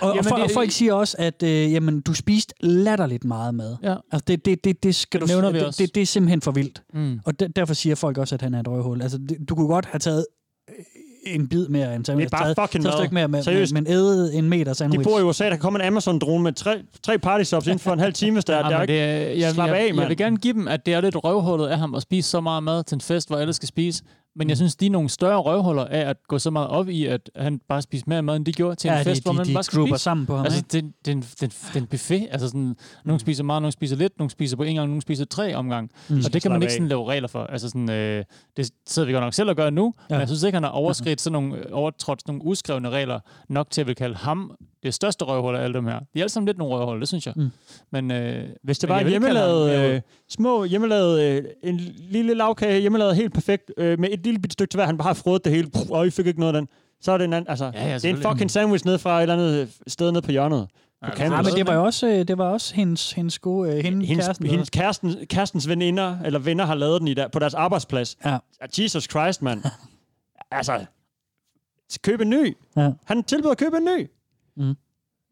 [0.00, 3.76] Og, og, det- og folk siger også, at øh, jamen, du spiste latterligt meget mad.
[3.82, 3.94] Ja.
[4.12, 5.82] Altså, det, det, det, det, skal Det du, nævner vi det, også.
[5.82, 6.82] det, det er simpelthen for vildt.
[6.94, 7.20] Mm.
[7.24, 9.02] Og de, derfor siger folk også, at han er et røvhul.
[9.02, 10.26] Altså, det, du kunne godt have taget
[11.26, 13.38] en bid mere end Det er bare taget, fucking taget et stykke mere, mad.
[13.38, 13.72] med, Seriøst.
[13.72, 15.08] men æde en meter De sandwich.
[15.08, 17.92] bor i USA, der kan komme en Amazon-drone med tre, tre party stops inden for
[17.92, 18.92] en halv time, hvis der, Ja, der er men ikke...
[18.92, 19.06] det, er-
[19.48, 20.08] jeg, jeg, af, jeg, mand.
[20.08, 22.62] vil gerne give dem, at det er lidt røvhullet af ham at spise så meget
[22.62, 24.02] mad til en fest, hvor alle skal spise.
[24.36, 24.48] Men Mm.
[24.48, 27.30] jeg synes, de er nogle større røvhuller af at gå så meget op i, at
[27.36, 29.36] han bare spiser mere mad, end de gjorde til en Ja, de- fest, hvor de-
[29.38, 29.98] man de bare skal spise.
[29.98, 30.68] sammen på ham, altså, ikke?
[30.86, 32.28] det, det, er en, det, en, det er en buffet.
[32.30, 35.24] Altså sådan, nogle spiser meget, nogle spiser lidt, nogle spiser på en gang, nogle spiser
[35.24, 35.90] tre omgang.
[36.08, 36.14] Mm.
[36.14, 36.22] Mm.
[36.26, 37.44] Og det kan man ikke sådan lave regler for.
[37.44, 38.24] Altså sådan, øh,
[38.56, 40.14] det sidder vi godt nok selv og gør nu, ja.
[40.14, 43.20] men jeg synes ikke, han har overskridt sådan nogle, øh, overtrådt sådan nogle uskrevne regler
[43.48, 45.98] nok til at vil kalde ham det største røvhul af alle dem her.
[45.98, 47.34] De er alle sammen lidt nogle røvhul, det synes jeg.
[47.36, 47.50] Mm.
[47.92, 53.34] Men, øh, Hvis det var hjemmelavet, øh, små hjemmelavet, øh, en lille lavkage, hjemmelavet helt
[53.34, 55.70] perfekt, øh, med et lille bitte stykke til hver, han bare har frået det hele,
[55.70, 56.68] Puh, og I fik ikke noget af den.
[57.00, 59.18] Så er det en anden, altså, Ja, ja, det er en fucking sandwich ned fra
[59.18, 60.68] et eller andet sted nede på hjørnet.
[60.68, 61.24] På Ja.
[61.24, 64.06] Ja, men det var jo også, øh, det var også hendes, hendes gode, øh, hende,
[64.06, 64.46] hendes, kæresten.
[64.46, 68.16] hendes kæresten, kærestens veninder, eller venner har lavet den i der, på deres arbejdsplads.
[68.24, 68.38] Ja.
[68.78, 69.62] Jesus Christ, mand.
[70.50, 70.84] altså,
[72.02, 72.56] køb en ny.
[72.76, 72.90] Ja.
[73.04, 74.06] Han tilbyder at købe en ny.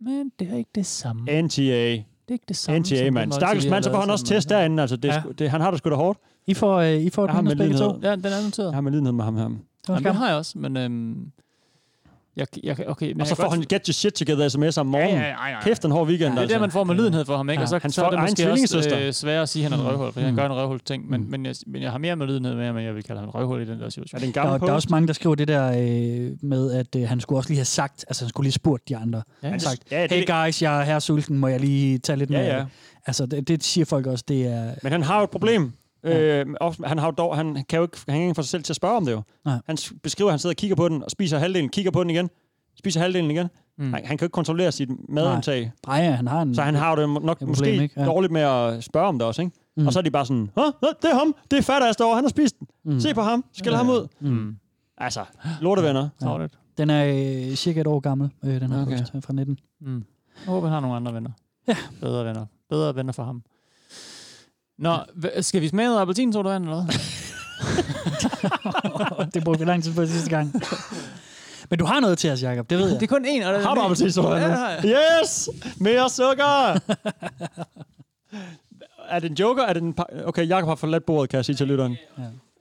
[0.01, 1.43] Men det er ikke det samme.
[1.43, 1.63] NTA.
[1.63, 2.79] Det er ikke det samme.
[2.81, 3.33] NTA, mand.
[3.33, 4.81] Stakkels mand, så får han også test derinde.
[4.83, 5.19] Altså, det, Ja.
[5.21, 6.19] sgu- det, han har det sgu da hårdt.
[6.51, 7.99] I får, øh, I får et Jeg har minus begge to.
[8.03, 8.67] Ja, den er noteret.
[8.67, 9.51] Jeg har med lidenhed med ham her.
[9.89, 10.77] Jamen, det har jeg også, men...
[10.77, 11.27] Øhm,
[12.37, 14.49] jeg, jeg, okay, men Og så jeg får kan han godt- get your shit together
[14.49, 15.15] sms om morgenen.
[15.15, 15.61] Ja, ja, ja, ja, ja.
[15.63, 16.55] Kæft, en hård weekend, Det er altså.
[16.55, 17.61] der, man får med lidenhed for ham, ikke?
[17.61, 17.63] Ja.
[17.63, 19.85] Og så, Hans så er det måske også øh, svært at sige, at han er
[19.85, 19.97] et Mm.
[19.99, 22.27] røvhul, fordi han gør en røvhul ting, men, men, jeg, men jeg har mere med
[22.27, 24.21] lidenhed med ham, end jeg vil kalde ham et røvhul i den der Er situation.
[24.21, 24.73] det en Der, gammel der er post?
[24.75, 27.65] også mange, der skriver det der øh, med, at øh, han skulle også lige have
[27.65, 29.23] sagt, altså han skulle lige have spurgt de andre.
[29.43, 31.99] Ja, Han det- sagt, ja, det- hey guys, jeg er her sulten, må jeg lige
[31.99, 32.55] tage lidt Ja, mere?
[32.55, 32.59] ja.
[32.61, 32.67] det?"
[33.07, 34.71] Altså, det, det siger folk også, det er...
[34.83, 35.73] Men han har jo et problem.
[36.05, 36.41] Ja.
[36.45, 38.49] Øh, også- han, har jo dog, han kan jo ikke, han kan ikke få sig
[38.51, 39.23] selv til at spørge om det jo.
[39.45, 39.59] Nej.
[39.67, 42.11] Han beskriver, at han sidder og kigger på den, og spiser halvdelen, kigger på den
[42.11, 42.31] igen,
[42.79, 43.49] spiser halvdelen igen.
[43.79, 43.85] Mm.
[43.85, 45.73] Han, han kan jo ikke kontrollere sit madindtag.
[45.87, 46.55] Nej, ja, han har en...
[46.55, 48.01] Så han har jo det nok problem, måske ikke?
[48.01, 48.05] Ja.
[48.07, 49.53] dårligt med at spørge om det også, ikke?
[49.77, 49.81] Mm.
[49.83, 49.87] Mm.
[49.87, 50.63] Og så er de bare sådan, Hå,
[51.03, 52.67] det er ham, det er fatter derovre, han har spist den.
[52.85, 52.93] Mm.
[52.93, 53.01] Mm.
[53.01, 53.93] Se på ham, skæld Ja, ham ja.
[53.93, 54.09] ud.
[54.21, 54.57] Mm.
[54.99, 55.25] Altså,
[55.61, 56.09] lortevenner.
[56.23, 56.47] Ja.
[56.79, 57.05] Den er
[57.51, 58.99] øh, cirka et år gammel, øh, den her Okay.
[58.99, 59.59] post her fra 19.
[59.81, 59.95] Mm.
[59.97, 60.03] Jeg
[60.47, 61.31] håber, han har nogle andre venner.
[61.69, 61.77] Ja.
[62.01, 62.47] Bedre venner.
[62.71, 63.43] Bedre venner for ham.
[64.81, 66.95] Nå, hva- skal vi smage noget appelsinsodavand eller hvad?
[69.35, 70.63] det brugte vi lang tid på sidste gang.
[71.71, 73.01] Men du har noget til os, Jacob, det ved jeg.
[73.01, 73.47] Det er kun én.
[73.47, 74.53] Og det Har du appelsinsodavand Ja, nu?
[74.55, 74.97] det har jeg.
[75.23, 75.49] Yes!
[75.81, 76.79] Mere sukker!
[79.11, 79.63] er det en joker?
[79.63, 81.97] Er det en pa- okay, Jakob har forladt bordet, kan jeg sige til lytteren.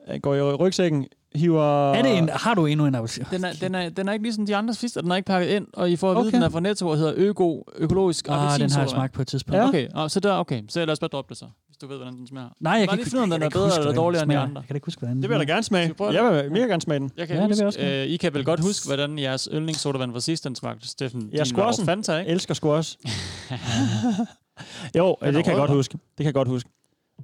[0.07, 0.17] Ja.
[0.17, 1.91] Går i rygsækken, hiver...
[1.93, 3.23] Er det en, har du endnu en appelsin?
[3.31, 5.49] Den er, den, er, den er ikke ligesom de andre sidste, den er ikke pakket
[5.49, 6.35] ind, og I får at vide, Okay.
[6.35, 9.27] den er fra Netto og hedder Øko, økologisk Ah, den har jeg smagt på et
[9.27, 9.57] tidspunkt.
[9.57, 9.67] Ja.
[9.67, 11.97] Okay, og så der, okay, så lad os bare droppe det så, hvis du ved,
[11.97, 12.49] hvordan den smager.
[12.59, 14.37] Nej, jeg Bare kan ikke, finde om den er bedre eller den dårligere end de
[14.37, 14.61] andre.
[14.61, 15.95] Jeg kan ikke huske, hvordan Det vil jeg da gerne smage.
[15.99, 16.43] Jeg det?
[16.43, 17.11] vil mega gerne smage den.
[17.17, 19.19] Jeg kan Ja, det vil jeg huske, også øh, I kan vel godt huske, hvordan
[19.19, 21.29] jeres yndlingssodavand fra sidst, den smagte, Steffen.
[21.31, 21.85] Jeg var squashen.
[21.85, 22.31] Fanta, ikke?
[22.31, 22.97] elsker squash.
[24.97, 25.93] jo, Den er det kan jeg godt huske.
[25.93, 26.69] Det kan jeg godt huske.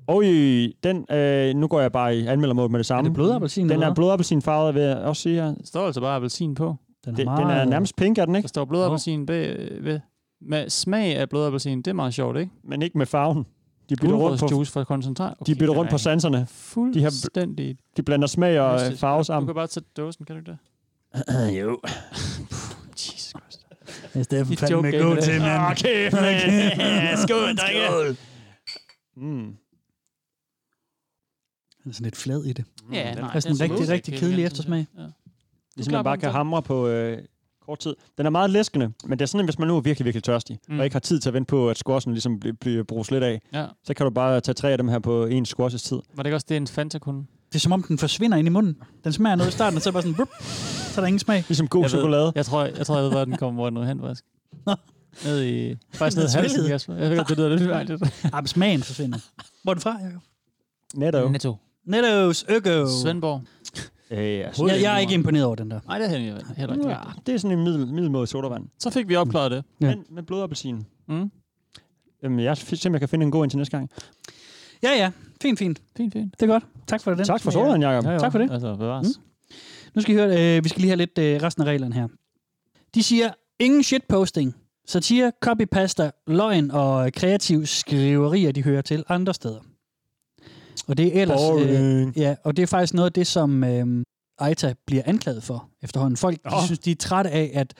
[0.07, 0.23] Og
[0.83, 2.99] den, øh, nu går jeg bare i anmeldermål med det samme.
[3.07, 3.95] Er det blodappelsin, Den er hvad?
[3.95, 5.45] blodappelsinfarvet, vil jeg også sige her.
[5.45, 6.75] Der står altså bare appelsin på.
[7.05, 8.49] Den er, Det, meget, den er nærmest pink, er den Der ikke?
[8.49, 9.99] står blodappelsin bag ved.
[10.41, 12.51] Med smag af blodappelsin, det er meget sjovt, ikke?
[12.63, 13.45] Men ikke med farven.
[13.89, 15.33] De bytter rundt på, juice fra koncentrat.
[15.41, 16.37] Okay, de bytter rundt på sanserne.
[16.37, 17.77] De, har, Fuldstændig.
[17.97, 19.47] de blander smag og øh, farve Du sammen.
[19.47, 21.55] kan bare tage dåsen, kan du ikke det?
[21.61, 21.79] jo.
[22.91, 23.65] Jesus Christ.
[24.13, 25.41] Det er Steffen fandme god til, det.
[25.41, 25.61] mand.
[25.71, 27.17] Okay, man.
[27.27, 28.17] Skål, drenge.
[29.17, 29.53] Mm.
[31.85, 32.65] Den er sådan lidt flad i det.
[32.93, 34.87] Ja, den nej, er sådan den rigtig, rigtig kedelig eftersmag.
[34.97, 35.03] Ja.
[35.75, 37.17] Ligesom man bare kan hamre på øh,
[37.65, 37.95] kort tid.
[38.17, 40.23] Den er meget læskende, men det er sådan, at hvis man nu er virkelig, virkelig
[40.23, 40.73] tørstig, Mm.
[40.73, 40.79] mm.
[40.79, 43.23] og ikke har tid til at vente på, at squashen ligesom bliver, bliver brugt lidt
[43.23, 43.65] af, Ja.
[43.83, 45.95] så kan du bare tage tre af dem her på en squashes tid.
[46.13, 47.25] Var det ikke også det, en Fanta kunne?
[47.49, 48.75] Det er som om, den forsvinder ind i munden.
[49.03, 51.19] Den smager noget i starten, og så er bare sådan, brup, så er der ingen
[51.19, 51.43] smag.
[51.47, 52.31] Ligesom god Jeg ved- chokolade.
[52.35, 54.23] Jeg tror, jeg, tror, jeg ved, hvor den kommer, hvor den er hen, faktisk.
[55.25, 55.75] Ned i...
[55.93, 56.67] Faktisk ned i halsen.
[56.67, 56.95] Kasper.
[56.95, 58.03] Jeg ved godt, det lyder lidt mærkeligt.
[58.23, 59.17] Ah, men smagen forsvinder.
[59.63, 60.21] Hvor er den fra, Jacob?
[60.95, 61.29] Netto.
[61.29, 61.55] Netto.
[61.85, 62.87] Nettos Øko.
[63.03, 63.41] Svendborg.
[64.11, 65.79] Øh, altså, Jeg, jeg er ikke imponeret over den der.
[65.87, 66.89] Nej, det er heller heller ikke.
[66.89, 68.63] ja, det er sådan en middel, middelmåde sodavand.
[68.79, 69.63] Så fik vi opklaret det.
[69.81, 69.87] Ja.
[69.95, 70.85] Men med blodappelsin.
[71.07, 71.31] Mm.
[72.23, 73.89] Jamen, jeg synes simpelthen, jeg kan finde en god en til næste gang.
[74.83, 75.11] Ja, ja.
[75.41, 75.81] Fint, fint.
[75.97, 76.33] Fint, fint.
[76.39, 76.63] Det er godt.
[76.87, 77.25] Tak for det.
[77.25, 78.19] Tak for sodavand, Jacob.
[78.19, 78.51] Tak for det.
[78.51, 79.07] Altså, bevares.
[79.07, 79.23] Mm.
[79.95, 82.07] Nu skal I høre, øh, vi skal lige have lidt øh, resten af reglerne her.
[82.95, 83.29] De siger,
[83.59, 84.55] ingen shitposting,
[84.87, 89.59] satire, copypasta, løgn og kreativ skriverier, de hører til andre steder.
[90.87, 91.41] Og det er ellers...
[91.59, 93.85] Øh, ja, og det er faktisk noget af det, som, øh,
[94.39, 96.17] Aita bliver anklaget for efterhånden.
[96.17, 96.65] Folk de Åh.
[96.65, 97.73] synes, de er trætte af, at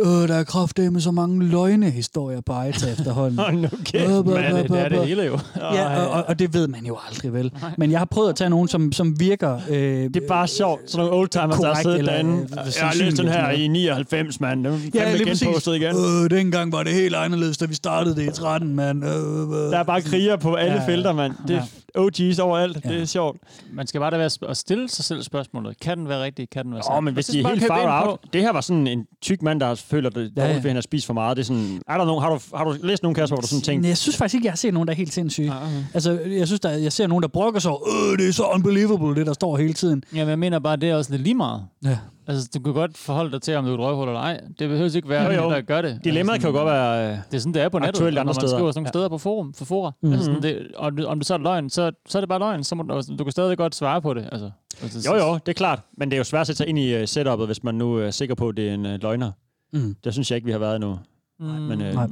[0.00, 3.40] øh, der er kraft med så mange løgnehistorier på Aita efterhånden.
[3.48, 5.38] Åh, nu kæft, Blah, blah, blah, det er det hele jo.
[5.56, 7.52] Ja, og, og, og det ved man jo aldrig, vel?
[7.78, 9.60] Men jeg har prøvet at tage nogen, som, som virker...
[9.70, 9.76] Øh,
[10.14, 10.90] Det er bare sjovt.
[10.90, 12.32] Sådan nogle oldtimers, der har siddet eller, derinde.
[12.42, 14.64] øh, Jeg har læst den her i 99, mand.
[14.64, 15.66] Den er Ja, lige præcis.
[15.66, 15.96] igen.
[16.24, 19.04] Øh, dengang var det helt anderledes, da vi startede det i 13, mand.
[19.04, 19.48] Øh, øh.
[19.50, 20.88] Der er bare kriger på alle Ja, ja.
[20.88, 21.32] felter, mand.
[21.48, 21.62] Det er
[21.98, 22.84] OG's overalt.
[22.84, 23.38] Det er sjovt.
[23.72, 25.80] Man skal bare da være at stille sig selv spørgsmålet.
[25.80, 26.50] Kan den være rigtig?
[26.50, 27.04] Kan den være Åh, sand?
[27.04, 28.20] men hvis Og de er helt far på- out.
[28.32, 30.54] Det her var sådan en tyk mand, der føler det Ja, ja, ja.
[30.54, 30.60] ja.
[30.60, 31.36] han har spist for meget.
[31.36, 33.46] Det er sådan, er der nogen, har, du, har du læst nogen kasser, hvor du
[33.46, 35.52] sådan tænkt, jeg synes faktisk ikke, jeg har set nogen, der er helt sindssyge.
[35.94, 37.80] Altså, jeg synes, der, jeg ser nogen, der brokker sig over,
[38.12, 40.04] øh, det er så unbelievable, det der står hele tiden.
[40.14, 41.62] Ja, men jeg mener bare, det er også lidt lige meget.
[41.84, 41.98] Ja.
[42.26, 44.40] Altså, du kan godt forholde dig til, om du er et røghul eller ej.
[44.58, 46.00] Det behøver ikke være Jo, jo, der gør det.
[46.04, 47.10] dilemmaet Altså, kan jo godt være...
[47.12, 48.48] øh, Det er sådan, det er på nettet, andre når man steder.
[48.56, 48.90] skriver sådan nogle Ja.
[48.90, 49.90] steder på forum, for fora.
[50.00, 50.08] Mhm.
[50.08, 50.12] Mm.
[50.12, 52.64] Altså sådan, det, og om det så er løgn, så, så er det bare løgn.
[52.64, 54.28] Så må, du, du kan stadig godt svare på det.
[54.32, 54.50] Altså,
[54.82, 55.80] altså, Jo, jo, det er klart.
[55.98, 57.94] Men det er jo svært at sætte sig ind i uh, setupet, hvis man nu
[57.94, 59.30] er sikker på, at det er en uh, løgner.
[59.72, 59.96] Mm.
[60.04, 60.98] Det synes jeg ikke, vi har været endnu.
[61.40, 61.46] Mm.
[61.46, 62.06] Men, øh, Nej.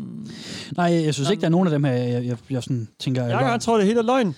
[0.77, 3.25] Nej, jeg synes ikke, der er nogen af dem her, jeg, jeg, jeg sådan tænker...
[3.27, 4.35] Jeg, jeg tror, det hele er løgn.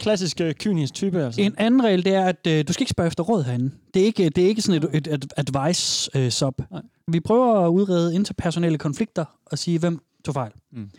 [0.00, 1.40] Klassisk uh, kynisk type, altså.
[1.40, 3.70] En anden regel, det er, at øh, du skal ikke spørge efter råd herinde.
[3.94, 6.62] Det er ikke, det er ikke sådan et, et, et advice-sub.
[6.70, 6.82] Nej.
[7.08, 10.52] Vi prøver at udrede interpersonelle konflikter og sige, hvem tog fejl.
[10.72, 10.90] Mm.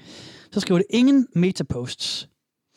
[0.51, 2.29] Så skriver det ingen metaposts.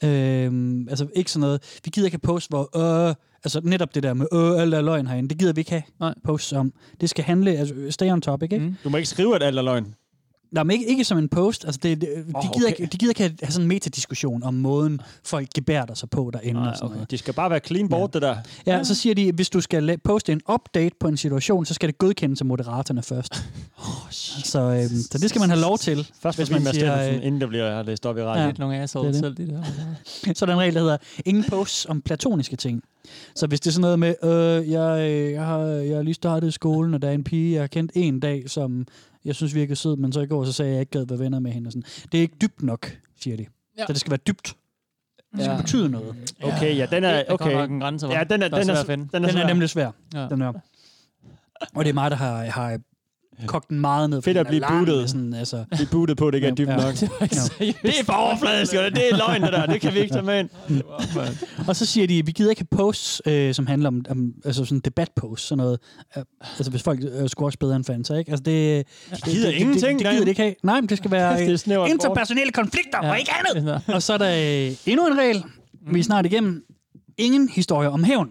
[0.05, 1.81] Øhm, altså ikke sådan noget.
[1.85, 3.15] Vi gider ikke have posts, hvor øh,
[3.45, 5.29] altså netop det der med øh, alt er løgn herinde.
[5.29, 6.15] Det gider vi ikke have Nej.
[6.25, 6.73] posts om.
[7.01, 8.65] Det skal handle, altså stay on topic, ikke?
[8.65, 8.75] Mm.
[8.85, 9.95] Du må ikke skrive, at alt er løgn.
[10.55, 11.65] Nej, men ikke, ikke som en post.
[11.65, 12.81] Altså, det, det, de, Åh, gider okay.
[12.81, 16.31] ikke, de gider ikke have, have sådan en metadiskussion om måden, folk gebærder sig på
[16.33, 16.61] derinde.
[16.61, 16.95] Nej, og sådan okay.
[16.95, 17.11] noget.
[17.11, 18.37] De skal bare være clean board, det der.
[18.67, 21.89] Ja, så siger de, hvis du skal poste en update på en situation, så skal
[21.89, 23.35] det godkendes af moderatorerne først.
[23.79, 23.85] oh,
[24.45, 26.09] så, øhm, så det skal man have lov til.
[26.21, 28.27] Først hvis man siger, øh, inden det bliver læst op i Ja.
[28.27, 28.47] radioen.
[28.49, 29.25] Lidt nogle Det er assholes det.
[29.25, 29.63] selv, de der.
[30.35, 32.83] Så er der en regel, der hedder, ingen posts om platoniske ting.
[33.35, 36.15] Så hvis det er sådan noget med, øh, jeg, øh, jeg, har, jeg har lige
[36.15, 38.87] startet i skolen, og der er en pige, jeg har kendt en dag, som
[39.25, 41.07] jeg synes virkede sød, men så i går, så sagde jeg, at jeg ikke gad
[41.07, 41.69] være venner med hende.
[41.69, 41.85] Og sådan.
[42.13, 43.47] Det er ikke dybt nok, siger de.
[43.79, 43.87] Ja.
[43.87, 44.57] Så det skal være dybt.
[45.37, 45.61] Det skal Ja.
[45.61, 46.35] betyde noget.
[46.43, 47.09] Okay, ja, den er...
[47.09, 47.53] Er Okay.
[47.53, 48.13] nok en grænse, hva'?
[48.13, 49.91] Ja, den er, Der er den er, den er, Den er nemlig svær.
[50.15, 50.29] Ja.
[50.29, 50.53] Den er.
[51.75, 52.81] Og det er mig, der har, har
[53.47, 54.23] kogt den meget ned.
[54.23, 55.11] Fedt at er blive bootet.
[55.11, 56.77] Sådan, altså, Vi bootet på, det ikke er dybt Ja.
[56.77, 56.95] nok.
[57.83, 59.67] Det er for overfladisk, og det er løgn, det der.
[59.67, 60.83] Det kan vi ikke tage med ind.
[61.69, 64.65] Og så siger de, vi gider ikke have posts, øh, som handler om, om altså
[64.65, 65.79] sådan debatposts, sådan noget.
[66.17, 66.23] Øh,
[66.59, 68.31] altså hvis folk øh, skulle også bedre end fans, ikke?
[68.31, 70.55] Altså det, det, gider det, ingenting, det, det, det gider de ikke have.
[70.63, 73.11] Nej, men det skal være Det interpersonelle konflikter, ja.
[73.11, 73.81] og ikke andet.
[73.87, 75.43] Og så er der øh, endnu en regel,
[75.93, 76.65] vi er snart igennem.
[77.19, 78.29] Ingen historie om hævn.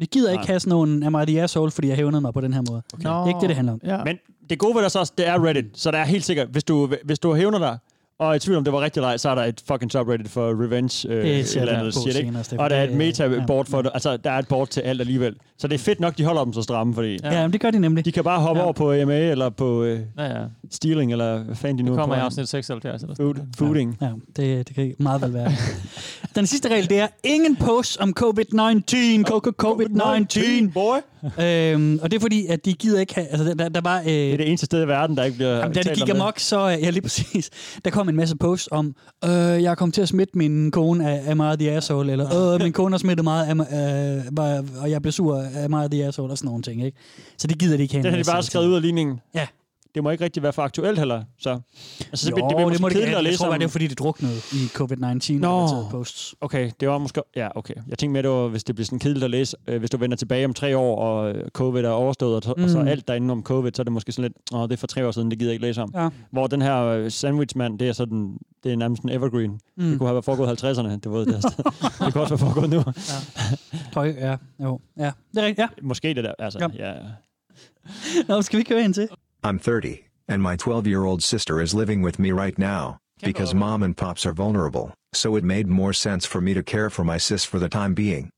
[0.00, 0.46] Vi gider ikke Nej.
[0.46, 2.82] have sådan nogle am I the asshole, fordi jeg hævnede mig på den her måde.
[2.94, 3.02] Okay.
[3.02, 3.80] Det er ikke det, det handler om.
[3.84, 4.04] Ja.
[4.04, 4.18] Men
[4.50, 5.64] det gode ved det så også, det er Reddit.
[5.74, 7.78] Så der er helt sikkert, hvis du, hvis du hævner dig,
[8.20, 9.92] og er i tvivl om det var rigtigt eller ej, så er der et fucking
[9.92, 11.08] subreddit for revenge.
[11.08, 12.38] Øh, Det et eller andet shit, ikke?
[12.44, 12.64] senere.
[12.64, 13.76] Og der er et Det- meta-board ja.
[13.76, 13.90] for det.
[13.94, 15.34] Altså, der er et board til alt alligevel.
[15.58, 17.60] Så det er fedt nok, de holder dem så stramme, fordi Ja, ja men det
[17.60, 18.04] gør de nemlig.
[18.04, 18.64] de kan bare hoppe Ja.
[18.64, 20.44] over på AMA, eller på øh, Ja, ja.
[20.70, 23.46] stealing, eller hvad fanden de nu Det er kommer i afsnit 76 eller sådan Food,
[23.58, 23.98] fooding.
[24.00, 25.52] Ja, det, det kan meget vel være.
[26.34, 29.24] Den sidste regel, det er ingen posts om COVID-19.
[29.62, 30.72] COVID-19.
[30.74, 30.96] boy.
[31.44, 33.26] Øhm, og det er fordi, at de gider ikke have...
[33.26, 33.98] Altså, der, der var...
[34.00, 36.08] Øh, Det er det eneste sted i verden, der ikke bliver Jamen, da det gik
[36.08, 36.70] amok, så...
[36.70, 37.50] øh, Ja, lige præcis.
[37.84, 38.94] Der kom en masse posts om,
[39.24, 39.30] øh,
[39.62, 42.72] jeg kom til at smitte min kone af, af meget the asshole, eller øh, min
[42.72, 43.52] kone har smittet meget af,
[44.18, 46.98] øh, var- og jeg blev sur af meget the asshole, og sådan nogle ting, ikke?
[47.38, 48.06] Så det gider de ikke have.
[48.06, 49.20] En har de bare skrevet ud af ligningen.
[49.34, 49.46] Ja.
[49.94, 51.50] Det må ikke rigtig være for aktuelt heller, så...
[51.50, 53.06] Altså, så Jo, bliver- det bliver det må det gerne.
[53.06, 56.34] at Jeg læse tror bare, det er, fordi det druknede i COVID-19-relaterede posts.
[56.40, 57.22] Okay, det var måske...
[57.36, 57.74] Ja, okay.
[57.88, 59.96] Jeg tænkte med, det var, hvis det bliver sådan kedeligt at læse, øh, hvis du
[59.96, 62.64] vender tilbage om tre år, og øh, covid er overstået, og, mm.
[62.64, 62.88] og så Mm.
[62.88, 65.06] alt derinde om covid, så er det måske sådan lidt, åh, det er for tre
[65.06, 65.90] år siden, det gider jeg ikke læse om.
[65.94, 66.08] Ja.
[66.30, 69.50] Hvor den her øh, sandwichmand, det er sådan, det er nærmest en evergreen.
[69.76, 69.90] Mm.
[69.90, 71.42] Det kunne have været foregået i 50'erne, det, ved, det,
[72.04, 72.82] det kunne også være foregået nu.
[73.92, 74.36] Tøj, ja.
[74.62, 74.80] Jo.
[74.98, 75.68] Ja, det er rigtigt, ja.
[75.82, 76.88] Måske det der, altså, Ja.
[76.88, 76.94] ja.
[78.28, 79.08] Nå, skal vi køre ind til?
[79.42, 83.54] I'm 30, and my 12 year old sister is living with me right now, because
[83.54, 87.04] mom and pops are vulnerable, so it made more sense for me to care for
[87.04, 88.28] my sis for the time being.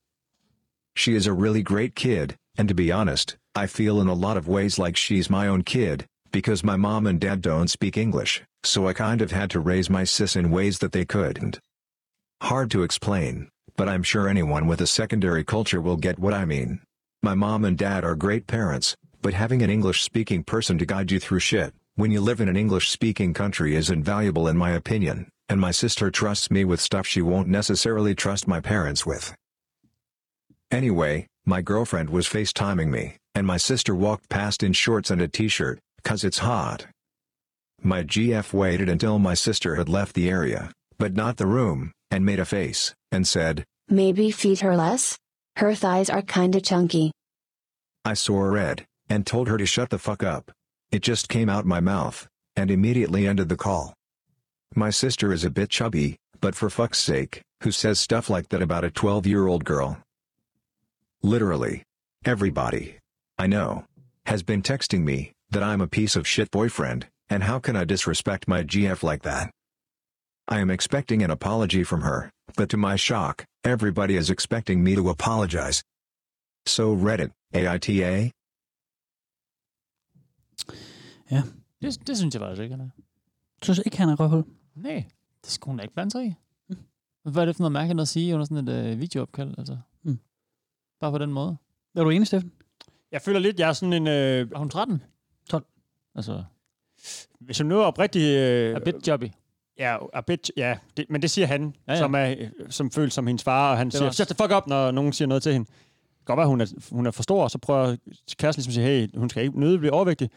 [0.95, 4.37] She is a really great kid, and to be honest, I feel in a lot
[4.37, 8.41] of ways like she's my own kid, because my mom and dad don't speak English,
[8.63, 11.59] so I kind of had to raise my sis in ways that they couldn't.
[12.43, 16.45] Hard to explain, but I'm sure anyone with a secondary culture will get what I
[16.45, 16.81] mean.
[17.25, 21.11] My mom and dad are great parents, but having an English speaking person to guide
[21.11, 24.73] you through shit, when you live in an English speaking country is invaluable in my
[24.73, 29.35] opinion, and my sister trusts me with stuff she won't necessarily trust my parents with.
[30.71, 35.29] Anyway, my girlfriend was FaceTiming me, and my sister walked past in shorts and a
[35.29, 36.87] t-shirt, cause it's hot.
[37.81, 42.25] My GF waited until my sister had left the area, but not the room, and
[42.25, 45.19] made a face, and said, Maybe feed her less?
[45.57, 47.13] Her thighs are kinda chunky.
[48.05, 50.51] I saw red, and told her to shut the fuck up.
[50.91, 53.93] It just came out my mouth, and immediately ended the call.
[54.75, 58.63] My sister is a bit chubby, but for fuck's sake, who says stuff like that
[58.63, 59.99] about a 12 year old girl?
[61.23, 61.83] Literally.
[62.25, 62.97] Everybody.
[63.37, 63.85] I know.
[64.25, 67.85] Has been texting me, that I'm a piece of shit boyfriend, and how can I
[67.85, 69.51] disrespect my GF like that?
[70.49, 74.95] I am expecting an apology from her, but to my shock, everybody is expecting me
[74.95, 75.83] to apologize.
[76.65, 78.33] So Reddit, AITA?
[81.33, 81.43] Ja.
[81.83, 82.89] Det, det synes jeg faktisk ikke, han er.
[83.63, 84.45] Synes ikke, han er røvhul?
[84.75, 85.05] Nej,
[85.45, 86.35] det skulle hun da ikke blande sig i.
[87.23, 89.55] Hvad er det for noget mærkeligt at sige under sådan et øh, videoopkald?
[89.59, 89.79] Altså?
[90.03, 90.19] Mm.
[91.01, 91.57] Bare på den måde.
[91.95, 92.53] Er du enig, Steffen?
[93.13, 94.07] Jeg føler lidt, jeg er sådan en...
[94.07, 95.03] Øh, er hun 13?
[95.51, 95.65] 12.
[96.15, 96.45] Altså...
[97.41, 98.37] Hvis hun nu er oprigtig...
[98.37, 99.27] Øh, a bit jobby.
[99.79, 102.35] Ja, a bit, ja det, men det siger han, Ja, ja, som, er,
[102.71, 105.13] som føles som hendes far, og han Det siger, shut the fuck up, når nogen
[105.13, 105.67] siger noget til hende.
[105.67, 105.77] Det
[106.17, 107.97] kan godt være, hun er, hun er for stor, og så prøver
[108.39, 110.31] kæresten ligesom at sige, hey, hun skal ikke nødig blive overvægtig.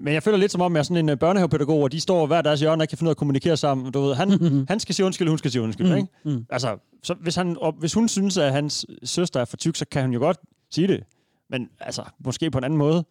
[0.00, 2.26] Men jeg føler lidt som om, jeg er sådan en øh, børnehavepædagog, og de står
[2.26, 3.92] hver deres hjørne og kan finde ud af at kommunikere sammen.
[3.92, 6.08] Du ved, han, han skal sige undskyld, hun skal sige undskyld, Mm, ikke?
[6.24, 6.46] mm.
[6.50, 9.84] Altså, så hvis, han, og hvis hun synes, at hans søster er for tyk, så
[9.90, 10.36] kan hun jo godt
[10.70, 11.02] sige det.
[11.50, 13.04] Men altså, måske på en anden måde.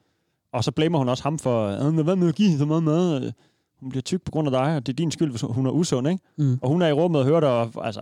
[0.54, 2.84] Og så blamer hun også ham for, "Øh, men hvad med at give så meget
[2.84, 3.32] mad?
[3.80, 5.72] Hun bliver tyk på grund af dig, og det er din skyld, hvis hun er
[5.72, 6.24] usund, ikke?
[6.38, 6.60] Mm.
[6.62, 8.02] Og hun er i rummet og hører dig, og altså...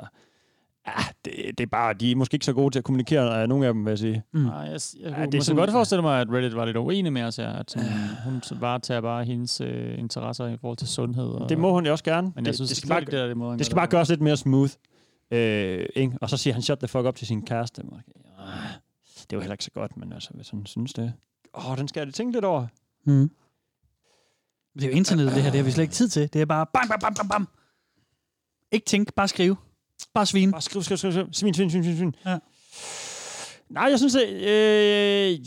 [0.98, 3.48] Ja, det, det er bare, de er måske ikke så gode til at kommunikere, øh,
[3.48, 4.24] nogle af dem, vil jeg sige.
[4.34, 4.40] Mm.
[4.40, 6.56] Nej, jeg, jeg, jeg Ja, kunne det er måske sådan- godt forestille mig, at Reddit
[6.56, 7.50] var lidt uenig med os her.
[7.54, 7.88] At sådan,
[8.24, 11.28] hun bare tager bare hendes øh, interesser i forhold til sundhed.
[11.28, 12.28] Og, Det må hun jo også gerne.
[12.28, 13.88] Men jeg det, synes, det skal bare, det er det måde, han det skal bare
[13.88, 14.72] gøres lidt mere smooth.
[15.32, 16.18] Øh, ikke?
[16.22, 17.82] Og så siger han, shut the fuck up til sin kæreste.
[17.82, 18.48] Ah,
[19.16, 21.14] Det er jo heller ikke så godt, men altså, hvis hun synes det.
[21.54, 22.68] Åh, oh, den skal jeg tænke lidt over.
[23.06, 23.32] Mm.
[24.76, 25.52] Det er jo internettet, det her.
[25.52, 26.34] Det har vi slet ikke tid til.
[26.34, 27.48] Det er bare bam, bam, bam, bam, bam.
[28.72, 29.56] Ikke tænk, bare skrive.
[30.14, 30.52] Bare svin.
[30.52, 31.26] Bare skriv, skriv, skriv, skriv.
[31.34, 32.16] Svin, svin, svin, svin, svin.
[32.26, 32.38] Ja.
[33.70, 35.39] Nej, jeg synes, at, øh,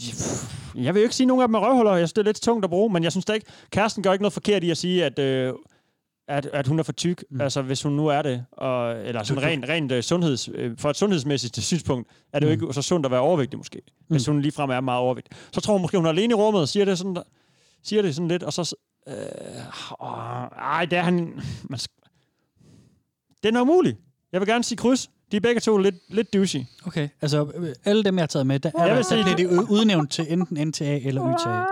[0.84, 1.90] jeg vil jo ikke sige, at nogen af dem er røvhuller.
[1.92, 4.12] Jeg synes, det er lidt tungt at bruge, men jeg synes da ikke, kæresten gør
[4.12, 5.54] ikke noget forkert i at sige, at, øh,
[6.28, 7.24] at, at hun er for tyk.
[7.30, 7.40] Mm.
[7.40, 8.44] Altså, hvis hun nu er det.
[8.52, 12.50] Og, eller sådan rent, rent øh, sundheds, øh, for et sundhedsmæssigt synspunkt, er det jo
[12.56, 12.62] Mm.
[12.62, 13.82] ikke så sundt at være overvægtig, måske.
[14.08, 15.36] Hvis hun ligefrem er meget overvægtig.
[15.52, 17.22] Så tror hun måske, hun er alene i rummet og siger det sådan, der,
[17.82, 18.74] siger det sådan lidt, og så...
[19.08, 19.14] Øh,
[20.00, 20.08] åh,
[20.58, 21.40] ej, det er han...
[21.70, 21.80] Man,
[23.42, 23.96] den er umulig.
[24.32, 25.10] Jeg vil gerne sige kryds.
[25.32, 26.60] De er begge to lidt, lidt douchey.
[26.86, 29.08] Okay, altså øh, alle dem, jeg har taget med, der, er, Jeg der, vil der
[29.08, 31.64] sige- bliver det ud- udnævnt til enten NTA eller YTA.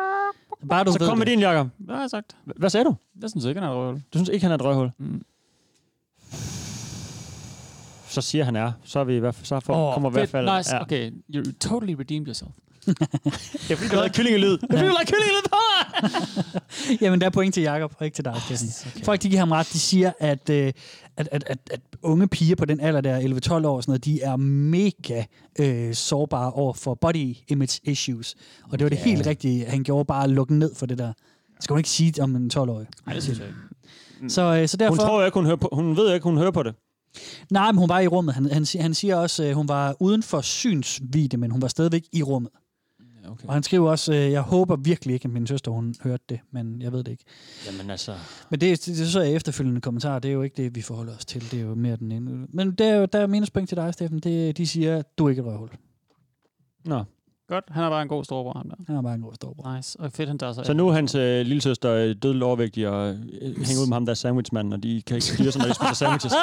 [0.68, 1.32] Bare du så ved kom med det.
[1.32, 1.68] din, Jacob.
[1.78, 2.36] Hvad har jeg sagt?
[2.44, 2.94] Hvad sagde du?
[3.22, 3.94] Jeg synes ikke, han er et røvhul.
[4.12, 4.90] Du synes ikke, han er et røghul?
[4.98, 5.22] Mm.
[8.08, 8.72] Så siger han er.
[8.84, 10.56] Så, er vi i hvert fald, så for, Åh, kommer i hvert fald...
[10.56, 11.10] Nice, okay.
[11.34, 12.50] You totally redeemed yourself.
[12.86, 14.50] Det er fordi, du lavede kyllingelyd.
[14.58, 15.56] Det er fordi, du lavede kyllingelyd på!
[17.04, 18.68] Jamen, der er point til Jakob og ikke til dig, Steffen.
[18.94, 19.04] Okay.
[19.04, 19.68] Folk, de giver ham ret.
[19.72, 20.72] De siger, at, øh,
[21.20, 23.20] at, at, at, at unge piger på den alder, der er
[23.60, 25.24] 11-12 år, og sådan noget, de er mega
[25.60, 28.34] øh, sårbare over for body image issues.
[28.64, 29.02] Og det var det Ja.
[29.04, 31.12] helt rigtige, han gjorde bare at lukke ned for det der.
[31.56, 32.86] Det skal man ikke sige om en 12-årig.
[33.06, 34.30] Nej, det synes jeg ikke.
[34.32, 34.90] Så, øh, så derfor...
[34.90, 36.74] Hun tror ikke, hun, hører på, hun ved ikke, hun hører på det.
[37.50, 38.34] Nej, men hun var i rummet.
[38.34, 41.68] Han, han, siger- han siger også, at hun var uden for synsvide, men hun var
[41.68, 42.50] stadigvæk i rummet.
[43.30, 43.46] Okay.
[43.48, 46.40] Og han skriver også, øh, jeg håber virkelig ikke, at min søster hun hørte det,
[46.50, 47.24] men jeg ved det ikke.
[47.66, 48.14] Jamen altså...
[48.50, 51.16] Men det, det, det så er efterfølgende kommentar, det er jo ikke det, vi forholder
[51.16, 51.50] os til.
[51.50, 52.46] Det er jo mere den ene.
[52.48, 54.18] Men der er, jo- der er minuspoint til dig, Steffen.
[54.18, 55.70] Det, de siger, du er ikke et røvhul.
[56.84, 57.04] Nå.
[57.50, 58.76] Godt, han er bare en god storbror, ham der.
[58.86, 59.76] Han er bare en god storbror.
[59.76, 62.42] Nice, og fedt, han tager sig Så nu er hans øh, lille søster øh, dødeligt
[62.44, 65.52] overvægtig og øh, hænger ud med ham, der er sandwichmand, og de kan ikke styre
[65.52, 66.32] sig, når de spiser sandwiches.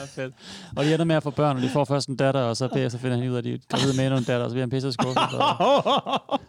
[0.00, 0.34] ah, fedt.
[0.76, 2.68] Og de ender med at få børn, og de får først en datter, og så
[2.68, 4.62] bagefter finder han ud af, at de er gravide med en datter, og så bliver
[4.62, 5.16] han pisse skuffet.
[5.58, 6.40] Og...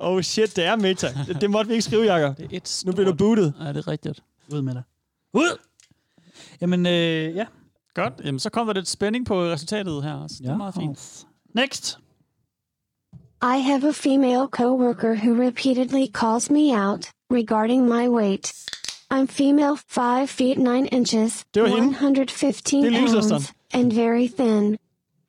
[0.00, 1.08] oh shit, det er meta.
[1.26, 2.36] Det, det måtte vi ikke skrive, Jacob.
[2.36, 3.54] Det er et Nu bliver du bootet.
[3.60, 4.22] Ja, det er rigtigt.
[4.54, 4.82] Ud med dig.
[5.32, 5.58] Ud!
[6.60, 7.44] Jamen, øh, ja.
[7.94, 10.36] Godt, jamen så kommer der lidt spænding på resultatet her også.
[10.38, 10.56] Det er Ja.
[10.56, 11.26] meget fint.
[11.54, 11.98] Next.
[13.44, 18.50] I have a female coworker who repeatedly calls me out regarding my weight.
[19.10, 21.92] I'm female, 5 feet 9 inches, Det var hende.
[21.92, 23.30] 115 Det er lillesøsteren.
[23.30, 24.78] pounds, and very thin.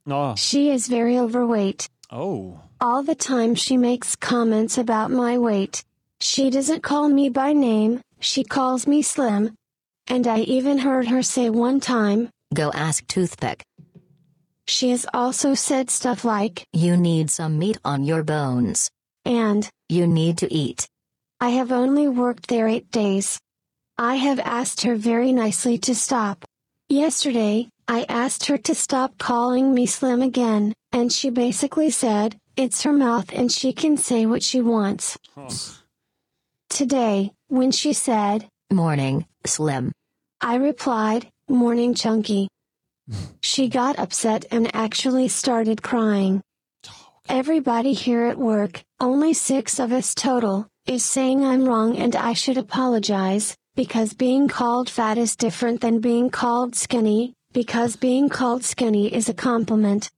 [0.06, 0.36] Nå.
[0.38, 1.90] She is very overweight.
[2.10, 2.54] Oh.
[2.80, 5.84] All the time she makes comments about my weight.
[6.22, 9.50] She doesn't call me by name, she calls me slim.
[10.08, 13.64] And I even heard her say one time, Go ask Toothpick.
[14.68, 18.90] She has also said stuff like, You need some meat on your bones.
[19.24, 20.88] and, You need to eat.
[21.40, 23.40] I have only worked there eight days.
[23.98, 26.46] I have asked her very nicely to stop.
[26.90, 32.84] Yesterday, I asked her to stop calling me slim again, and she basically said, it's
[32.84, 35.18] her mouth and she can say what she wants.
[36.70, 39.92] Today, when she said, Morning, Slim.
[40.42, 42.48] I replied, Morning Chunky.
[43.42, 46.42] She got upset and actually started crying.
[47.28, 52.34] Everybody here at work, only six of us total, is saying I'm wrong and I
[52.34, 58.64] should apologize, because being called fat is different than being called skinny, because being called
[58.64, 60.12] skinny is a compliment.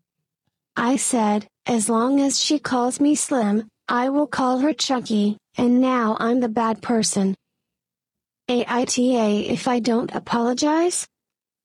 [0.76, 5.80] I said, as long as she calls me slim, I will call her chunky, and
[5.80, 7.36] now I'm the bad person.
[8.50, 11.08] AITA if I don't apologize?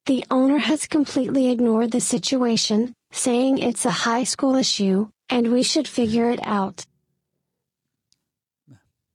[0.07, 5.63] The owner has completely ignored the situation, saying it's a high school issue, and we
[5.63, 6.87] should figure it out.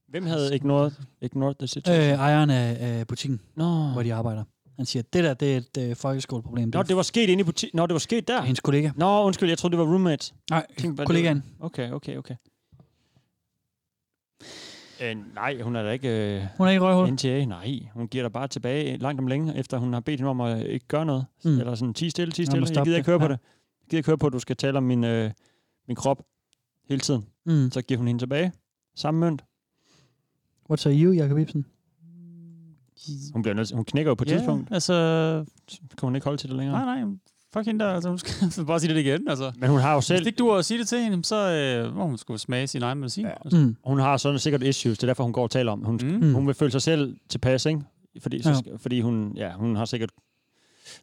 [0.08, 0.92] Hvem havde ignored,
[1.22, 2.12] ignored the situation?
[2.12, 3.88] Øh, ejeren af, af butikken, Nå.
[3.94, 4.44] hvor de arbejder.
[4.78, 6.72] Han siger, det der, det er et øh, folkeskoleproblem.
[6.74, 7.78] Nå, det var sket inde i butikken.
[7.78, 8.42] Nå, det var sket der.
[8.42, 8.92] Hendes kollega.
[8.96, 10.34] Nå, undskyld, jeg troede, det var roommates.
[10.50, 11.44] Nej, det kollegaen.
[11.60, 12.36] Okay, okay, okay.
[15.02, 16.36] Øh, nej, hun er da ikke...
[16.38, 17.14] Øh, Hun er ikke røvhul?
[17.14, 17.80] NTA, nej.
[17.94, 20.66] Hun giver dig bare tilbage langt om længe, efter hun har bedt hende om at
[20.66, 21.26] ikke gøre noget.
[21.46, 21.60] Mm.
[21.60, 22.68] Eller sådan, ti stille, ti stille.
[22.76, 23.32] Jeg gider ikke høre på ja.
[23.32, 23.40] det.
[23.82, 25.32] Jeg gider ikke høre på, at du skal tale om min, øh,
[25.88, 26.24] min krop
[26.90, 27.26] hele tiden.
[27.46, 27.72] Mm.
[27.72, 28.52] Så giver hun hende tilbage.
[28.96, 29.44] Samme mønt.
[30.70, 31.66] What say you, Jacob Ibsen?
[33.34, 34.72] Hun, bliver nødt, hun knækker jo på et Ja, tidspunkt.
[34.72, 34.94] altså...
[35.68, 36.86] Så kan hun ikke holde til det længere.
[36.86, 37.18] Nej, nej,
[37.58, 37.92] fuck hende der.
[37.92, 39.28] Altså, hun skal bare sige det igen.
[39.28, 39.52] Altså.
[39.58, 40.20] Men hun har jo selv...
[40.20, 42.84] Hvis ikke du at sige det til hende, så øh, må hun skulle smage sin
[42.84, 43.26] egen medicin.
[43.26, 43.32] Ja.
[43.46, 43.58] Altså.
[43.60, 43.76] Mm.
[43.86, 45.84] Hun har sådan sikkert issues, det er derfor, hun går og taler om.
[45.84, 46.34] Hun, mm.
[46.34, 47.82] hun vil føle sig selv tilpas, ikke?
[48.22, 48.76] Fordi, så, Ja.
[48.78, 50.10] fordi hun, ja, hun har sikkert...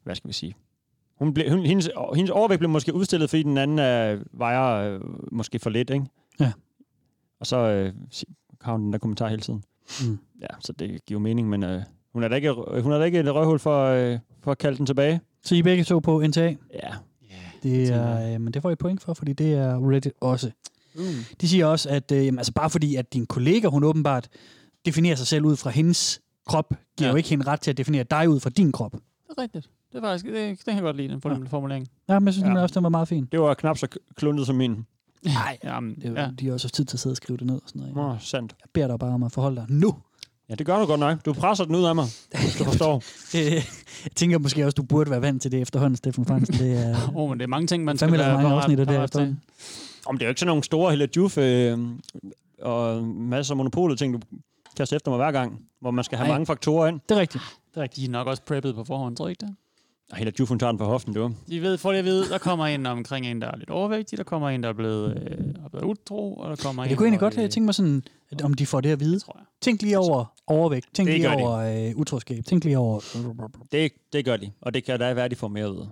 [0.05, 0.55] Hvad skal vi sige?
[1.19, 5.01] Hun ble, hun, hendes, hendes overvægt blev måske udstillet, fordi den anden øh, vejer øh,
[5.33, 6.07] måske for lidt, ikke?
[6.41, 6.53] Ja.
[7.41, 7.93] Og så øh,
[8.61, 9.63] har hun den der kommentar hele tiden.
[10.05, 10.19] Mm.
[10.41, 11.83] Ja, så det giver mening, men øh,
[12.13, 12.53] hun er da ikke,
[12.83, 15.21] hun er da ikke et røvhul for, øh, for at kalde den tilbage.
[15.45, 16.55] Så I begge to på NTA?
[16.75, 16.95] Ja.
[17.63, 20.51] Det er, øh, men det får I point for, fordi det er Reddit også.
[20.95, 21.03] Mm.
[21.41, 24.29] De siger også, at øh, jamen, altså bare fordi, at din kollega, hun åbenbart
[24.87, 27.13] definerer sig selv ud fra hendes krop, giver ja.
[27.13, 28.93] Jo ikke hende ret til at definere dig ud fra din krop.
[28.93, 29.01] Det
[29.39, 29.71] er rigtigt.
[29.93, 31.47] Det er faktisk, det, det kan jeg godt lide, den ja.
[31.47, 31.89] formulering.
[32.09, 32.63] Ja, men jeg synes ja.
[32.63, 33.29] også, den var meget fin.
[33.33, 34.87] Det var knap så kluntet som min.
[35.25, 36.23] Nej, Jamen, det, er, ja.
[36.23, 36.31] ja.
[36.41, 37.97] de har også haft tid til at sidde og skrive det ned og sådan noget.
[37.97, 38.55] Nå, sandt.
[38.61, 39.95] Jeg beder dig bare om at forholde dig nu.
[40.49, 41.25] Ja, det gør du godt nok.
[41.25, 43.03] Du presser den ud af mig, hvis du forstår.
[43.35, 46.55] Jeg tænker måske også, du burde være vant til det efterhånden, Steffen Fransen.
[46.55, 48.87] Det er, Åh, oh, men det er mange ting, man skal være mange afsnit af
[48.87, 49.41] det efterhånden.
[50.07, 51.79] Om det er jo ikke sådan nogle store Hella Juf øh,
[52.63, 54.21] og masser af monopolet ting, du
[54.77, 56.35] kaster efter mig hver gang, hvor man skal have Nej.
[56.35, 57.01] mange faktorer ind.
[57.09, 57.45] Det er rigtigt.
[57.71, 58.07] Det er rigtigt.
[58.07, 59.55] De er nok også preppet på forhånd, tror I ikke det?
[60.15, 61.33] Og Hella Juf, hun tager den på hoften, var.
[61.49, 64.19] De ved, får det at vide, der kommer en omkring en, der er lidt overvægtig,
[64.19, 66.99] der kommer en, der er blevet, øh, er blevet utro, og der kommer en, Jeg
[66.99, 69.21] kunne egentlig godt have tænkt mig sådan, at om de får det at vide.
[69.61, 70.87] Tænk lige over overvægt.
[70.95, 71.53] Tænk Det lige over
[71.89, 72.45] øh, utroskab.
[72.45, 73.01] Tænk lige over...
[73.73, 75.87] Det, det gør de, og det kan da være, at de får mere ud.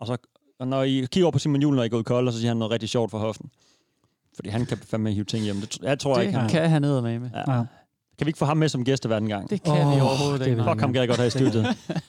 [0.00, 0.16] Og så
[0.60, 2.38] og når I kigger over på Simon Juhl, når I går ud kold, og så
[2.40, 3.50] siger han noget rigtig sjovt for hoften.
[4.34, 5.56] Fordi han kan fandme hive ting hjem.
[5.56, 7.18] Det, jeg tror Det ikke, han kan han ned med.
[7.18, 7.30] med.
[7.34, 7.52] Ja.
[7.52, 7.64] Ja.
[8.18, 9.50] Kan vi ikke få ham med som gæst hver den gang?
[9.50, 10.64] Det kan vi overhovedet ikke.
[10.68, 11.66] Fuck, ham gad jeg godt have i studiet.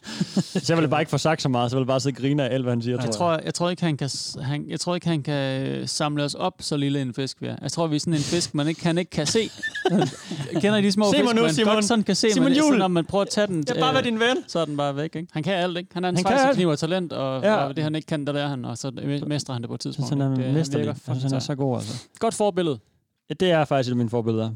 [0.63, 2.21] så jeg ville bare ikke få sagt så meget, så jeg ville bare sidde og
[2.21, 4.09] grine af alt, hvad han siger, Jeg tror, jeg tror ikke, han kan,
[4.41, 7.47] han, jeg tror ikke, han kan øh, samle os op, så lille en fisk vi
[7.47, 7.55] er.
[7.61, 9.49] Jeg tror, vi er sådan en fisk, man ikke, han ikke kan se.
[10.61, 11.73] Kender I de små Se fisk, nu, man Simon.
[11.73, 12.73] godt sådan kan se, Simon men Juhl.
[12.73, 14.38] så når man prøver at tage den, Jeg vil bare være din ven.
[14.47, 15.15] så er den bare væk.
[15.15, 15.27] Ikke?
[15.31, 15.89] Han kan alt, ikke?
[15.93, 17.55] Han er en svejsekniv og talent, og, Ja.
[17.55, 18.91] og, det han ikke kan, der lærer han, og så
[19.27, 20.09] mestrer han det på et tidspunkt.
[20.09, 20.85] Så han er mesterlig.
[20.85, 22.03] Jeg han er så god, altså.
[22.19, 22.79] Godt forbillede.
[23.29, 24.49] Ja, det er faktisk et af mine forbilleder.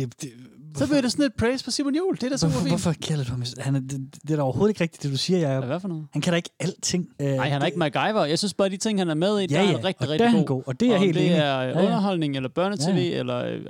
[0.00, 0.30] Det, det,
[0.78, 2.16] Så bliver det sådan et praise på Simon Juhl.
[2.16, 2.70] Det er da super hvorfor, fint.
[2.70, 3.42] hvorfor kalder du ham?
[3.58, 5.38] Han er, det, det er da overhovedet ikke rigtigt, det du siger.
[5.48, 6.06] Jeg, Hvad for noget?
[6.12, 7.08] han kan da ikke alting.
[7.20, 8.24] Øh, Nej, han er ikke MacGyver.
[8.24, 10.06] Jeg synes bare, de ting, han er med i, Ja, der er ja, han rigtig,
[10.06, 10.46] og rigtig er han god.
[10.46, 11.36] god, og det er Om helt det enig.
[11.38, 11.82] er Ja, ja.
[11.84, 13.18] underholdning, eller børnetv, Ja, ja.
[13.18, 13.36] eller...
[13.44, 13.60] øh,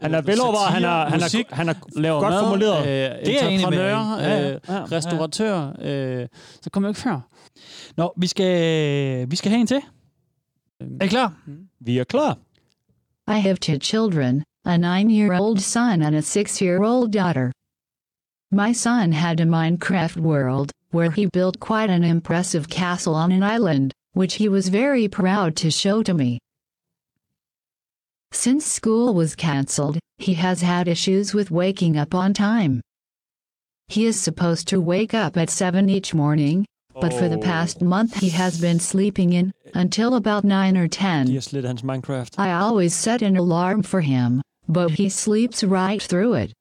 [0.00, 2.80] Han er velovervejet, han har, han har, han har laver godt mad, formuleret.
[2.80, 4.22] Øh, Det er entreprenør, i.
[4.22, 4.52] Ja, ja.
[4.54, 5.72] øh, Ja, restauratør.
[5.80, 6.26] Øh,
[6.62, 7.20] så kommer jeg ikke før.
[7.96, 9.80] Nå, vi skal, vi skal have en til.
[11.00, 11.32] Er I klar?
[11.80, 12.38] Vi er klar.
[13.28, 17.50] I have two children, a nine year old son and a six year old daughter.
[18.50, 23.42] My son had a Minecraft world, where he built quite an impressive castle on an
[23.42, 26.38] island, which he was very proud to show to me.
[28.30, 32.82] Since school was cancelled, he has had issues with waking up on time.
[33.86, 36.66] He is supposed to wake up at 7 each morning,
[37.00, 37.40] but for the oh.
[37.40, 41.26] past month he has been sleeping in until about 9 or 10.
[41.26, 42.34] De har slet hans Minecraft.
[42.36, 46.52] I always set an alarm for him, but he sleeps right through it.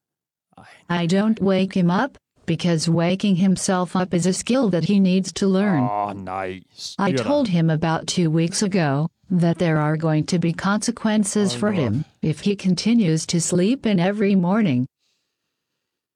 [0.90, 5.34] I don't wake him up, because waking himself up is a skill that he needs
[5.34, 5.84] to learn.
[5.84, 6.64] Ah, oh, nej.
[6.98, 11.58] I told him about two weeks ago that there are going to be consequences oh,
[11.58, 14.88] for him if he continues to sleep in every morning.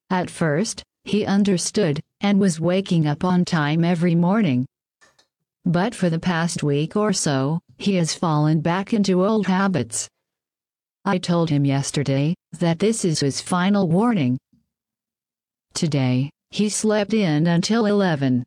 [0.10, 4.66] At first, he understood and was waking up on time every morning.
[5.66, 10.08] But for the past week or so, he has fallen back into old habits.
[11.04, 14.38] I told him yesterday that this is his final warning.
[15.74, 18.46] Today, he slept in until 11.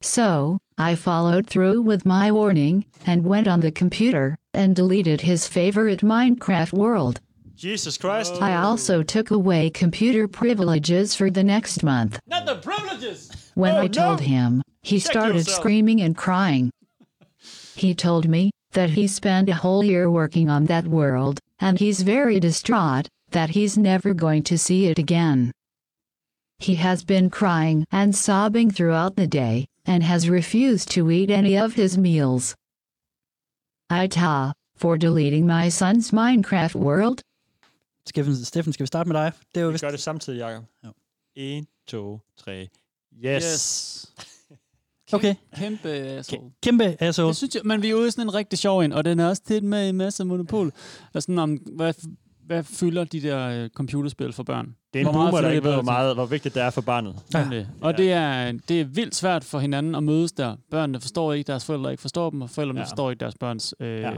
[0.00, 5.46] So, I followed through with my warning and went on the computer and deleted his
[5.48, 7.20] favorite Minecraft world.
[7.56, 8.34] Jesus Christ.
[8.40, 12.18] I also took away computer privileges for the next month.
[12.26, 13.50] Not the privileges!
[13.54, 14.26] When Oh, I told no.
[14.26, 15.58] him, he Check started yourself.
[15.60, 16.70] screaming and crying.
[17.76, 22.02] He told me that he spent a whole year working on that world, and he's
[22.02, 25.52] very distraught that he's never going to see it again.
[26.58, 31.58] He has been crying and sobbing throughout the day, and has refused to eat any
[31.58, 32.54] of his meals.
[33.90, 37.22] Ita, for deleting my son's Minecraft world.
[38.06, 39.32] Steffen, Steffen, skal vi starte med dig?
[39.54, 39.84] Det er jo Vi vist...
[39.84, 40.64] gør det samtidig, Jacob.
[40.84, 40.90] Ja.
[41.34, 42.68] 1, 2, 3.
[43.24, 43.42] Yes.
[43.44, 44.12] Yes.
[45.12, 45.34] Okay.
[45.56, 46.50] Kæmpe asshole.
[46.62, 47.28] Kæmpe asshole.
[47.28, 49.20] Det synes jeg, men vi er ude i sådan en rigtig sjov en, og den
[49.20, 50.72] er også tit med masser af monopol.
[51.14, 51.94] Og sådan om, hvad,
[52.46, 54.66] hvad fylder de der øh, computerspil for børn?
[54.66, 56.80] Det er en Hvor boomer, der ikke ved, hvor, meget, hvor vigtigt det er for
[56.80, 57.16] barnet.
[57.34, 57.64] Ja.
[57.80, 60.56] Og det er, det er vildt svært for hinanden at mødes der.
[60.70, 62.84] Børnene forstår ikke, deres forældre ikke forstår dem, og forældrene ja.
[62.84, 64.10] forstår ikke deres børns øh, Ja.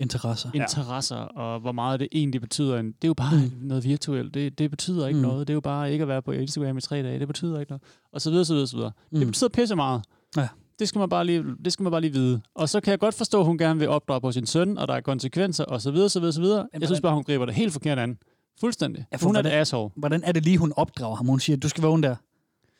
[0.00, 0.50] Interesser.
[0.54, 2.76] interesser, og hvor meget det egentlig betyder.
[2.82, 3.52] Det er jo bare mm.
[3.68, 4.34] noget virtuelt.
[4.34, 5.26] Det, det betyder ikke Mm.
[5.26, 5.46] noget.
[5.48, 7.18] Det er jo bare ikke at være på Instagram i tre dage.
[7.18, 7.82] Det betyder ikke noget.
[8.12, 8.92] Og så videre, så videre, så videre.
[9.12, 9.18] Mm.
[9.18, 10.02] Det betyder pisse meget.
[10.36, 10.48] Ja.
[10.78, 12.40] Det skal, man bare lige, det skal man bare lige vide.
[12.54, 14.88] Og så kan jeg godt forstå, at hun gerne vil opdrage på sin søn, og
[14.88, 16.66] der er konsekvenser, og så videre, så videre, så videre.
[16.72, 18.18] Jeg synes bare, hun griber det helt forkert an.
[18.60, 19.04] Fuldstændig.
[19.12, 19.90] Ja, for hun er et hvordan- asshole.
[19.96, 21.26] Hvordan er det lige, hun opdrager ham?
[21.26, 22.16] Hun siger, du skal vågne der.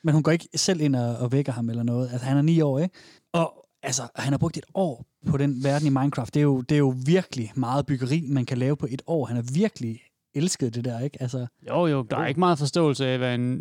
[0.05, 2.09] Men hun går ikke selv ind og, og vækker ham eller noget.
[2.13, 2.95] Altså, han er ni år, ikke?
[3.33, 6.35] Og altså, han har brugt et år på den verden i Minecraft.
[6.35, 9.27] Det er jo, det er jo virkelig meget byggeri, man kan lave på et år.
[9.27, 10.01] Han har virkelig
[10.35, 11.23] elsket det der, ikke?
[11.23, 13.61] Altså, Jo, jo, der er ikke meget forståelse af, hvad en...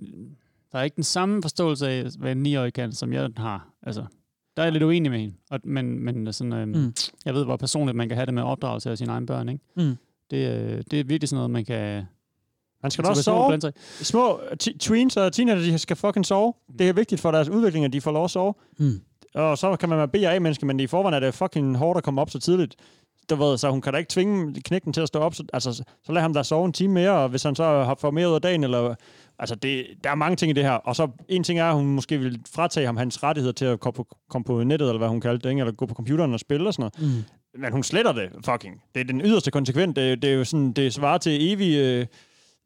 [0.71, 3.67] Der er ikke den samme forståelse af, hvad en 9-årig kan, som jeg har.
[3.83, 4.05] Altså,
[4.57, 5.35] der er jeg lidt uenig med hende.
[5.51, 6.93] Og, men men sådan, øhm, Mm.
[7.25, 9.49] jeg ved, hvor personligt man kan have det med opdragelse af sine egne børn.
[9.49, 9.63] Ikke?
[9.77, 9.95] Mm.
[10.31, 12.03] Det, øh, det er virkelig sådan noget, man kan...
[12.81, 13.71] Han skal også sove.
[14.01, 14.39] Små
[14.79, 16.53] tweens og teenager, de skal fucking sove.
[16.79, 18.53] Det er vigtigt for deres udvikling, at de får lov at sove.
[18.77, 19.01] Mm.
[19.35, 22.21] Og så kan man være BA-menneske, men i forvejen er det fucking hårdt at komme
[22.21, 22.75] op så tidligt.
[23.29, 25.35] Du ved, så hun kan da ikke tvinge knægten til at stå op.
[25.35, 25.73] Så, altså,
[26.03, 28.29] så lad ham da sove en time mere, og hvis han så har fået mere
[28.29, 28.95] ud af dagen, eller...
[29.39, 30.71] Altså, det, der er mange ting i det her.
[30.71, 33.79] Og så en ting er, at hun måske vil fratage ham hans rettigheder til at
[33.79, 35.59] komme på, komme på nettet, eller hvad hun kaldte det, ikke?
[35.59, 37.15] eller gå på computeren og spille og sådan noget.
[37.15, 37.23] Mm.
[37.61, 38.81] Men hun sletter det, fucking.
[38.95, 39.95] Det er den yderste konsekvent.
[39.95, 41.75] Det, det er jo sådan, det svarer til evig...
[41.77, 42.05] Øh,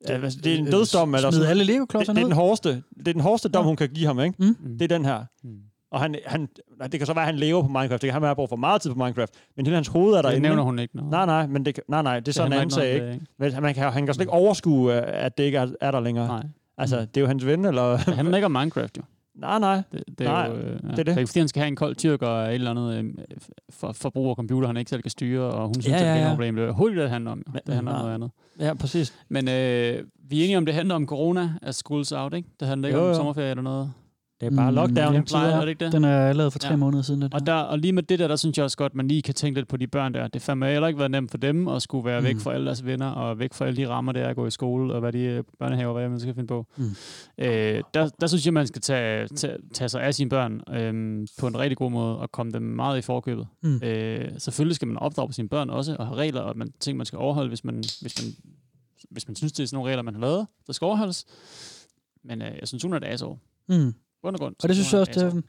[0.08, 1.16] det, det er en øh, dødsdom.
[1.16, 1.50] Eller smid sådan.
[1.50, 4.08] alle det, Lego-klodserne det, er den hårdeste, det er den hårdeste dom, hun kan give
[4.08, 4.36] ham, ikke?
[4.40, 4.78] Mm.
[4.78, 5.26] Det er den her.
[5.44, 5.50] Mm.
[5.94, 6.48] Og han, han,
[6.92, 7.92] det kan så være, at han lever på Minecraft.
[7.92, 9.34] Det kan han han har brug for meget tid på Minecraft.
[9.56, 10.64] Men hele hans hoved er der Det nævner ikke?
[10.64, 10.96] hun ikke.
[10.96, 11.12] Noget.
[11.12, 13.06] Nej, nej, men det, nej, nej, det er sådan en anden ikke sag, ikke?
[13.08, 16.00] det, Men man kan, han kan slet ikke overskue, at det ikke er, er der
[16.00, 16.28] længere.
[16.28, 16.44] Nej.
[16.78, 17.98] Altså, det er jo hans ven, eller...
[17.98, 19.02] Det handler ikke om Minecraft, jo.
[19.36, 19.82] nej, nej.
[19.92, 20.72] Det, det er Nej, jo, øh, ja.
[20.74, 21.06] det er det.
[21.06, 23.14] Det er ikke, fordi han skal have en kold tyrker og et eller andet øh,
[23.70, 26.14] for, forbrug af computer, han ikke selv kan styre, og hun synes, Ja, ja, ja,
[26.16, 26.56] det er et problem.
[26.56, 27.44] Det er overhovedet ikke, det, handler om.
[27.54, 27.60] jo.
[27.68, 28.32] Det handler om noget andet.
[28.60, 29.14] Ja, præcis.
[29.30, 32.50] Men øh, vi er enige om, det handler om corona, at schools out, ikke?
[32.60, 33.16] Det handler ikke Jo, om jo.
[33.16, 33.92] sommerferie eller noget.
[34.44, 34.98] Det er bare Mm, lockdown.
[35.14, 35.94] ja, Ja, plejer- er det ikke det?
[35.94, 36.76] Den er lavet for tre Ja.
[36.76, 37.22] måneder siden.
[37.22, 39.22] Det Og, der, og lige med det der, der synes jeg også godt, man lige
[39.22, 40.24] kan tænke lidt på de børn der.
[40.24, 42.26] Det har fandme heller ikke været nemt for dem at skulle være mm.
[42.26, 44.46] væk fra alle deres venner, og væk fra alle de rammer, der er at gå
[44.48, 46.66] i skole, og hvad de øh, børnehaver, hvad man skal finde på.
[46.78, 46.84] Mm.
[47.38, 51.28] Øh, der, der synes jeg, man skal tage, tage, tage sig af sine børn øh,
[51.40, 53.48] på en rigtig god måde, og komme dem meget i forkøbet.
[53.64, 53.80] Mm.
[53.84, 56.98] Øh, selvfølgelig skal man opdrage på sine børn også, og have regler, og man, ting,
[56.98, 58.34] man skal overholde, hvis man, hvis man,
[59.12, 61.26] hvis man synes, det er sådan nogle regler, man har lavet, der skal overholdes.
[62.26, 63.38] Men øh, jeg synes, hun er et asshole.
[63.70, 63.94] Mm.
[64.24, 64.56] Bund og grund.
[64.64, 65.42] Og det synes jeg også, det er...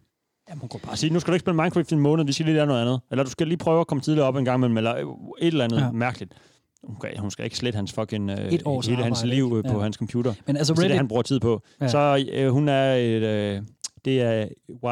[0.49, 2.33] Jamen, hun kunne bare sige, nu skal du ikke spille Minecraft i en måned, vi
[2.33, 3.01] skal lige lære noget andet.
[3.11, 5.07] Eller du skal lige prøve at komme tidligere op en gang imellem, eller et
[5.41, 5.91] eller andet Ja.
[5.93, 6.35] mærkeligt.
[6.85, 9.65] Hun skal, hun skal ikke slette hans fucking, øh, Et års hele hans liv øh,
[9.71, 9.83] på Ja.
[9.83, 10.35] hans computer.
[10.47, 11.63] Men altså Hvis det er det, Reddit- han bruger tid på.
[11.81, 11.89] Ja.
[11.89, 13.63] Så øh, hun er et, øh,
[14.05, 14.49] det er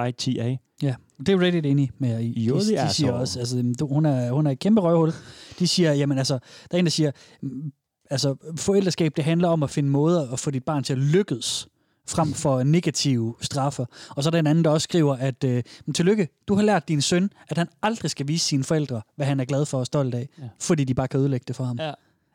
[0.09, 0.57] YTA.
[0.83, 2.49] Ja, det er Reddit enig med i.
[2.51, 5.13] You're De, the de siger også, altså, hun er, hun er et kæmpe røvhul.
[5.59, 6.35] De siger, jamen altså,
[6.71, 7.11] der er en, der siger,
[7.43, 7.73] mm,
[8.11, 11.69] altså forældreskab, det handler om at finde måder at få dit barn til at lykkes
[12.13, 13.85] frem for negative straffer.
[14.09, 15.63] Og så er der en anden, der også skriver, at øh,
[15.95, 19.41] tillykke, du har lært din søn, at han aldrig skal vise sine forældre, hvad han
[19.41, 20.45] er glad for og stolt af, ja.
[20.61, 21.77] fordi de bare kan ødelægge det for ham.
[21.81, 21.89] Ja.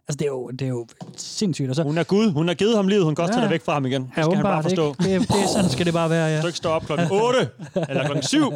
[0.09, 0.87] Altså, det er jo, det er jo
[1.17, 1.69] sindssygt.
[1.69, 2.31] Og så, Hun er Gud.
[2.31, 3.03] Hun har givet ham livet.
[3.03, 3.35] Hun kan også Ja.
[3.35, 4.01] tage det væk fra ham igen.
[4.01, 4.95] Det Ja, skal han bare forstå.
[4.99, 5.19] ikke?
[5.19, 6.41] Det, det, sådan skal det bare være, ja.
[6.41, 7.49] Så ikke stå op klokken 8
[7.89, 8.51] eller klokken 7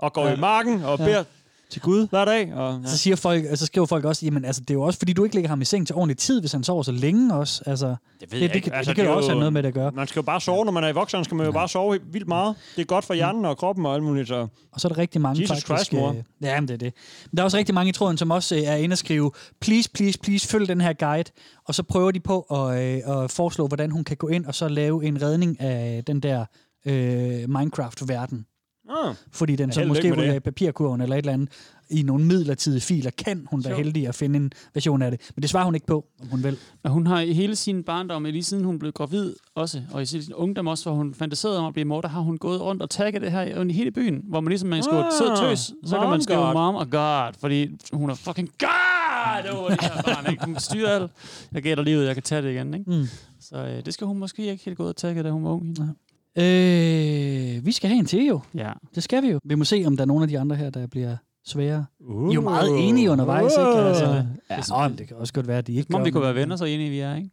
[0.00, 1.04] og går i marken og Ja.
[1.04, 1.24] beder
[1.70, 2.54] til Gud hver dag.
[2.54, 2.88] Og, ja.
[2.88, 5.24] Så, siger folk, så skriver folk også, jamen altså, det er jo også, fordi du
[5.24, 7.62] ikke lægger ham i seng til ordentlig tid, hvis han sover så længe også.
[7.66, 8.64] Altså, det, ved det, jeg det, ikke.
[8.64, 9.90] kan, Altså, det kan det jo også have noget med det at gøre.
[9.90, 11.98] Man skal jo bare sove, når man er i voksen, skal man jo bare sove
[12.12, 12.56] vildt meget.
[12.76, 14.28] Det er godt for hjernen og kroppen og alt muligt.
[14.28, 14.46] Så.
[14.72, 15.66] Og så er der rigtig mange Jesus faktisk...
[15.66, 16.10] Christ, mor.
[16.10, 16.92] øh, ja, men det er det.
[17.30, 19.30] Men der er også rigtig mange i tråden, som også øh, er inde og skrive,
[19.60, 21.30] please, please, please, følg den her guide.
[21.64, 24.54] Og så prøver de på at, øh, at foreslå, hvordan hun kan gå ind og
[24.54, 26.44] så lave en redning af den der
[26.86, 28.46] øh, Minecraft-verden.
[28.90, 29.14] Ah.
[29.32, 31.48] Fordi den så måske ryger i papirkurven eller et eller andet.
[31.90, 35.20] i nogle midlertidige filer, kan hun være heldig at finde en version af det.
[35.36, 36.56] Men det svarer hun ikke på, om hun vil.
[36.82, 40.06] Men hun har i hele sin barndom, lige siden hun blev gravid også, og i
[40.06, 42.82] sin ungdom også, hvor hun fantaserede om at blive mor, der har hun gået rundt
[42.82, 45.72] og tagget det her i hele byen, hvor man ligesom man skriver Ah, sød tøs,
[45.86, 46.52] så kan man skrive god.
[46.54, 50.44] mom og god, fordi hun er fucking god over det her barn, ikke?
[50.44, 51.10] Hun styrer alt.
[51.52, 52.90] Jeg gætter livet, jeg kan tage det igen, ikke?
[52.90, 53.04] Mm.
[53.40, 55.50] Så øh, det skal hun måske ikke helt gå ud og tagge, da hun var
[55.50, 55.64] ung.
[55.66, 55.94] hende.
[56.38, 58.40] Øh, vi skal have en til jo.
[58.54, 58.72] Ja.
[58.94, 59.40] Det skal vi jo.
[59.44, 61.16] Vi må se, om der er nogle af de andre her, der bliver
[61.46, 61.86] svære.
[62.00, 63.70] Uh, I er jo meget enige undervejs, ikke?
[63.70, 66.34] Altså, ja, men det kan også godt være, at de ikke om vi kunne være
[66.34, 67.30] venner, så enige vi er, ikke?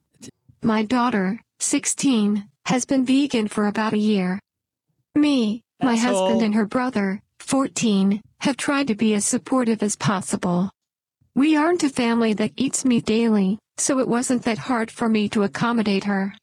[0.64, 4.40] My daughter, 16, has been vegan for about a year.
[5.16, 6.44] Me, my That's husband, all.
[6.44, 10.70] and her brother, 14, have tried to be as supportive as possible.
[11.36, 15.30] We aren't a family that eats meat daily, so it wasn't that hard for me
[15.30, 16.34] to accommodate her.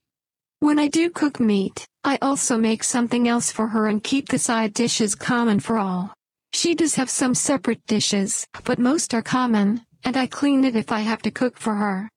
[0.60, 4.40] When I do cook meat, I also make something else for her and keep the
[4.40, 6.12] side dishes common for all.
[6.52, 10.90] She does have some separate dishes, but most are common, and I clean it if
[10.90, 12.08] I have to cook for her.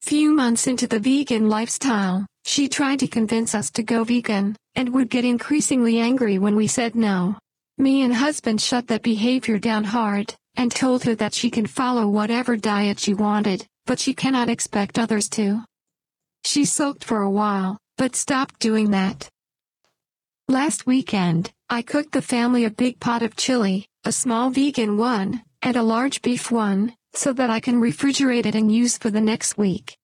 [0.00, 4.92] Few months into the vegan lifestyle, she tried to convince us to go vegan, and
[4.92, 7.38] would get increasingly angry when we said no.
[7.78, 12.08] Me and husband shut that behavior down hard, and told her that she can follow
[12.08, 15.62] whatever diet she wanted, but she cannot expect others to.
[16.44, 19.28] She soaked for a while, but stopped doing that.
[20.48, 25.42] Last weekend, I cooked the family a big pot of chili, a small vegan one,
[25.62, 29.20] and a large beef one, so that I can refrigerate it and use for the
[29.20, 29.96] next week.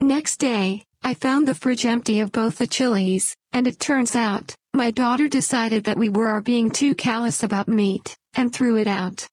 [0.00, 4.54] Next day, I found the fridge empty of both the chilies, and it turns out,
[4.74, 9.28] my daughter decided that we were being too callous about meat, and threw it out.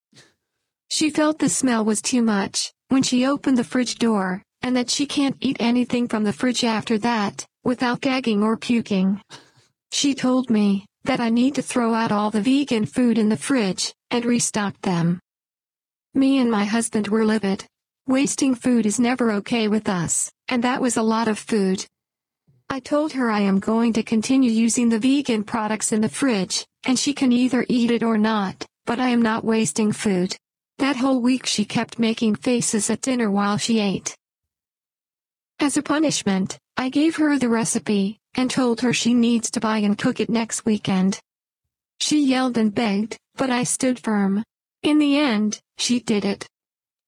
[0.89, 4.89] She felt the smell was too much, when she opened the fridge door, and that
[4.89, 9.21] she can't eat anything from the fridge after that, without gagging or puking.
[9.91, 13.37] She told me that I need to throw out all the vegan food in the
[13.37, 15.19] fridge and restock them.
[16.15, 17.63] Me and my husband were livid.
[18.07, 21.85] Wasting food is never okay with us, and that was a lot of food.
[22.67, 26.65] I told her I am going to continue using the vegan products in the fridge,
[26.85, 30.35] and she can either eat it or not, but I am not wasting food.
[30.79, 34.15] That whole week she kept making faces at dinner while she ate.
[35.59, 39.77] As a punishment, I gave her the recipe, and told her she needs to buy
[39.77, 41.19] and cook it next weekend.
[41.99, 44.43] She yelled and begged, but I stood firm.
[44.83, 46.47] In the end, she did it.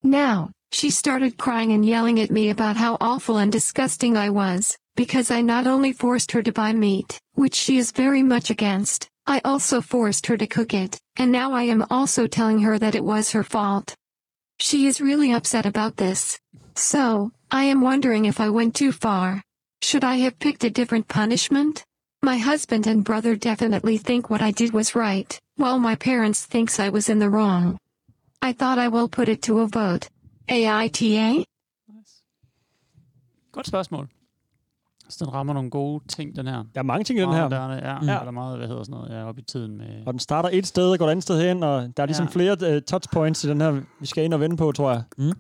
[0.02, 4.78] Now, she started crying and yelling at me about how awful and disgusting I was,
[4.96, 9.08] because I not only forced her to buy meat, which she is very much against,
[9.26, 12.96] I also forced her to cook it, and now I am also telling her that
[12.96, 13.94] it was her fault.
[14.60, 16.40] She is really upset about this.
[16.76, 19.42] So, I am wondering if I went too far.
[19.82, 21.84] Should I have picked a different punishment?
[22.22, 26.80] My husband and brother definitely think what I did was right, while my parents thinks
[26.80, 27.78] I was in the wrong.
[28.42, 30.10] I thought I will put it to a vote.
[30.50, 31.44] AITA?
[33.52, 34.08] Godt spørgsmål.
[35.10, 36.64] Så den rammer nogle gode ting, den her.
[36.74, 37.44] Der er mange ting i den her.
[37.44, 38.00] moderne, ja.
[38.00, 38.08] Mm.
[38.08, 38.20] ja.
[38.20, 40.04] Eller meget, hvad hedder sådan noget, ja, op i tiden med...
[40.06, 42.26] Og den starter et sted og går et andet sted hen, og der er ligesom
[42.26, 42.32] ja.
[42.32, 45.04] flere uh, touchpoints i den her, vi skal ind og vende på, tror jeg.
[45.18, 45.34] Mm.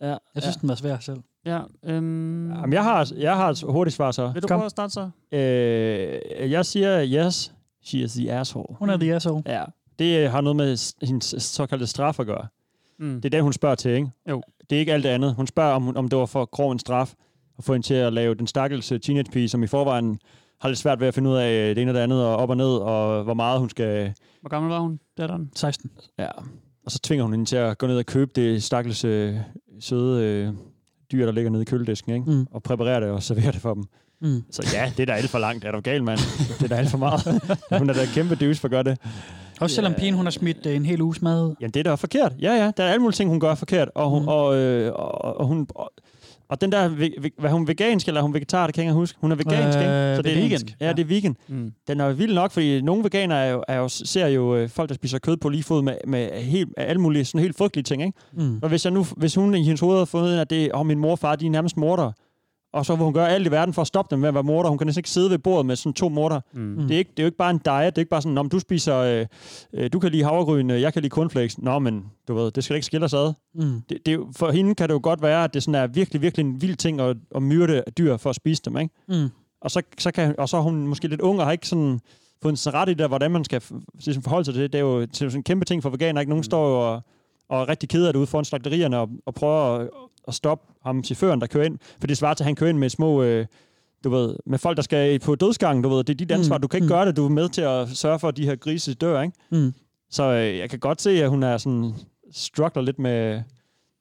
[0.00, 0.16] Ja.
[0.34, 1.18] Jeg synes, den var svær selv.
[1.46, 2.50] Ja, øhm...
[2.50, 4.30] Jamen, jeg har, jeg har et hurtigt svar så.
[4.32, 4.58] Vil du Kom.
[4.58, 5.10] prøve at starte så?
[5.32, 7.54] Øh, jeg siger, yes,
[7.84, 8.76] she is the asshole.
[8.78, 9.42] Hun er the asshole.
[9.46, 9.64] Ja.
[9.98, 12.46] Det har noget med hendes såkaldte straf at gøre.
[12.98, 13.14] Mm.
[13.20, 14.10] Det er den, hun spørger til, ikke?
[14.30, 14.42] Jo.
[14.70, 15.34] Det er ikke alt det andet.
[15.34, 17.14] Hun spørger, om, om det var for grov en straf
[17.58, 20.18] at få hende til at lave den stakkels øh, teenage-pige, som i forvejen
[20.60, 22.36] har lidt svært ved at finde ud af øh, det ene og det andet, og
[22.36, 24.14] op og ned, og hvor meget hun skal...
[24.40, 25.50] Hvor gammel var hun, datteren?
[25.56, 25.90] 16.
[26.18, 26.28] Ja.
[26.84, 29.36] Og så tvinger hun hende til at gå ned og købe det stakkels øh,
[29.80, 30.52] søde øh,
[31.12, 32.30] dyr, der ligger nede i køledisken, ikke?
[32.30, 32.46] Mm.
[32.50, 33.84] Og præparere det og servere det for dem.
[34.20, 34.42] Mm.
[34.50, 35.64] Så ja, det er da alt for langt.
[35.64, 36.18] Er du gal, mand?
[36.58, 37.42] Det er da alt for meget.
[37.78, 38.98] hun er da kæmpe dyse for at gøre det.
[39.60, 41.54] Også selvom pigen, hun har smidt øh, en hel uges mad.
[41.60, 42.32] Jamen, det er da forkert.
[42.40, 42.70] Ja, ja.
[42.76, 43.88] Der er alle mulige ting, hun gør forkert.
[43.94, 44.28] Og, hun, mm.
[44.28, 45.66] og, øh, og, og hun...
[45.74, 45.92] Og,
[46.48, 46.88] og den der,
[47.40, 49.18] hvad hun vegansk, eller er hun vegetar, det kan jeg ikke huske.
[49.20, 50.16] Hun er vegansk, Øh, ikke?
[50.16, 50.60] Så det er vegan.
[50.80, 51.36] Ja, det er vegan.
[51.48, 51.72] Mm.
[51.88, 54.88] Den er vild nok, fordi nogle veganere er jo, er jo, ser jo øh, folk,
[54.88, 58.02] der spiser kød på lige fod med, med helt, alle mulige sådan helt frygtelige ting,
[58.02, 58.18] ikke?
[58.32, 58.58] Mm.
[58.62, 60.98] Og hvis, jeg nu, hvis hun i hendes hoved har fundet, at det, oh, min
[60.98, 62.12] mor og far, de er nærmest morder,
[62.76, 64.42] og så vil hun gøre alt i verden for at stoppe dem med at være
[64.42, 64.68] morder.
[64.68, 66.40] Hun kan næsten ikke sidde ved bordet med sådan to morder.
[66.52, 66.76] Mm.
[66.76, 67.96] Det, er ikke, det er jo ikke bare en diet.
[67.96, 69.26] Det er ikke bare sådan, om du spiser, øh,
[69.72, 71.58] øh, du kan lide havregryn, øh, jeg kan lide cornflakes.
[71.58, 73.32] Nå, men du ved, det skal ikke skille os ad.
[73.54, 73.82] Mm.
[73.88, 76.44] Det, det, for hende kan det jo godt være, at det sådan er virkelig, virkelig
[76.44, 78.94] en vild ting at, at myrde dyr for at spise dem, ikke?
[79.08, 79.28] Mm.
[79.60, 82.00] Og så, så kan, og så er hun måske lidt ung og har ikke sådan
[82.42, 83.62] fået sig ret i det, hvordan man skal
[83.94, 84.72] ligesom forholde sig til det.
[84.72, 86.20] Det er jo, det er jo sådan en kæmpe ting for veganer.
[86.20, 86.30] Ikke?
[86.30, 86.44] Nogen mm.
[86.44, 87.02] står jo og,
[87.48, 89.88] og er rigtig ked af det ude foran slagterierne og, og prøver at,
[90.28, 91.78] at stoppe ham, chaufføren, der kører ind.
[92.00, 93.22] For det svarer til, at han kører ind med små...
[93.22, 93.46] Øh,
[94.04, 96.56] du ved, med folk, der skal på dødsgangen, du ved, det er dit ansvar.
[96.58, 96.88] Mm, Du kan ikke mm.
[96.88, 97.16] gøre det.
[97.16, 99.34] Du er med til at sørge for, at de her grise dør, ikke?
[99.50, 99.72] Mm.
[100.10, 101.94] Så øh, jeg kan godt se, at hun er sådan,
[102.32, 103.42] struggler lidt med,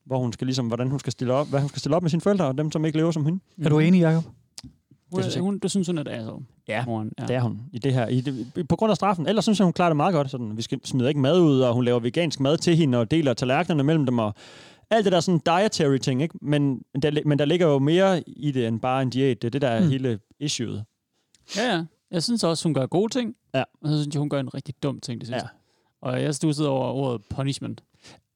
[0.05, 2.09] hvor hun skal ligesom, hvordan hun skal stille op, hvad hun skal stille op med
[2.09, 3.39] sine forældre, og dem, som ikke lever som hende.
[3.63, 4.23] Er du enig, Jacob?
[5.11, 5.43] Hun, synes det, jeg.
[5.43, 6.45] hun, du synes, hun er et asshole.
[6.67, 8.07] Ja, Moren, ja, det er hun i det her.
[8.07, 9.27] I det, på grund af straffen.
[9.27, 10.31] Ellers synes jeg, hun klarer det meget godt.
[10.31, 13.11] Sådan, vi skal, smider ikke mad ud, og hun laver vegansk mad til hende, og
[13.11, 14.33] deler tallerkenerne mellem dem, og
[14.89, 16.37] alt det der sådan dietary ting, ikke?
[16.41, 19.41] Men, der, men der ligger jo mere i det, end bare en diæt.
[19.41, 19.89] Det er det, der er Mm.
[19.89, 20.83] hele issueet.
[21.57, 21.83] Ja, ja.
[22.11, 23.35] Jeg synes også, hun gør gode ting.
[23.55, 23.63] Ja.
[23.81, 25.49] Og så synes jeg, hun gør en rigtig dum ting det sidste.
[26.03, 26.07] Ja.
[26.07, 27.83] Og jeg stussede over ordet punishment.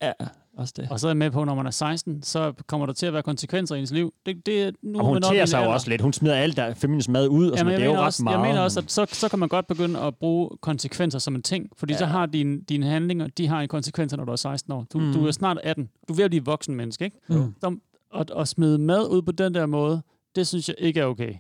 [0.01, 0.11] Ja,
[0.59, 0.87] også det.
[0.91, 3.13] Og så er jeg med på, når man er 16, så kommer der til at
[3.13, 4.13] være konsekvenser i ens liv.
[4.25, 6.01] Det, det, er- nu Og er hun en sig jo også lidt.
[6.01, 8.23] Hun smider alt der feminist mad ud, og sådan, det er jo mener ret også,
[8.23, 8.37] meget.
[8.37, 11.41] jeg mener også, at så, så kan man godt begynde at bruge konsekvenser som en
[11.41, 11.69] ting.
[11.77, 11.99] Fordi ja.
[11.99, 14.85] så har dine, dine handlinger, de har en konsekvenser, når du er 16 år.
[14.93, 15.13] Du, Mm.
[15.13, 15.89] du er snart 18.
[16.07, 17.17] Du er ved at blive voksen menneske, ikke?
[17.29, 17.55] Mm.
[17.61, 17.75] Så,
[18.15, 20.01] at, at smide mad ud på den der måde,
[20.35, 21.33] det synes jeg ikke er okay.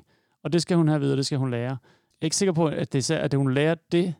[0.43, 1.61] Og det skal hun have videre, det skal hun lære.
[1.69, 1.77] Jeg
[2.21, 4.13] er ikke sikker på, at, det, at hun lærer det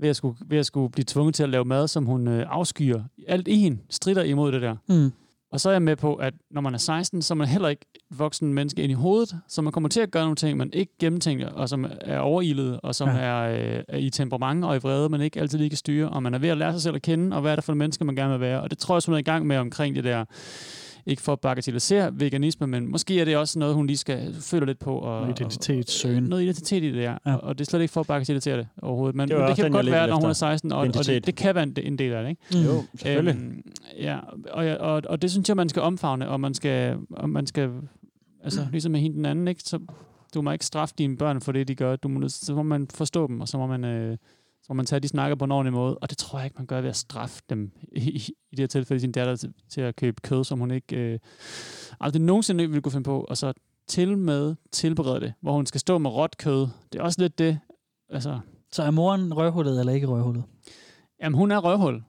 [0.00, 2.46] ved at, skulle, ved at skulle blive tvunget til at lave mad, som hun øh,
[2.48, 3.02] afskyer.
[3.28, 4.76] Alt i hende strider imod det der.
[4.88, 5.12] Mm.
[5.52, 7.68] Og så er jeg med på, at når man er 16, så er man heller
[7.68, 10.58] ikke et voksen menneske ind i hovedet, så man kommer til at gøre nogle ting,
[10.58, 13.14] man ikke gennemtænker, og som er overilet, og som Ja.
[13.18, 16.22] er, øh, er i temperament og i vrede, man ikke altid lige kan styre, og
[16.22, 17.78] man er ved at lære sig selv at kende, og hvad er det for en
[17.78, 18.60] menneske, man gerne vil være.
[18.62, 20.24] Og det tror jeg hun er i gang med omkring det der,
[21.08, 24.66] ikke for at bagatellisere veganisme, men måske er det også noget, hun lige skal føle
[24.66, 24.98] lidt på.
[24.98, 26.22] Og, Noget identitetssøgen.
[26.22, 27.14] Noget identitet i det, ja.
[27.26, 27.34] Ja.
[27.34, 29.16] Og det er slet ikke for at bagatellisere det overhovedet.
[29.16, 30.46] Men Det det, men kan den, godt være, når hun er efter.
[30.50, 32.68] 16, og, og det, det kan være en, en del af det, ikke?
[32.68, 33.34] Jo, selvfølgelig.
[33.34, 33.62] Øhm,
[33.98, 34.18] ja,
[34.50, 37.70] og, og, og det synes jeg, man skal omfavne, og man skal, og man skal
[38.44, 39.62] altså ligesom med hende den anden, ikke?
[39.64, 39.78] Så
[40.34, 41.96] du må ikke straffe dine børn for det, de gør.
[41.96, 44.16] Du må, så må man forstå dem, og så må man, øh,
[44.62, 45.98] så man tage de snakker på en ordentlig måde.
[45.98, 48.66] Og det tror jeg ikke, man gør ved at straffe dem, i, i, det her
[48.66, 51.18] tilfælde sin datter, til, til at købe kød, som hun ikke øh,
[52.00, 53.52] aldrig nogensinde ville kunne finde på, og så
[53.88, 56.66] til med tilberede det, hvor hun skal stå med råt kød.
[56.92, 57.58] Det er også lidt det,
[58.10, 58.38] altså...
[58.72, 60.44] Så er moren røvhullet eller ikke røvhullet?
[61.22, 62.02] Jamen, hun er røvhul.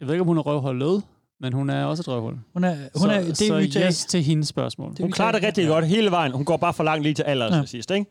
[0.00, 1.02] Jeg ved ikke, om hun er røvhullet,
[1.40, 2.38] men hun er også et røvhul.
[2.52, 4.94] Hun er, hun så, er, det så er til- yes til hendes spørgsmål.
[5.00, 6.32] Hun klarer det rigtig godt hele vejen.
[6.32, 7.56] Hun går bare for langt lige til aller Ja.
[7.56, 7.64] ja.
[7.64, 8.10] sidst, ikke?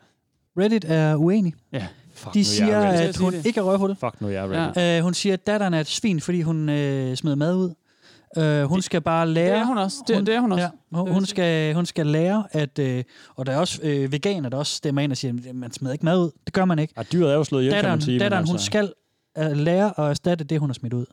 [0.58, 1.54] Reddit er uenig.
[1.72, 1.88] Ja.
[2.24, 3.98] Fuck, De nu er siger, at hun ikke er røvhullet.
[3.98, 4.82] Fuck, nu er jeg Reddit.
[4.82, 5.00] Ja.
[5.00, 7.74] Uh, hun siger, at datteren er et svin, fordi hun øh, smider mad ud.
[8.38, 9.54] Uh, hun skal bare lære...
[9.54, 9.98] Det er hun også.
[10.08, 10.64] Det, det er hun også.
[10.64, 12.80] Ja, hun, hun, skal, hun skal lære, at...
[12.80, 13.04] Øh,
[13.36, 15.94] og der er også øh, veganer, der også stemmer ind og siger, at man smider
[15.94, 16.32] ikke mad ud.
[16.46, 16.94] Det gør man ikke.
[16.98, 18.20] Ja, dyret er jo slået ihjel, kan datteren, man sige.
[18.20, 18.94] Datteren, hun altså- skal
[19.38, 21.06] øh, lære at erstatte det, hun har smidt ud.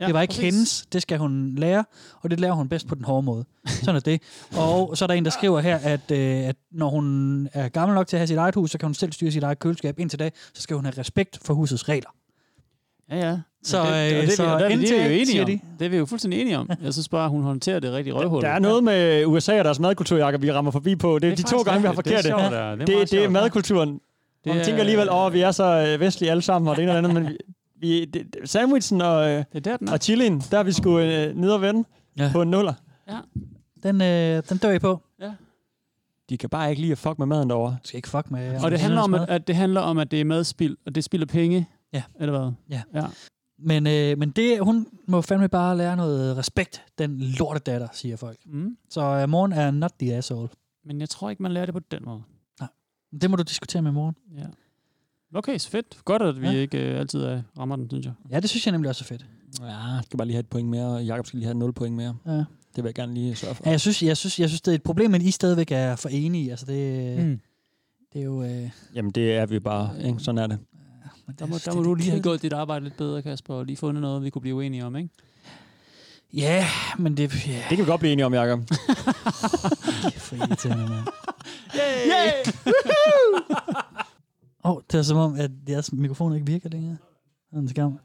[0.00, 0.44] Ja, det var ikke præcis.
[0.54, 1.84] hendes, det skal hun lære,
[2.22, 3.44] og det lærer hun bedst på den hårde måde.
[3.66, 4.22] Sådan er det.
[4.56, 7.94] Og så er der en, der skriver her, at, øh, at når hun er gammel
[7.94, 9.98] nok til at have sit eget hus, så kan hun selv styre sit eget køleskab.
[9.98, 12.10] Indtil da, så skal hun have respekt for husets regler.
[13.10, 13.38] Ja, ja.
[13.62, 15.46] Så, det, og øh, det, så og det, det, indtil, er vi jo enige om.
[15.46, 15.60] de.
[15.78, 16.70] Det er vi jo fuldstændig enige om.
[16.82, 18.42] Jeg synes bare, hun håndterer det rigtig røvhul.
[18.42, 21.18] Der er noget med USA og deres madkultur, Jacob, vi rammer forbi på.
[21.18, 22.16] Det er, Det er de to gange, vi har rigtigt.
[22.16, 22.50] Det er forkert det.
[22.50, 22.52] sjovt.
[22.52, 23.88] Det er det, meget det er madkulturen.
[23.88, 24.00] Det
[24.44, 25.64] Det man er- tænker alligevel, åh, vi er så
[25.94, 27.36] øh, vestlige alle sammen, og det ene og det andet, men vi,
[27.80, 29.92] vi, det, sandwichen og, øh, Det er der, den er.
[29.92, 31.84] og chilien, der er vi sgu øh, ned og vende
[32.18, 32.30] Ja.
[32.32, 32.74] på en nuller.
[33.08, 33.18] Ja.
[33.82, 35.00] Den, øh, den dør I på.
[35.20, 35.32] Ja.
[36.30, 37.76] De kan bare ikke lide at fuck med maden derovre.
[37.84, 38.64] skal ikke fuck med...
[38.64, 41.04] Og det handler, om, at, at det handler om, at det er madspild, og det
[41.04, 41.68] spilder penge.
[41.92, 42.02] Ja.
[42.20, 42.52] Eller hvad?
[42.70, 42.82] Ja.
[42.94, 43.06] ja.
[43.58, 48.16] Men, øh, men det, hun må fandme bare lære noget respekt, den lorte datter, siger
[48.16, 48.38] folk.
[48.46, 48.76] Mm.
[48.90, 50.48] Så øh, moren er not the asshole.
[50.84, 52.22] Men jeg tror ikke, man lærer det på den måde.
[53.20, 54.14] Det må du diskutere med moren.
[54.38, 54.44] Ja.
[55.34, 55.86] Okay, så fedt.
[56.04, 56.52] Godt, at vi Ja.
[56.52, 56.58] ja.
[56.60, 58.12] ikke øh, altid er rammer den, synes jeg.
[58.30, 59.26] Ja, det synes jeg nemlig også er fedt.
[59.60, 61.72] Ja, jeg skal bare lige have et point mere, og Jacob skal lige have 0
[61.72, 62.16] point mere.
[62.26, 62.32] Ja.
[62.32, 62.44] Det
[62.76, 63.62] vil jeg gerne lige sørge for.
[63.66, 65.96] Ja, jeg synes, jeg synes, jeg synes det er et problem, men I stadigvæk er
[65.96, 66.50] for enige.
[66.50, 67.40] Altså, det, Mm.
[68.12, 68.42] det er jo...
[68.42, 69.90] Øh, Jamen, det er vi bare.
[70.06, 70.18] Ikke?
[70.20, 70.58] Sådan er det.
[71.38, 73.76] Der må, der må du lige have gjort dit arbejde lidt bedre, Kasper, og lige
[73.76, 75.08] fundet noget, vi kunne blive uenige om, ikke?
[76.34, 76.66] Ja,
[76.98, 77.46] men det...
[77.48, 77.52] Ja.
[77.68, 78.60] Det kan vi godt blive enige om, Jacob.
[80.26, 81.06] for irriterende, mand.
[81.74, 82.52] Yay!
[84.66, 86.96] Åh, oh, det er som om, at jeres mikrofon ikke virker længere.
[87.50, 87.98] Det er en skam.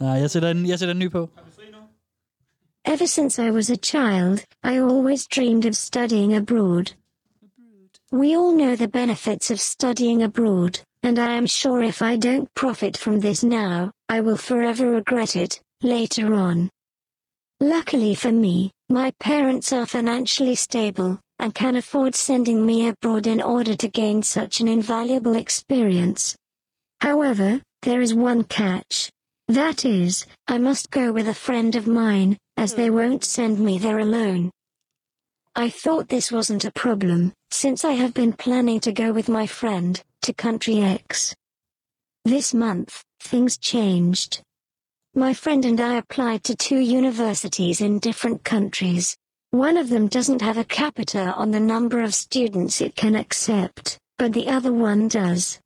[0.00, 1.28] Nej, jeg sætter en, jeg sætter en ny på.
[2.84, 6.86] Ever since I was a child, I always dreamed of studying abroad.
[8.12, 12.48] We all know the benefits of studying abroad, and I am sure if I don't
[12.54, 16.70] profit from this now, I will forever regret it, later on.
[17.60, 23.40] Luckily for me, my parents are financially stable, and can afford sending me abroad in
[23.40, 26.36] order to gain such an invaluable experience.
[27.00, 29.10] However, there is one catch.
[29.48, 32.94] That is, I must go with a friend of mine, as they hmm.
[32.94, 34.50] won't send me there alone.
[35.56, 39.46] I thought this wasn't a problem, since I have been planning to go with my
[39.46, 41.34] friend, to country X.
[42.24, 44.42] This month, things changed.
[45.14, 49.16] My friend and I applied to two universities in different countries.
[49.52, 53.98] One of them doesn't have a capita on the number of students it can accept,
[54.16, 55.58] but the other one does.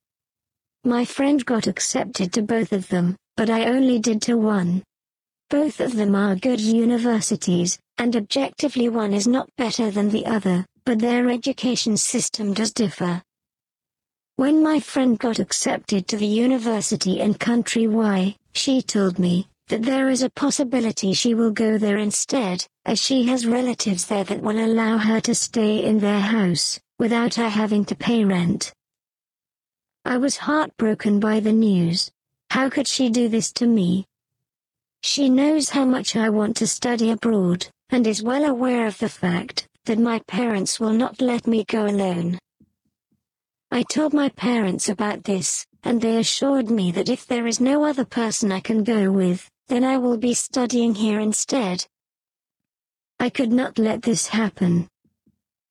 [0.85, 4.83] My friend got accepted to both of them, but I only did to one.
[5.51, 10.65] Both of them are good universities, and objectively one is not better than the other,
[10.87, 13.23] but their education system does differ.
[14.37, 19.83] When my friend got accepted to the university in country Y, she told me that
[19.83, 24.43] there is a possibility she will go there instead, as she has relatives there that
[24.43, 28.73] will allow her to stay in their house, without her having to pay rent.
[30.05, 32.11] I was heartbroken by the news.
[32.51, 34.07] How could she do this to me?
[35.03, 39.09] She knows how much I want to study abroad, and is well aware of the
[39.09, 42.39] fact that my parents will not let me go alone.
[43.71, 47.85] I told my parents about this, and they assured me that if there is no
[47.85, 51.87] other person I can go with, then I will be studying here instead.
[53.19, 54.89] I could not let this happen.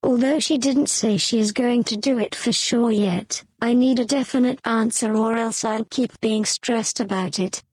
[0.02, 3.99] Although she didn't say she is going to do it for sure yet, I need
[3.99, 7.64] a definite answer or else I'll keep being stressed about it.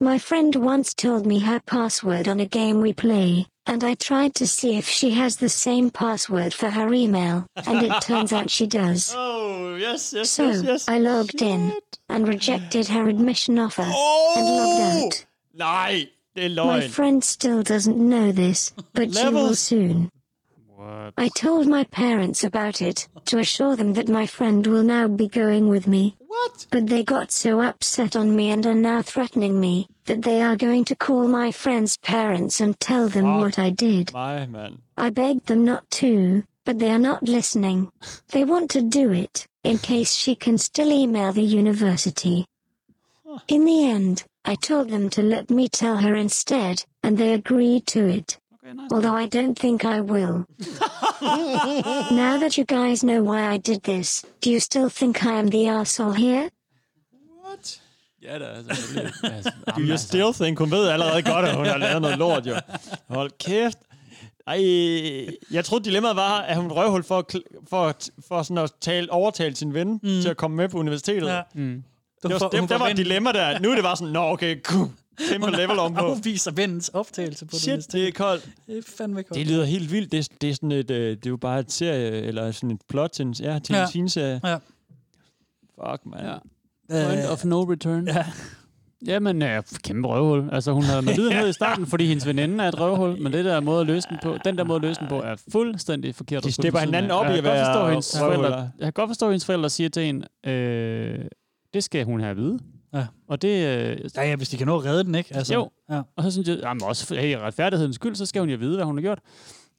[0.00, 4.36] My friend once told me her password on a game we play, and I tried
[4.36, 8.50] to see if she has the same password for her email, and it turns out
[8.50, 9.12] she does.
[9.60, 10.88] Oh, yes, yes, So, yes, yes.
[10.88, 11.72] I logged in,
[12.08, 15.06] and rejected her admission offer, and logged oh!
[15.06, 15.24] out.
[15.56, 16.08] Nej,
[16.56, 20.10] My friend still doesn't know this, but she will soon.
[21.16, 25.26] I told my parents about it, to assure them that my friend will now be
[25.26, 26.16] going with me.
[26.26, 26.66] What?
[26.70, 30.56] But they got so upset on me and are now threatening me, that they are
[30.56, 34.12] going to call my friend's parents and tell them what I did.
[34.12, 34.78] Nej, mand.
[34.96, 37.90] I begged them not to, but they are not listening.
[38.28, 42.46] They want to do it, in case she can still email the university.
[43.48, 47.86] In the end, I told them to let me tell her instead, and they agreed
[47.88, 48.38] to it.
[48.90, 50.46] Although I don't think I will.
[52.24, 55.48] now that you guys know why I did this, do you still think I am
[55.48, 56.48] the asshole here?
[58.22, 59.12] Ja, da, selvfølgelig.
[59.34, 60.58] Altså, Do you still think?
[60.58, 62.54] Hun ved allerede godt, at hun har lavet noget lort, jo.
[63.08, 63.78] Hold kæft.
[64.46, 64.56] Ej,
[65.50, 67.38] jeg troede, dilemmaet var, at hun røvhul for, at
[67.70, 67.94] for,
[68.28, 70.00] for sådan at tale, overtale sin ven mm.
[70.22, 71.28] til at komme med på universitetet.
[71.28, 71.42] Ja.
[71.54, 71.84] Mm.
[72.22, 73.58] Det var, det, hun der var et dilemma der.
[73.58, 74.56] Nu er det bare sådan, nå okay,
[75.30, 76.00] kæmpe level om på.
[76.00, 78.48] afviser vennens optagelse på Shit, det er koldt.
[78.66, 79.34] Det er fandme koldt.
[79.34, 80.12] Det lyder helt vildt.
[80.12, 82.70] Det, er- det er sådan et, øh, det er jo bare et serie, eller sådan
[82.70, 83.86] et plot til en, ja, til en Ja.
[83.86, 84.40] teen-serie.
[84.44, 84.54] Ja.
[84.54, 86.24] Fuck, man.
[86.24, 86.34] Ja.
[87.06, 88.08] Point Øh, of no return.
[88.08, 88.26] Ja.
[89.06, 90.48] Jamen, ja, kæmpe røvhul.
[90.52, 93.44] Altså, hun havde med lidenhed i starten, fordi hendes veninde er et røvhul, men det
[93.44, 96.14] der måde at løse den på, den der måde at løse den på, er fuldstændig
[96.14, 96.44] forkert.
[96.44, 98.40] De siden hinanden op i jeg at kan godt være forstå, at hendes røvhuller.
[98.50, 101.18] forældre, Jeg kan godt forstå, at hendes forældre siger til en, øh,
[101.74, 102.58] det skal hun have at vide.
[102.94, 103.06] Ja.
[103.28, 103.48] Og det...
[103.48, 105.36] Øh, ja, ja, hvis de kan nå at redde den, ikke?
[105.36, 105.70] Altså, jo.
[105.90, 106.00] Ja.
[106.16, 108.84] Og så synes jeg, jamen også hey, retfærdighedens skyld, så skal hun jo vide, hvad
[108.84, 109.18] hun har gjort.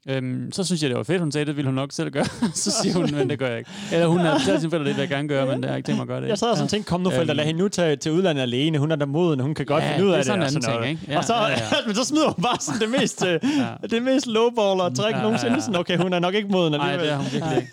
[0.10, 2.26] Øhm, så synes jeg, det var fedt, hun sagde, det ville hun nok selv gøre.
[2.54, 3.70] så siger hun, men det gør jeg ikke.
[3.94, 5.88] Eller hun har fortalt sin forældre, det vil jeg gerne gøre, men det har ikke
[5.88, 6.28] tænkt mig at gøre det.
[6.28, 8.78] Jeg sad og sådan tænkte, kom nu forældre, lad hende nu tage til udlandet alene.
[8.78, 10.26] Hun er der moden, hun kan godt Ja, finde ud det er af det.
[10.26, 10.90] sådan en og anden sådan ting, noget.
[11.02, 11.12] ikke?
[11.12, 11.58] Ja, og så, ja, ja.
[11.88, 13.38] men så smider hun bare sådan det mest, ja.
[13.92, 15.54] det mest lowballer træk Ja, ja, nogensinde.
[15.54, 15.60] ja.
[15.60, 17.08] Sådan, okay, hun er nok ikke moden Nej, alligevel.
[17.08, 17.72] det er hun virkelig ikke.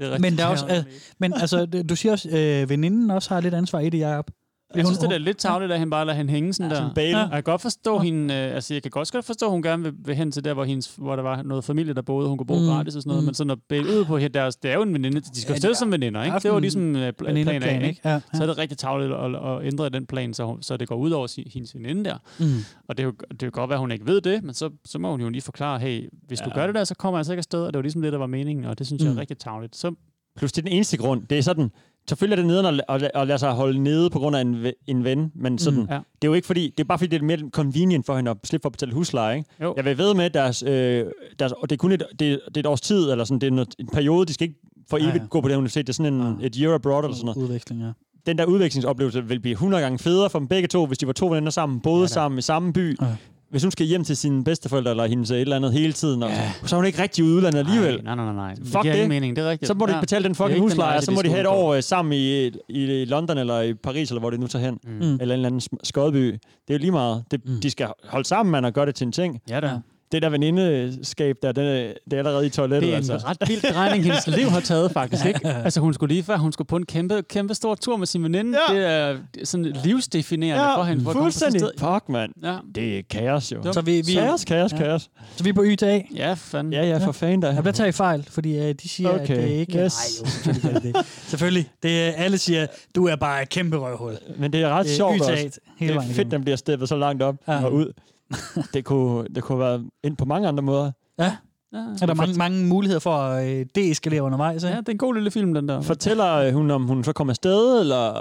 [0.00, 0.84] Det er Men der er også, øh,
[1.18, 4.30] men altså, du siger også, øh, veninden også har lidt ansvar i det, Jacob.
[4.74, 6.76] Jeg synes, det er lidt tavligt, at han bare lader hende hænge sådan der.
[6.76, 7.18] sådan bale.
[7.18, 7.24] Ja.
[7.24, 9.62] Og Jeg kan godt forstå hende, øh, altså jeg kan godt godt forstå, at hun
[9.62, 12.28] gerne vil, vil hen til der, hvor, hendes, hvor der var noget familie, der boede,
[12.28, 12.66] hun kunne bo Mm, mm.
[12.66, 13.26] gratis og sådan noget, mm.
[13.26, 15.52] men sådan at bæle ud på her, deres, det er jo en veninde, de skal
[15.62, 16.38] Ja, jo er- som veninder, ikke?
[16.42, 17.88] Det var ligesom øh, pl- plan A, ikke?
[17.88, 18.00] ikke?
[18.04, 18.20] Ja, ja.
[18.34, 20.96] Så er det rigtig tavligt at, at, ændre den plan, så, hun, så det går
[20.96, 22.16] ud over si- hendes veninde der.
[22.38, 22.44] Mm.
[22.88, 24.70] Og det, er jo, det kan godt være, at hun ikke ved det, men så,
[24.84, 26.44] så må hun jo lige forklare, hey, hvis ja.
[26.44, 26.60] du Ja.
[26.60, 28.18] gør det der, så kommer jeg altså ikke afsted, og det var ligesom det, der
[28.18, 29.16] var meningen, og det synes jeg Mm.
[29.16, 29.76] er rigtig tavligt.
[29.76, 29.94] Så
[30.36, 31.22] Plus det er den eneste grund.
[31.30, 31.70] Det er sådan,
[32.08, 34.66] selvfølgelig er det nederen at, at, at lade sig holde nede på grund af en,
[34.86, 35.94] en ven, men sådan, Mm, mm, ja.
[35.94, 36.00] ja.
[36.22, 38.30] det er jo ikke fordi, det er bare fordi, det er mere convenient for hende
[38.30, 39.50] at slippe for at betale husleje, ikke?
[39.62, 39.74] Jo.
[39.76, 41.06] Jeg vil ved med, at deres, øh,
[41.38, 43.46] deres, og det er kun et, det, det er et års tid, eller sådan, det
[43.46, 44.60] er noget, en periode, de skal ikke
[44.90, 45.18] for Ja, evigt ja.
[45.18, 45.28] ja, ja.
[45.28, 47.42] gå på det universitet, det er sådan en, et year abroad eller sådan noget.
[47.48, 47.90] Udveksling, ja.
[48.26, 51.12] Den der udvekslingsoplevelse vil blive 100 gange federe for dem begge to, hvis de var
[51.12, 52.96] to venner sammen, boede ja, sammen i samme by.
[53.00, 53.06] Ja.
[53.50, 56.30] Hvis hun skal hjem til sine bedsteforældre eller hendes et eller andet hele tiden, og,
[56.64, 58.00] så er hun ikke rigtig ude i udlandet alligevel.
[58.04, 58.54] Nej, nej, nej, nej.
[58.54, 58.94] Det Fuck giver det.
[58.94, 59.66] ingen mening, det er rigtigt.
[59.68, 60.00] Så må de Ja.
[60.00, 61.56] betale den Det fucking husleje, og så de må de have et ud på.
[61.56, 64.64] år øh, sammen i, i, i London eller i Paris, eller hvor det nu tager
[64.64, 64.78] hen.
[64.84, 65.00] Mm.
[65.00, 66.16] Eller en eller anden skodby.
[66.26, 67.24] Det er jo lige meget.
[67.30, 67.60] Det, mm.
[67.60, 69.40] De skal holde sammen, man, og gøre det til en ting.
[69.50, 69.70] Ja da.
[70.12, 72.82] Det der venindeskab der, det er, det er allerede i toilettet.
[72.82, 73.28] Det er en altså.
[73.28, 75.26] ret vild drejning, hendes liv har taget, faktisk.
[75.26, 75.40] Ikke?
[75.64, 78.22] Altså, hun skulle lige før, hun skulle på en kæmpe, kæmpe stor tur med sin
[78.22, 78.58] veninde.
[78.68, 78.74] Ja.
[78.74, 81.02] Det er er sådan livsdefinerende for hende.
[81.02, 81.60] For at fuldstændig.
[81.60, 81.70] sted.
[81.78, 82.32] Fuck, mand.
[82.42, 82.56] Ja.
[82.74, 83.72] Det er kaos, jo.
[83.72, 84.76] Så vi, vi, Kaos, kaos, ja.
[84.76, 85.10] kaos.
[85.36, 86.00] Så vi er på Y til A.
[86.14, 86.72] Ja, fanden.
[86.72, 87.50] Ja, ja, for fanden da.
[87.50, 89.78] Ja, der tager I fejl, fordi uh, de siger, Okay, at det ikke...
[89.84, 90.22] yes.
[90.22, 91.06] Nej, jo, selvfølgelig er det det.
[91.06, 91.70] Selvfølgelig.
[91.82, 94.16] Det, er- alle siger, du er bare et kæmpe røvhul.
[94.38, 95.58] Men det er ret Det er sjovt også.
[95.80, 97.64] Det er fedt, den bliver steppet så langt op Ja.
[97.64, 97.92] og ud.
[98.74, 100.92] det, kunne, det kunne være ind på mange andre måder.
[101.18, 101.36] Ja.
[101.72, 101.78] Ja.
[102.02, 104.62] Er der mange, mange muligheder for at øh, deeskalere undervejs?
[104.64, 104.74] Ikke?
[104.74, 105.80] Ja, det er en god lille film, den der.
[105.80, 108.12] Fortæller øh, hun, om hun så kom afsted, eller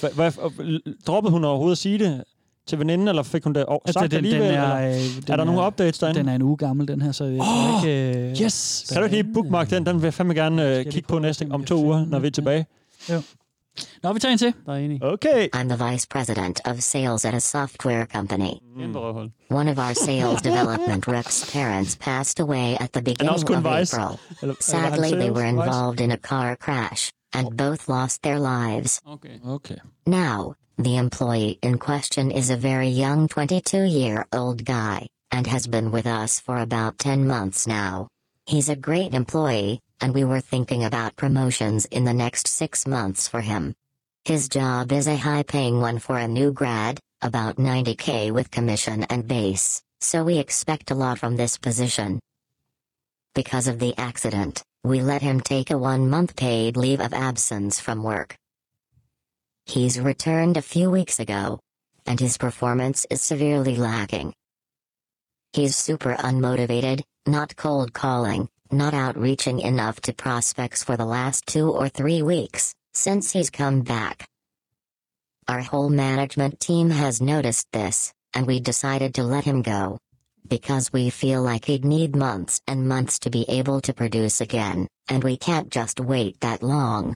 [0.00, 2.24] hvad, hvad, droppede hun overhovedet at sige det
[2.66, 4.48] til veninden, eller fik hun det over, sagt den, alligevel?
[4.48, 4.96] den er, eller?
[4.96, 6.20] øh, den er der nogle updates derinde?
[6.20, 8.18] Den er en uge gammel, den her, så jeg tror ikke...
[8.30, 8.86] Øh, Yes!
[8.92, 9.86] Kan du ikke lige bookmark den?
[9.86, 12.30] Den vil jeg fandme gerne øh, kigge på næste om to uger, når vi er
[12.30, 12.66] tilbage.
[13.10, 13.22] Jo.
[14.02, 14.52] Nå, vi tager en til.
[14.66, 15.02] Der er enig.
[15.02, 15.48] Okay.
[15.56, 18.52] I'm the vice president of sales at a software company.
[18.78, 19.30] Kæmpe røvhul.
[19.50, 23.64] One of our sales development reps' parents passed away at the beginning også kun of
[23.64, 23.94] vice.
[23.94, 24.18] April.
[24.42, 25.66] Eller- eller Sadly, they sales were vice?
[25.66, 29.00] involved in a car crash, and both lost their lives.
[29.14, 29.40] Okay.
[29.46, 29.76] Okay.
[30.06, 35.66] Now, the employee in question is a very young 22 year old guy, and has
[35.66, 38.08] been with us for about 10 months now.
[38.46, 43.28] He's a great employee, and we were thinking about promotions in the next six months
[43.28, 43.74] for him.
[44.24, 49.04] His job is a high paying one for a new grad, about 90k with commission
[49.04, 52.20] and base, so we expect a lot from this position.
[53.34, 57.80] Because of the accident, we let him take a one month paid leave of absence
[57.80, 58.36] from work.
[59.64, 61.60] He's returned a few weeks ago,
[62.06, 64.32] and his performance is severely lacking.
[65.52, 71.70] He's super unmotivated, not cold calling, not outreaching enough to prospects for the last two
[71.70, 74.26] or three weeks since he's come back.
[75.48, 79.98] Our whole management team has noticed this, and we decided to let him go.
[80.48, 84.88] Because we feel like he'd need months and months to be able to produce again,
[85.08, 87.14] and we can't just wait that long.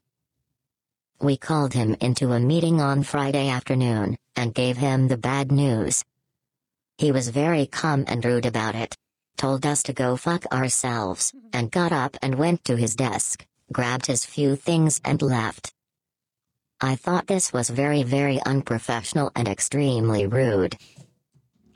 [1.20, 6.04] We called him into a meeting on Friday afternoon and gave him the bad news.
[6.98, 8.94] He was very calm and rude about it,
[9.40, 11.48] told us to go fuck ourselves, mm-hmm.
[11.54, 15.72] and got up and went to his desk, grabbed his few things and left.
[16.78, 20.76] I thought this was very, very unprofessional and extremely rude.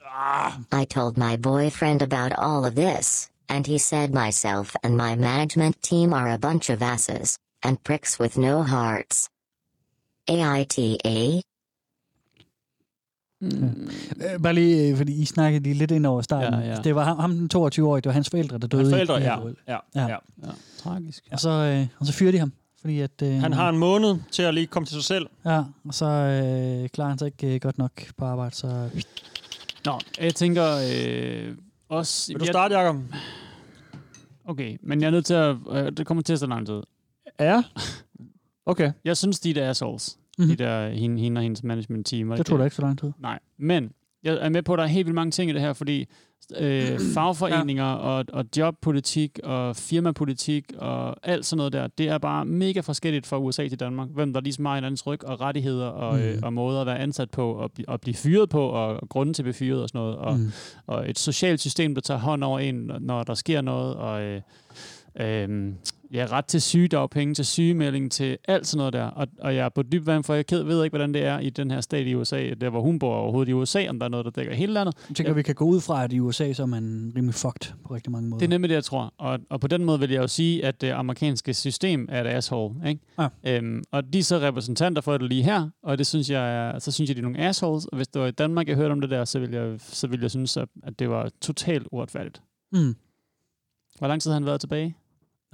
[0.05, 0.61] Ah.
[0.71, 5.81] I told my boyfriend about all of this, and he said myself and my management
[5.81, 9.31] team are a bunch of asses and pricks with no hearts.
[10.29, 11.43] AITA?
[13.43, 16.61] Øh, bare lige, øh, fordi I snakkede lige lidt ind over starten.
[16.61, 16.77] Ja, ja.
[16.77, 18.83] Det var ham, ham den 22-årige, det var hans forældre, der døde.
[18.83, 19.39] Hans forældre, i ja.
[19.69, 20.09] Ja, Ja.
[20.09, 20.17] ja.
[20.45, 20.51] ja.
[20.79, 21.25] Tragisk.
[21.33, 22.53] Og så, øh, og så fyrer de ham.
[22.81, 25.27] Fordi at, øh, Han har en måned til at lige komme til sig selv.
[25.45, 28.91] Ja, og så øh, klarer han sig ikke øh, godt nok på arbejde, så...
[29.85, 31.55] Nå, jeg tænker øh,
[31.89, 32.33] også...
[32.33, 32.97] Vil du starte, Jacob?
[34.45, 35.57] Okay, men jeg er nødt til at...
[35.71, 36.81] Øh, det kommer til at tage lang tid.
[37.41, 37.63] Ja?
[38.67, 38.93] Okay.
[39.05, 40.19] Jeg synes, de der assholes.
[40.39, 40.45] Mhm.
[40.45, 40.57] Mm-hmm.
[40.57, 42.31] De der, hende, hende og hendes management team.
[42.31, 43.13] Det tog da ikke så lang tid.
[43.19, 43.91] Nej, men
[44.25, 46.09] jeg er med på, at der er helt vildt mange ting i det her, fordi
[46.61, 47.95] øh, fagforeninger ja.
[47.95, 53.27] og, og jobpolitik og firmapolitik og alt sådan noget der, det er bare mega forskelligt
[53.27, 54.09] fra USA til Danmark.
[54.09, 56.23] Hvem der ligesom har en andens ryg og rettigheder og, mm.
[56.23, 59.35] øh, og måder at være ansat på og, og blive fyret på og, og grunden
[59.35, 60.17] til at blive fyret og sådan noget.
[60.17, 60.53] Og, mm.
[60.87, 63.95] og et socialt system, der tager hånd over en, når der sker noget.
[63.95, 64.41] Og øh,
[65.21, 65.73] øh,
[66.15, 69.05] ja, ret til sygedagpenge, til sygemelding, til alt sådan noget der.
[69.05, 71.39] Og, og jeg er på dyb vand, for jeg ked, ved ikke, hvordan det er
[71.39, 74.07] i den her stat i USA, der hvor hun bor overhovedet i USA, om der
[74.07, 74.95] er noget, der dækker hele landet.
[75.09, 77.73] Jeg tænker, vi kan gå ud fra, at i USA så er man rimelig fucked
[77.85, 78.39] på rigtig mange måder.
[78.39, 79.15] Det er nemlig det, jeg tror.
[79.19, 82.27] Og, og på den måde vil jeg jo sige, at det amerikanske system er et
[82.27, 82.89] asshole.
[82.89, 83.01] Ikke?
[83.19, 83.29] Ja.
[83.47, 86.93] Øhm, og de er så repræsentanter for det lige her, og det synes jeg, så
[86.93, 87.87] synes jeg, de er nogle assholes.
[87.87, 90.07] Og hvis det var i Danmark, jeg hørte om det der, så ville jeg, så
[90.07, 92.43] ville jeg synes, at, at det var totalt uretfærdigt.
[92.73, 92.97] Mm.
[93.99, 94.97] Hvor lang tid har han været tilbage?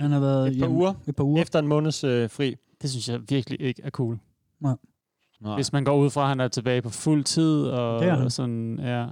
[0.00, 0.94] Han har været Et par uger.
[1.06, 1.42] Et par uger.
[1.42, 2.54] Efter en måneds øh, fri.
[2.82, 4.18] Det synes jeg virkelig ikke er cool.
[4.60, 4.74] Nej.
[5.40, 5.54] Nej.
[5.54, 8.32] Hvis man går ud fra, at han er tilbage på fuld tid, og, er og
[8.32, 9.06] sådan, ja,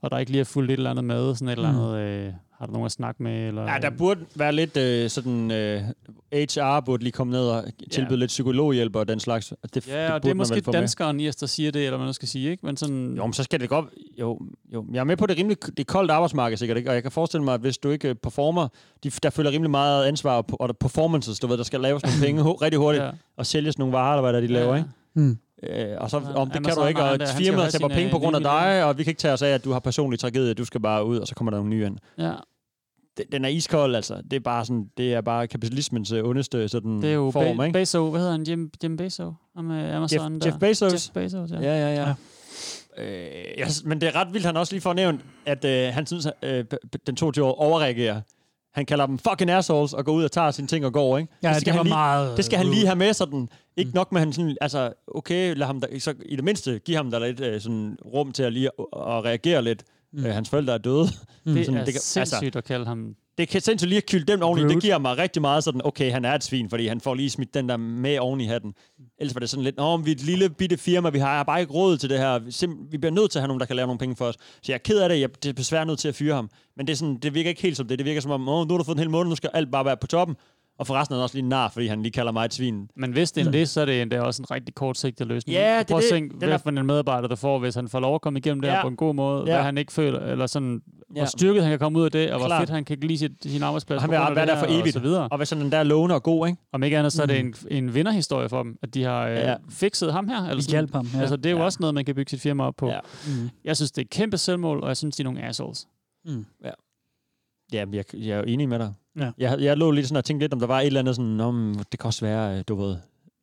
[0.00, 1.78] og der ikke lige er fuldt et eller andet med, sådan et eller Mm.
[1.78, 3.48] andet, øh, har du nogen at snakke med?
[3.48, 5.50] Eller, Ja, der burde være lidt øh, sådan...
[5.50, 5.82] Øh,
[6.32, 9.52] HR burde lige komme ned og tilbyde lidt psykologhjælp og den slags.
[9.74, 10.72] Det, Ja, og det burde er måske med.
[10.72, 12.66] danskeren i os, der siger det, eller hvad man skal sige, ikke?
[12.66, 13.14] Men sådan...
[13.16, 13.84] Jo, men så skal det godt...
[14.20, 14.40] Jo,
[14.74, 14.84] jo.
[14.92, 15.56] Jeg er med på det rimelig...
[15.64, 16.90] Det er koldt arbejdsmarked sikkert, ikke?
[16.90, 18.68] Og jeg kan forestille mig, at hvis du ikke øh, performer...
[19.04, 22.02] De, der følger rimelig meget ansvar og, og der performances, du ved, der skal laves
[22.02, 23.08] nogle penge rigtig hurtigt, Ja.
[23.08, 23.14] ja.
[23.36, 24.88] og sælges nogle varer, eller hvad der er, de laver, ikke?
[25.14, 25.38] Mm.
[25.62, 28.10] Øh, og så, Ja, om det kan Amazon du ikke, og et firma taber penge
[28.10, 30.18] på grund af dig, og vi kan ikke tage os af, at du har personlig
[30.20, 31.98] tragedie, du skal bare ud, og så kommer der nogle nye ind.
[32.18, 32.32] Ja.
[33.16, 34.22] Den, den er iskold, altså.
[34.30, 37.56] Det er bare sådan, det er bare kapitalismens øh, ondeste sådan Det er jo form,
[37.56, 37.78] Be- ikke?
[37.78, 38.42] Bezo, hvad hedder han?
[38.42, 39.32] Jim, Jim Bezo?
[39.56, 40.46] Ham med Amazon Jeff, der.
[40.48, 40.92] Jeff Bezos.
[40.92, 41.60] Jeff Bezos, ja.
[41.60, 42.14] Ja, ja, ja.
[42.98, 46.06] Øh, ja, men det er ret vildt, han også lige får nævnt, at øh, han
[46.06, 46.64] synes, at øh,
[47.06, 48.20] den 22 år overreagerer.
[48.74, 51.32] Han kalder dem fucking assholes og går ud og tager sine ting og går, ikke?
[51.42, 53.48] Ja, det han var lige, meget Det skal han lige have med sådan.
[53.76, 53.94] Ikke mm.
[53.94, 57.10] nok med, han sådan, altså, okay, lad ham da, så i det mindste, give ham
[57.10, 59.84] der lidt øh, sådan rum til at lige at, at reagere lidt.
[60.12, 60.24] Mm.
[60.26, 61.02] Øh, hans forældre er døde.
[61.44, 64.42] Det Sådan, er kan- sindssygt at kalde ham det kan sindssygt lige at kylde dem
[64.42, 64.62] oveni.
[64.64, 64.74] Rude.
[64.74, 67.30] Det giver mig rigtig meget sådan, okay, han er et svin, fordi han får lige
[67.30, 68.74] smidt den der med oven i hatten.
[69.18, 71.60] Ellers var det sådan lidt, men vi er et lille bitte firma, vi har bare
[71.60, 72.38] ikke råd til det her.
[72.38, 72.52] Vi,
[72.90, 74.34] vi bliver nødt til at have nogen, der kan lave nogle penge for os.
[74.34, 76.50] Så jeg er ked af det, jeg det er desværre nødt til at fyre ham.
[76.76, 77.98] Men det, er sådan, det virker ikke helt som det.
[77.98, 79.70] Det virker som om, åh, nu har du fået en hel måned, nu skal alt
[79.72, 80.36] bare være på toppen.
[80.80, 82.88] Og forresten er han også lige nar, fordi han lige kalder mig et svin.
[82.96, 85.54] Men hvis det er det, så er det endda også en rigtig kortsigtet løsning.
[85.58, 88.00] Ja, det Prøv at tænke, Den hvad for en medarbejder, der får, hvis han får
[88.00, 88.82] lov at komme igennem det her Ja.
[88.82, 89.54] på en god måde, Ja.
[89.54, 91.26] hvad han ikke føler, eller sådan, hvor Ja.
[91.26, 92.60] styrket han kan komme ud af det, og hvor Klart.
[92.60, 93.96] fedt han kan lide sit, sin arbejdsplads.
[93.96, 94.86] Og han vil det der for evigt.
[94.86, 95.28] Og, så videre.
[95.30, 96.58] Og hvis der er lovende og god, ikke?
[96.72, 97.54] Om ikke andet, så er det Mm.
[97.70, 99.54] en, en vinderhistorie for dem, at de har øh, Ja.
[99.70, 100.44] fikset ham her.
[100.48, 100.70] Eller sådan.
[100.72, 101.20] hjalp ham, ja.
[101.20, 101.64] Altså, det er jo Ja.
[101.64, 102.88] også noget, man kan bygge sit firma op på.
[102.88, 102.98] Ja.
[103.26, 103.50] Mm.
[103.64, 105.86] Jeg synes, det er et kæmpe selvmål, og jeg synes, de er nogle assholes.
[106.24, 106.44] Mm.
[106.64, 106.70] Ja.
[107.72, 108.92] Ja, jeg, jeg er jo enig med dig.
[109.18, 109.30] Ja.
[109.38, 111.40] Jeg, jeg lå lidt sådan og tænkte lidt, om der var et eller andet sådan,
[111.40, 112.96] om det kan også være, øh, du ved, ja.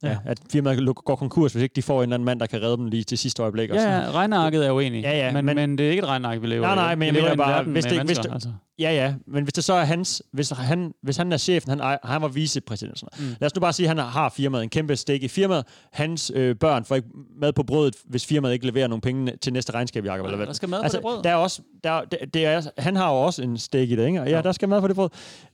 [0.03, 0.09] Ja.
[0.09, 2.61] Ja, at firmaet går konkurs, hvis ikke de får en eller anden mand, der kan
[2.61, 3.69] redde dem lige til sidste øjeblik.
[3.69, 4.01] og Ja, sådan.
[4.01, 5.03] ja, regnearket er jo enig.
[5.03, 7.05] Ja, ja, men, men- men, det er ikke et regneark, vi lever Nej, nej, men
[7.05, 8.49] jeg mener bare, hvis det, hvis det, altså.
[8.79, 11.97] ja, ja, men hvis det så er hans, hvis han, hvis han er chefen, han,
[12.03, 13.25] han var vicepræsident, sådan.
[13.27, 13.35] Mm.
[13.39, 16.31] lad os nu bare sige, at han har firmaet, en kæmpe stik i firmaet, hans
[16.35, 17.07] øh, børn får ikke
[17.41, 20.47] mad på brødet, hvis firmaet ikke leverer nogle penge til næste regnskab, Jacob, eller hvad?
[20.47, 21.23] Der skal mad på altså, det brød.
[21.23, 24.07] Der er også, der, det, det er, han har jo også en stik i det,
[24.07, 24.21] ikke?
[24.21, 25.09] Og Ja, der skal mad på det brød.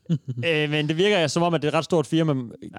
[0.47, 2.33] øh, men det virker som om, at det er et ret stort firma.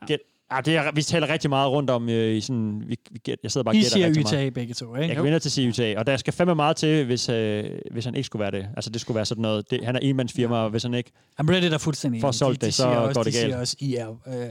[0.09, 0.17] Ja.
[0.53, 2.83] Ja, det er, vi taler rigtig meget rundt om øh, i sådan...
[2.87, 4.55] Vi, vi, jeg sidder bare og I gætter siger rigtig YTA meget.
[4.55, 5.15] begge to, Jeg ikke?
[5.15, 8.05] kan vinde til at sige YTA, og der skal fandme meget til, hvis, øh, hvis
[8.05, 8.69] han ikke skulle være det.
[8.77, 9.71] Altså, det skulle være sådan noget...
[9.71, 11.11] Det, han er enmandsfirma, og hvis han ikke...
[11.43, 12.35] I'm ready der fuldstændig enig.
[12.35, 13.55] solgt de, de det, så siger går også, det de siger galt.
[13.61, 14.51] også, I er, øh,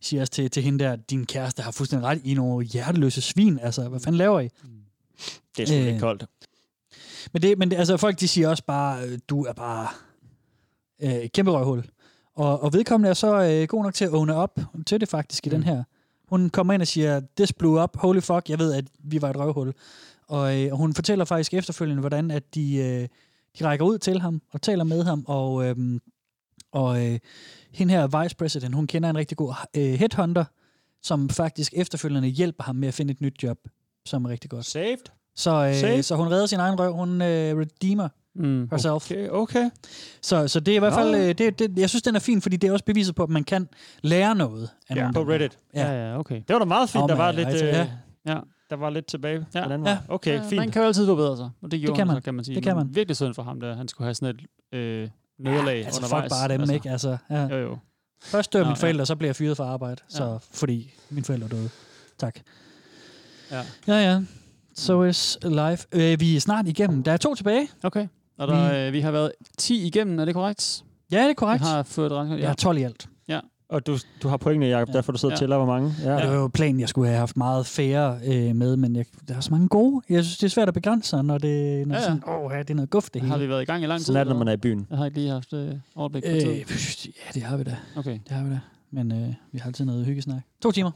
[0.00, 3.58] siger også til, til hende der, din kæreste har fuldstændig ret i nogle hjerteløse svin.
[3.62, 4.48] Altså, hvad fanden laver I?
[5.56, 5.84] Det er sgu Øh.
[5.84, 6.24] lidt koldt.
[7.32, 9.88] Men, det, men det, altså, folk de siger også bare, øh, du er bare
[11.02, 11.84] øh, kæmpe røvhul.
[12.36, 15.46] Og, og vedkommende er så øh, god nok til at åbne op til det faktisk
[15.46, 15.54] i Mm.
[15.54, 15.84] den her.
[16.28, 19.30] Hun kommer ind og siger, this blew up, holy fuck, jeg ved, at vi var
[19.30, 19.72] et røvhul.
[20.28, 23.08] Og, øh, og hun fortæller faktisk efterfølgende, hvordan at de, øh,
[23.58, 25.76] de rækker ud til ham og taler med ham, og, øh,
[26.72, 27.18] og øh,
[27.72, 30.44] hende her vice president, hun kender en rigtig god øh, headhunter,
[31.02, 33.58] som faktisk efterfølgende hjælper ham med at finde et nyt job,
[34.06, 34.66] som er rigtig godt.
[34.66, 34.98] Saved?
[35.36, 36.02] Så, øh, Saved?
[36.02, 38.68] så hun redder sin egen røv, hun øh, redeemer Mm.
[38.70, 39.10] herself.
[39.10, 39.70] Okay, okay.
[40.22, 42.42] Så, så det er i hvert fald, øh, det, det, jeg synes, den er fin,
[42.42, 43.68] fordi det er også beviset på, at man kan
[44.02, 45.22] lære noget af Ja, på.
[45.22, 45.58] Reddit.
[45.74, 45.92] Ja.
[45.92, 46.36] Ja, ja, okay.
[46.36, 47.48] Det var da meget fint, Om, der var lidt...
[47.48, 47.86] altså, Øh, ja.
[48.26, 48.38] Ja.
[48.70, 49.58] Der var lidt tilbage ja.
[49.58, 49.64] Ja.
[49.64, 49.92] den anden Ja.
[49.94, 50.02] vej.
[50.08, 50.56] Okay, Ja, fint.
[50.56, 52.22] Man kan jo altid forbedre sig, og det gjorde kan han, man.
[52.22, 52.54] så, kan man sige.
[52.54, 52.94] Det kan Men man.
[52.94, 54.34] Virkelig synd for ham, der han skulle have sådan
[54.72, 56.22] et øh, nederlag Altså, undervejs.
[56.24, 56.74] fuck bare dem, altså.
[56.74, 56.90] ikke?
[56.90, 57.46] Altså, ja.
[57.46, 57.78] Jo, jo.
[58.24, 58.82] Først dør Nå, mine ja.
[58.82, 60.36] forældre, så bliver jeg fyret fra arbejde, så, Ja.
[60.52, 61.68] fordi mine forældre døde.
[62.18, 62.38] Tak.
[63.50, 63.62] Ja.
[63.88, 64.20] Ja, ja.
[64.76, 65.86] So is life.
[65.92, 67.02] Øh, vi er snart igennem.
[67.02, 67.68] Der er to tilbage.
[67.82, 68.06] Okay.
[68.38, 70.84] Og der, øh, vi har været 10 igennem, er det korrekt?
[71.12, 71.62] Ja, det er korrekt.
[71.64, 72.40] Jeg har fået rank.
[72.40, 73.08] Jeg har 12 i alt.
[73.28, 73.40] Ja.
[73.68, 74.92] Og du, du har pointene, Jacob, Ja.
[74.92, 75.42] derfor du sidder og Ja.
[75.42, 75.94] tæller, hvor mange.
[76.02, 76.12] Ja.
[76.12, 76.20] Ja.
[76.22, 79.34] Det var jo planen, jeg skulle have haft meget færre øh, med, men jeg, der
[79.36, 80.02] er så mange gode.
[80.08, 82.12] Jeg synes, det er svært at begrænse sig, når det, når Ja, ja, ja.
[82.14, 82.20] ja.
[82.22, 83.44] sådan, åh, ja, det er noget guf, det Har hele.
[83.46, 84.04] vi været i gang i lang tid?
[84.06, 84.86] Sådan er det, når man er i byen.
[84.90, 86.52] Jeg har ikke lige haft øh, overblik på Øh, tid.
[87.06, 87.76] ja, det har vi da.
[87.96, 88.18] Okay.
[88.28, 88.60] Det har vi da.
[88.90, 90.42] Men øh, vi har altid noget hyggesnak.
[90.62, 90.90] To timer.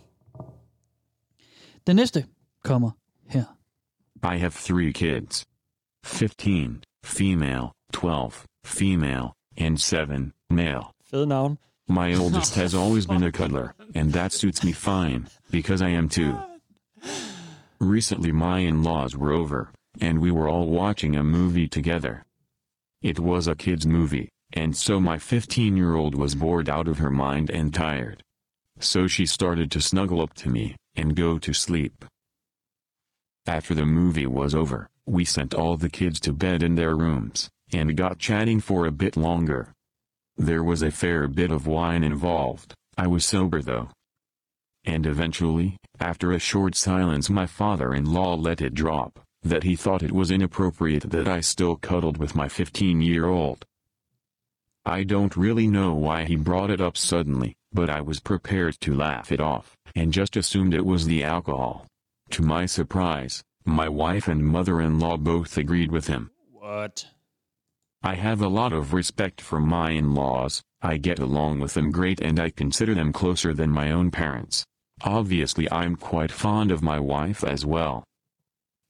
[1.87, 2.25] Den næste
[2.65, 2.91] kommer
[3.29, 3.45] her.
[4.35, 5.47] I have three kids
[6.05, 10.93] 15, female, 12, female, and 7, male.
[11.13, 11.57] Navn.
[11.89, 16.09] My oldest has always been a cuddler, and that suits me fine, because I am
[16.09, 16.37] too.
[17.79, 19.71] Recently, my in laws were over,
[20.01, 22.25] and we were all watching a movie together.
[23.03, 26.99] It was a kids' movie, and so my 15 year old was bored out of
[26.99, 28.23] her mind and tired.
[28.81, 32.05] So she started to snuggle up to me and go to sleep.
[33.47, 37.49] After the movie was over, we sent all the kids to bed in their rooms,
[37.73, 39.73] and got chatting for a bit longer.
[40.37, 43.89] There was a fair bit of wine involved, I was sober though.
[44.85, 50.13] And eventually, after a short silence my father-in-law let it drop, that he thought it
[50.13, 53.65] was inappropriate that I still cuddled with my 15-year-old.
[54.85, 58.95] I don't really know why he brought it up suddenly, but I was prepared to
[58.95, 61.87] laugh it off, and just assumed it was the alcohol.
[62.31, 66.31] To my surprise, my wife and mother-in-law both agreed with him.
[66.53, 67.07] What?
[68.03, 72.21] I have a lot of respect for my in-laws, I get along with them great
[72.21, 74.65] and I consider them closer than my own parents.
[75.03, 78.05] Obviously I'm quite fond of my wife as well.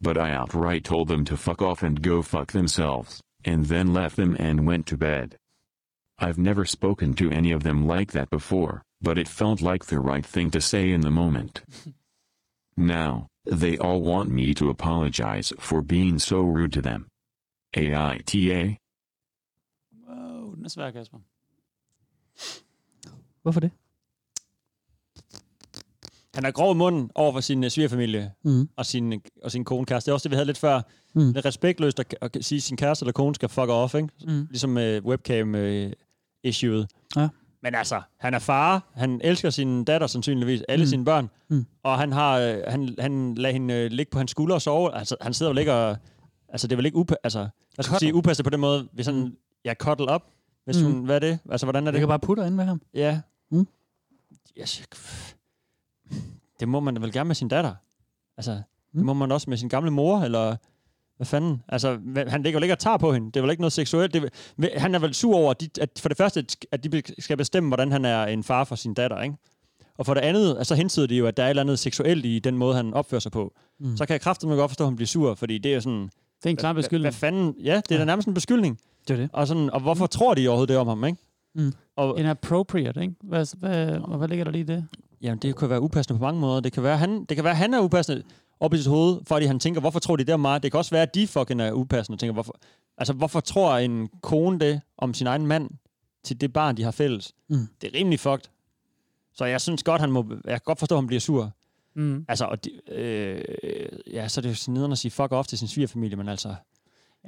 [0.00, 4.16] But I outright told them to fuck off and go fuck themselves, and then left
[4.16, 5.36] them and went to bed.
[6.18, 10.00] I've never spoken to any of them like that before, but it felt like the
[10.00, 11.62] right thing to say in the moment.
[12.78, 17.06] Now, they all want me to apologize for being so rude to them.
[17.76, 18.76] AITA?
[20.08, 21.18] Wow, den er svær, Kasper.
[23.42, 23.70] Hvorfor det?
[26.34, 28.68] Han er grov i munden over for sin uh, svigerfamilie Mhm.
[28.76, 30.06] og, sin, og sin kone kæreste.
[30.06, 30.80] Det er også det, vi havde lidt før.
[31.14, 31.20] Mm.
[31.22, 34.08] Det er respektløst at, at sige, at sin kæreste eller kone skal fuck off, ikke?
[34.26, 34.46] Mm.
[34.50, 35.90] Ligesom uh, webcam uh,
[36.44, 36.88] issueet.
[37.16, 37.28] Ja.
[37.62, 40.86] Men altså, han er far, han elsker sin datter sandsynligvis, alle Mm.
[40.86, 40.90] mm.
[40.90, 41.66] sine børn, Mm.
[41.82, 44.94] og han har øh, han, han lader hende øh, ligge på hans skulder og sove.
[44.94, 45.96] Altså, han sidder jo ikke og...
[46.48, 48.88] Altså, det er vel ikke upa- altså, hvad skal jeg sige, upassende på den måde,
[48.92, 50.22] hvis han, ja, cuddle op,
[50.64, 50.84] hvis Mm.
[50.92, 51.38] hun, hvad er det?
[51.50, 52.00] Altså, hvordan er Jeg det?
[52.00, 52.80] kan bare putte ind med ham.
[52.94, 53.20] Ja.
[53.50, 53.66] Mm.
[54.60, 54.82] Yes.
[56.60, 57.74] Det må man da vel gerne med sin datter.
[58.36, 59.04] Altså, det Mm.
[59.06, 60.56] må man også med sin gamle mor, eller
[61.16, 61.62] hvad fanden?
[61.68, 63.26] Altså, hvad- han ligger jo ikke og tager på hende.
[63.26, 64.14] Det er vel ikke noget seksuelt.
[64.14, 64.30] Det
[64.62, 67.36] er, han er vel sur over, at, de, at for det første, at de skal
[67.36, 69.36] bestemme, hvordan han er en far for sin datter, ikke?
[69.98, 72.24] Og for det andet, altså hentyder det jo, at der er et eller andet seksuelt
[72.24, 73.52] i den måde, han opfører sig på.
[73.80, 73.86] Mm.
[73.90, 73.96] Mm.
[73.96, 76.02] Så kan jeg kraftigt godt forstå, at han bliver sur, fordi det er sådan...
[76.02, 77.02] Det er en klar Hvad, beskyldning.
[77.04, 77.54] hvad fanden?
[77.64, 78.78] Ja, det er da nærmest en beskyldning.
[79.08, 79.30] Det er det.
[79.32, 81.18] Og, sådan, og hvorfor tror de overhovedet det om ham, ikke?
[81.54, 81.72] Mm.
[81.96, 83.14] Og, Inappropriate, ikke?
[83.22, 84.84] Hvad, hvad, og hvad ligger der lige i det?
[85.22, 86.60] Jamen, det kan være upassende på mange måder.
[86.60, 88.22] Det kan være, han, det kan være, han er upassende
[88.60, 90.62] op i sit hoved, fordi han tænker, hvorfor tror de det om mig?
[90.62, 92.56] Det kan også være, at de fucking er upassende og tænker, hvorfor,
[92.98, 95.70] altså, hvorfor tror en kone det om sin egen mand
[96.24, 97.32] til det barn, de har fælles?
[97.48, 97.56] Mm.
[97.80, 98.44] Det er rimelig fucked.
[99.34, 101.52] Så jeg synes godt, han må, jeg kan godt forstå, at han bliver sur.
[101.96, 102.24] Mm.
[102.28, 103.42] Altså, og de, øh,
[104.12, 106.54] ja, så er det jo sådan at sige fuck off til sin svigerfamilie, men altså...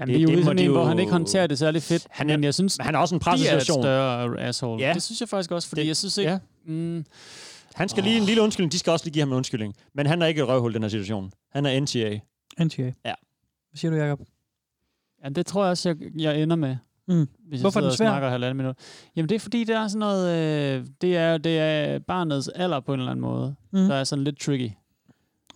[0.01, 2.07] Jamen, det, det er jo sådan en, hvor han ikke håndterer det særlig fedt.
[2.11, 3.83] Han er- men jeg synes, han er også en de er et pressesituation.
[3.83, 4.83] større asshole.
[4.87, 4.95] Ja.
[4.95, 6.31] Det synes jeg faktisk også, fordi Det- jeg synes ikke...
[6.31, 6.39] ja.
[6.67, 7.05] Mm,
[7.79, 8.73] Han skal lige en lille undskyldning.
[8.73, 9.75] De skal også lige give ham en undskyldning.
[9.95, 11.33] Men han er ikke et røvhul i den her situation.
[11.53, 12.19] Han er NTA.
[12.65, 12.83] NTA.
[12.83, 13.15] Ja.
[13.71, 14.21] Hvad siger du, Jacob?
[15.25, 16.77] ja, det tror jeg også, jeg, jeg ender med.
[17.09, 17.29] Mm.
[17.49, 18.19] Hvis Hvorfor er jeg den sidder og svær?
[18.19, 18.77] snakker halvanden minut.
[19.17, 20.79] Jamen det er fordi, det er sådan noget...
[20.79, 23.55] Øh, det, er, det er barnets alder på en eller anden måde.
[23.73, 23.79] Mm.
[23.79, 24.71] Der er sådan lidt tricky.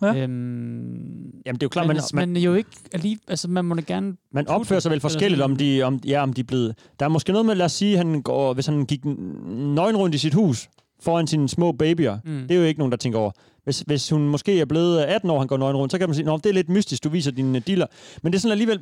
[0.01, 0.07] Ja.
[0.15, 3.21] Øhm, Jamen, det er jo klart, men, man, man, man, men jo ikke alligevel...
[3.27, 4.15] Altså, man må da gerne...
[4.31, 6.75] man opfører sig vel forskelligt, om de, om, ja, om de er blevet...
[6.99, 10.15] Der er måske noget med, lad os sige, han går, hvis han gik nøgen rundt
[10.15, 10.69] i sit hus
[11.03, 12.17] foran sine små babyer.
[12.25, 12.41] Mm.
[12.47, 13.31] Det er jo ikke nogen, der tænker over.
[13.63, 16.15] Hvis, hvis hun måske er blevet 18 år, han går nøgen rundt, så kan man
[16.15, 17.85] sige, at det er lidt mystisk, du viser dine diller.
[18.23, 18.79] Men det er sådan alligevel,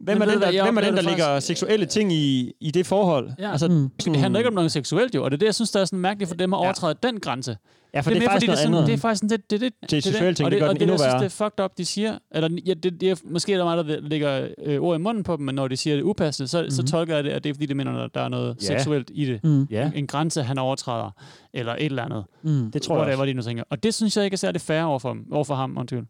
[0.00, 2.86] hvem er den, der, hvem er den, der det lægger seksuelle ting i, i det
[2.86, 3.30] forhold?
[3.38, 3.50] Ja.
[3.52, 3.90] Altså, Mm.
[4.04, 5.84] Det handler ikke om noget seksuelt jo, og det er det, jeg synes, der er
[5.84, 7.56] sådan mærkeligt for dem at overtræde den grænse.
[7.94, 8.86] Ja, for det er, det er mere, faktisk fordi det er, noget sådan, andet.
[8.86, 10.74] det er faktisk sådan, det, det, det, Det er seksuelle ting, og det gør og
[10.74, 11.18] den det, endnu jeg synes, værre.
[11.18, 13.76] det er fucked up, de siger, eller ja, det, det er, måske er der mig,
[13.76, 16.58] der lægger øh, ord i munden på dem, men når de siger det upassende, så,
[16.58, 16.70] mm-hmm.
[16.70, 16.86] så Mhm.
[16.86, 18.66] tolker jeg det, at det er, fordi de mener, at der er noget Ja.
[18.66, 19.44] seksuelt i det.
[19.44, 19.66] Mm.
[19.70, 19.86] Ja.
[19.86, 21.10] En, en grænse, han overtræder,
[21.54, 22.24] eller et eller andet.
[22.42, 22.70] Mm.
[22.70, 23.26] Det tror jeg Whatever også.
[23.30, 23.64] de nu tænker.
[23.70, 26.06] Og det synes jeg ikke er særlig fair overfor, ham- overfor ham, undskyld.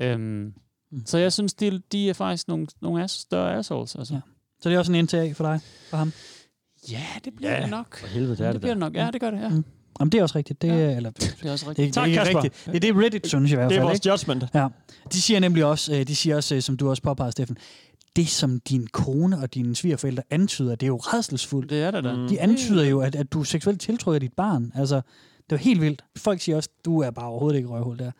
[0.00, 0.52] Øhm,
[0.92, 1.02] Mm.
[1.06, 3.96] Så jeg synes, de, de er faktisk nogle, nogle ass, større assholes.
[3.96, 4.14] Altså.
[4.14, 4.20] Ja.
[4.60, 6.12] Så det er også en NTA for dig, for ham?
[6.90, 7.96] Ja, det bliver Ja, det nok.
[7.98, 8.94] For helvede, det er Det det, bliver det nok.
[8.94, 9.48] Ja, det gør det, ja.
[9.48, 9.64] Mm.
[10.00, 10.62] Jamen, det er også rigtigt.
[10.62, 10.74] Det, Ja.
[10.74, 11.94] er, eller, Det er også det, rigtigt.
[11.94, 12.42] det, er Tak, Kasper.
[12.44, 12.66] rigtigt.
[12.66, 13.86] Det er det, Reddit synes i hvert Det er fald.
[13.88, 14.08] vores ikke?
[14.08, 14.44] judgment.
[14.54, 14.68] Ja.
[15.12, 17.56] De siger nemlig også, øh, de siger også, øh, som du også påpegede, Steffen,
[18.16, 21.70] det som din kone og dine svigerforældre antyder, det er jo redselsfuldt.
[21.70, 22.12] Det er det da.
[22.16, 22.28] Mm.
[22.28, 24.72] De antyder jo, at, at du seksuelt tiltrykker dit barn.
[24.74, 25.02] Altså, det
[25.52, 26.04] er jo helt vildt.
[26.16, 28.10] Folk siger også, du er bare overhovedet ikke røvhul der.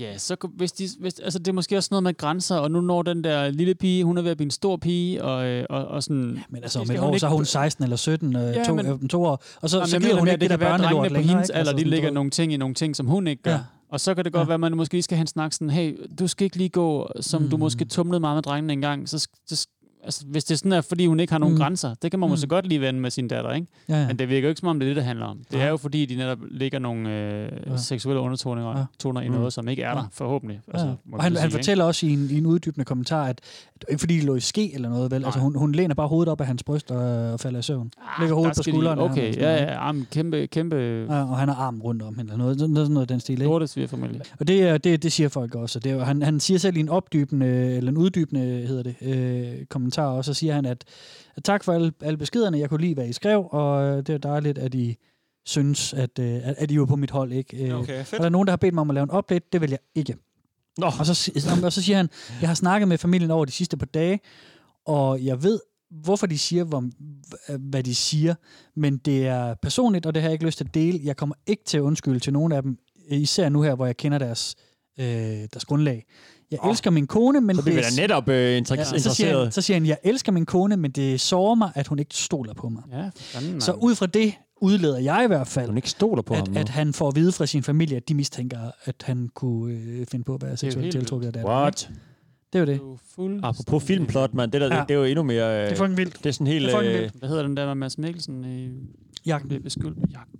[0.00, 2.80] Ja, så hvis de, hvis, altså det er måske også noget med grænser, og nu
[2.80, 5.66] når den der lille pige, hun er ved at blive en stor pige, og, øh,
[5.70, 6.32] og, og sådan...
[6.36, 8.74] Ja, Men altså, om et år, så er hun 16 eller 17, øh, Ja, to,
[8.74, 9.42] men- øh, to år.
[9.60, 11.32] Og så, Nå, så giver hun ikke det, der børnelort drengene på længere.
[11.34, 11.58] hendes ikke?
[11.58, 13.50] alder, Altså, de lægger nogle ting i nogle ting, som hun ikke gør.
[13.52, 13.58] Ja.
[13.90, 14.46] Og så kan det godt Ja.
[14.46, 17.08] være, at man måske skal have en snak sådan, hey, du skal ikke lige gå,
[17.20, 17.50] som mm.
[17.50, 19.08] du måske tumlede meget med drengene engang.
[19.08, 19.66] Så, så,
[20.04, 21.60] altså, hvis det sådan er, fordi hun ikke har nogen Mm.
[21.60, 22.30] grænser, det kan man Mm.
[22.30, 23.66] måske godt lige vende med sin datter, ikke?
[23.88, 24.06] Ja, ja.
[24.06, 25.36] Men det virker jo ikke, som om det er det, det handler om.
[25.38, 25.62] Det Nej.
[25.62, 27.76] er jo fordi, de netop ligger nogle øh, Ja.
[27.76, 28.84] seksuelle undertoner Ja.
[28.98, 29.34] toner i Mm.
[29.34, 30.06] noget, som ikke er der, Ja.
[30.12, 30.60] forhåbentlig.
[30.74, 30.84] Ja.
[30.84, 33.40] må Og han, så han sige, fortæller også i en, i en uddybende kommentar, at
[33.80, 35.24] at ikke fordi de lå i ske eller noget, vel?
[35.24, 35.44] Altså, Nej.
[35.44, 37.90] hun, hun læner bare hovedet op af hans bryst og, og falder i søvn.
[38.00, 40.76] Ah, Lægger hovedet på de- skulderen ham Okay, ja, ja, arm, kæmpe, kæmpe
[41.10, 43.32] Ja, og han har armen rundt om hende, eller noget, sådan noget, noget den stil,
[43.32, 43.44] ikke?
[43.44, 44.20] lortesvigerfamilie.
[44.40, 45.78] Og det, det, det siger folk også.
[45.78, 49.64] Det er, han, han siger selv i en opdybende, eller en uddybende, hedder det, øh,
[49.68, 50.84] kommentar, og så siger han, at,
[51.44, 54.18] tak for alle, alle beskederne, jeg kunne lide, hvad I skrev, og øh, det er
[54.18, 54.96] dejligt, at I
[55.46, 57.32] synes, at, øh, at, at I var på mit hold.
[57.32, 57.66] Ikke?
[57.66, 58.20] Øh, Okay, fedt.
[58.20, 59.78] der er nogen, der har bedt mig om at lave en update, det vil jeg
[59.94, 60.16] ikke.
[60.78, 60.86] Nå.
[60.86, 61.32] Og så,
[61.64, 62.08] og så siger han,
[62.40, 64.20] jeg har snakket med familien over de sidste par dage,
[64.86, 65.60] og jeg ved,
[65.90, 66.84] hvorfor de siger, hvor,
[67.58, 68.34] hvad de siger,
[68.76, 71.00] men det er personligt, og det har jeg ikke lyst til at dele.
[71.04, 73.96] Jeg kommer ikke til at undskylde til nogen af dem, især nu her, hvor jeg
[73.96, 74.56] kender deres,
[74.98, 75.06] øh,
[75.52, 76.06] deres grundlag.
[76.50, 78.78] Jeg Åh, elsker min kone, men Så bliver det netop øh, inter- Ja, så, siger
[78.78, 79.54] han, interesseret.
[79.54, 82.54] så siger han, jeg elsker min kone, men det sårer mig, at hun ikke stoler
[82.54, 82.82] på mig.
[82.92, 86.34] Ja, fanden, Så ud fra det udleder jeg i hvert fald, Hun ikke stoler på
[86.34, 86.42] ham.
[86.42, 86.60] at, nu.
[86.60, 90.06] at han får at vide fra sin familie, at de mistænker, at han kunne øh,
[90.06, 91.44] finde på at være seksuelt tiltrukket af det.
[91.44, 91.90] What?
[92.52, 92.74] Det er jo det.
[92.74, 94.52] Er fuld- Apropos filmplot, mand.
[94.52, 94.74] Det, der, Ja.
[94.74, 94.80] ja.
[94.80, 95.56] det, det er jo endnu mere...
[95.56, 96.18] Øh, Det er fucking vildt.
[96.18, 96.64] Det er sådan helt...
[96.66, 97.14] Det er fucking Øh, vildt.
[97.18, 98.44] Hvad hedder den der med Mads Mikkelsen?
[98.44, 98.70] I,
[99.26, 99.48] Jagten.
[99.48, 99.98] Bliver beskyldt.
[100.12, 100.38] Jagten,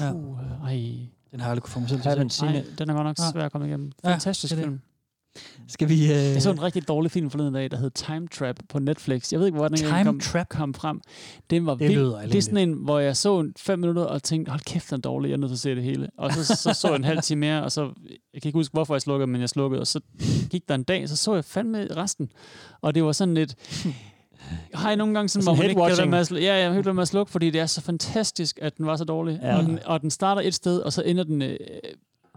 [0.00, 0.04] ja.
[0.06, 0.12] Ja.
[0.12, 0.66] Puh, ja.
[0.66, 0.92] ej.
[1.30, 3.30] Den har jeg aldrig kunne få mig selv til den er godt nok Ja.
[3.32, 3.92] svær at komme igennem.
[4.04, 4.70] Ja, Fantastisk det er det.
[4.70, 4.80] film.
[5.68, 6.02] Skal vi...
[6.04, 9.32] Øh, Jeg så en rigtig dårlig film forleden dag, der hed Time Trap på Netflix.
[9.32, 10.48] Jeg ved ikke, hvor den Time kom, Trap?
[10.48, 11.00] kom frem.
[11.50, 11.98] Den var Det vild.
[12.00, 14.90] lyder Det er sådan en, hvor jeg så en fem minutter og tænkte, hold kæft,
[14.90, 16.08] den er dårlig, jeg er nødt til at se det hele.
[16.18, 17.82] Og så, så, så jeg en halv time mere, og så,
[18.34, 20.00] jeg kan ikke huske, hvorfor jeg slukkede, men jeg slukkede, og så
[20.50, 22.28] gik der en dag, så så jeg fandme resten.
[22.80, 23.54] Og det var sådan lidt,
[24.74, 26.46] Har I nogle gange sådan, Sådan hvor man ikke kan med at slukke?
[26.46, 29.38] Ja, jeg med at slukke, fordi det er så fantastisk, at den var så dårlig.
[29.42, 29.56] Ja.
[29.56, 31.56] Og, den, og den starter et sted, og så ender den øh,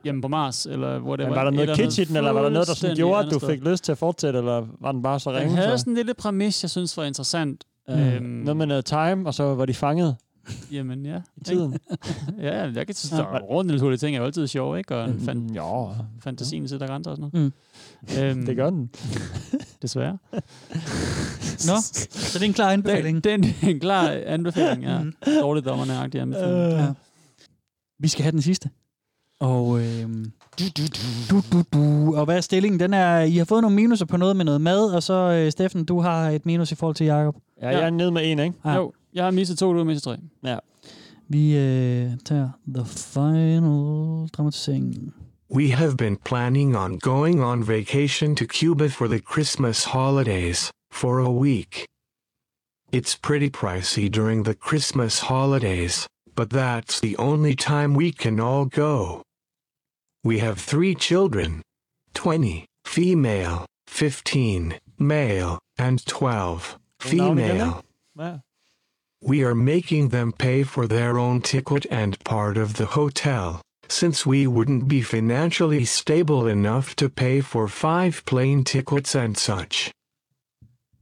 [0.06, 1.36] hjemme på Mars, eller hvor det var.
[1.36, 3.34] var der noget et kitsch i den, eller var der noget, der sådan gjorde, at
[3.34, 5.56] du fik lyst til at fortsætte, eller var den bare så Den ringe?
[5.56, 5.78] havde så?
[5.78, 7.64] sådan en lille præmis, jeg synes var interessant.
[7.90, 7.96] Mm.
[8.24, 10.16] Noget med noget time, og så var de fanget
[10.72, 11.18] Jamen ja.
[11.38, 11.78] i tiden.
[12.42, 13.24] ja, jeg kan synes, Ja.
[13.24, 14.96] er rundt naturlige ting er jo altid sjove, ikke?
[14.96, 15.86] Og Mm, fan, ja.
[16.20, 17.54] fantasien sætter grænser og sådan noget.
[18.18, 18.22] Mm.
[18.24, 18.90] Øhm, Det gør den.
[19.82, 20.18] Desværre.
[21.68, 21.76] Nå,
[22.10, 23.24] så det er en klar anbefaling.
[23.24, 25.00] Den, den er en klar anbefaling, ja.
[25.00, 25.14] Mhm.
[25.42, 26.58] Dårligt dommerne-agtig anbefaling.
[26.74, 26.80] Øh.
[26.80, 26.94] Ja.
[28.00, 28.70] Vi skal have den sidste.
[29.40, 31.36] Og, øhm, du, du, du.
[31.36, 32.16] Du, du, du.
[32.18, 32.80] og hvad er stillingen?
[32.80, 35.52] Den er, I har fået nogle minuser på noget med noget mad, og så, øh,
[35.52, 37.36] Steffen, du har et minus i forhold til Jacob.
[37.62, 38.54] Ja, jeg er nede med en, ikke?
[38.66, 40.18] Jo, jeg har misset to, du har misset tre.
[40.44, 40.58] Ja.
[41.30, 45.14] Vi øh, tager the final dramatisering.
[45.56, 51.20] We have been planning on going on vacation to Cuba for the Christmas holidays, for
[51.20, 51.86] a week.
[52.92, 58.66] It's pretty pricey during the Christmas holidays, but that's the only time we can all
[58.66, 59.25] go.
[60.26, 61.62] We have three children
[62.16, 67.84] 20 female, 15 male, and 12 female.
[69.22, 74.26] We are making them pay for their own ticket and part of the hotel, since
[74.26, 79.92] we wouldn't be financially stable enough to pay for five plane tickets and such.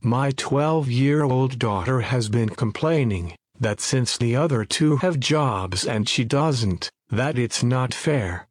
[0.01, 5.85] My 12 year old daughter has been complaining that since the other two have jobs
[5.85, 8.49] and she doesn't, that it's not fair.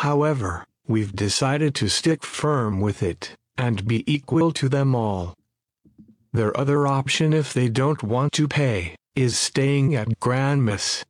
[0.00, 5.34] However, we've decided to stick firm with it and be equal to them all.
[6.32, 11.04] Their other option if they don't want to pay is staying at Grandma's.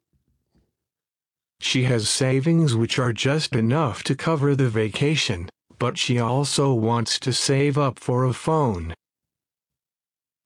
[1.60, 5.48] She has savings which are just enough to cover the vacation,
[5.78, 8.92] but she also wants to save up for a phone.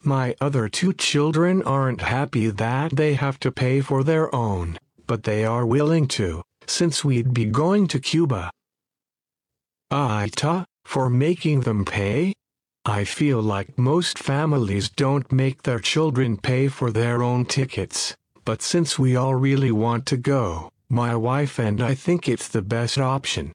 [0.02, 5.22] My other two children aren't happy that they have to pay for their own, but
[5.22, 8.50] they are willing to, since we'd be going to Cuba.
[9.92, 12.32] Aita, for making them pay?
[12.86, 18.14] I feel like most families don't make their children pay for their own tickets,
[18.44, 22.62] but since we all really want to go, my wife and I think it's the
[22.62, 23.52] best option.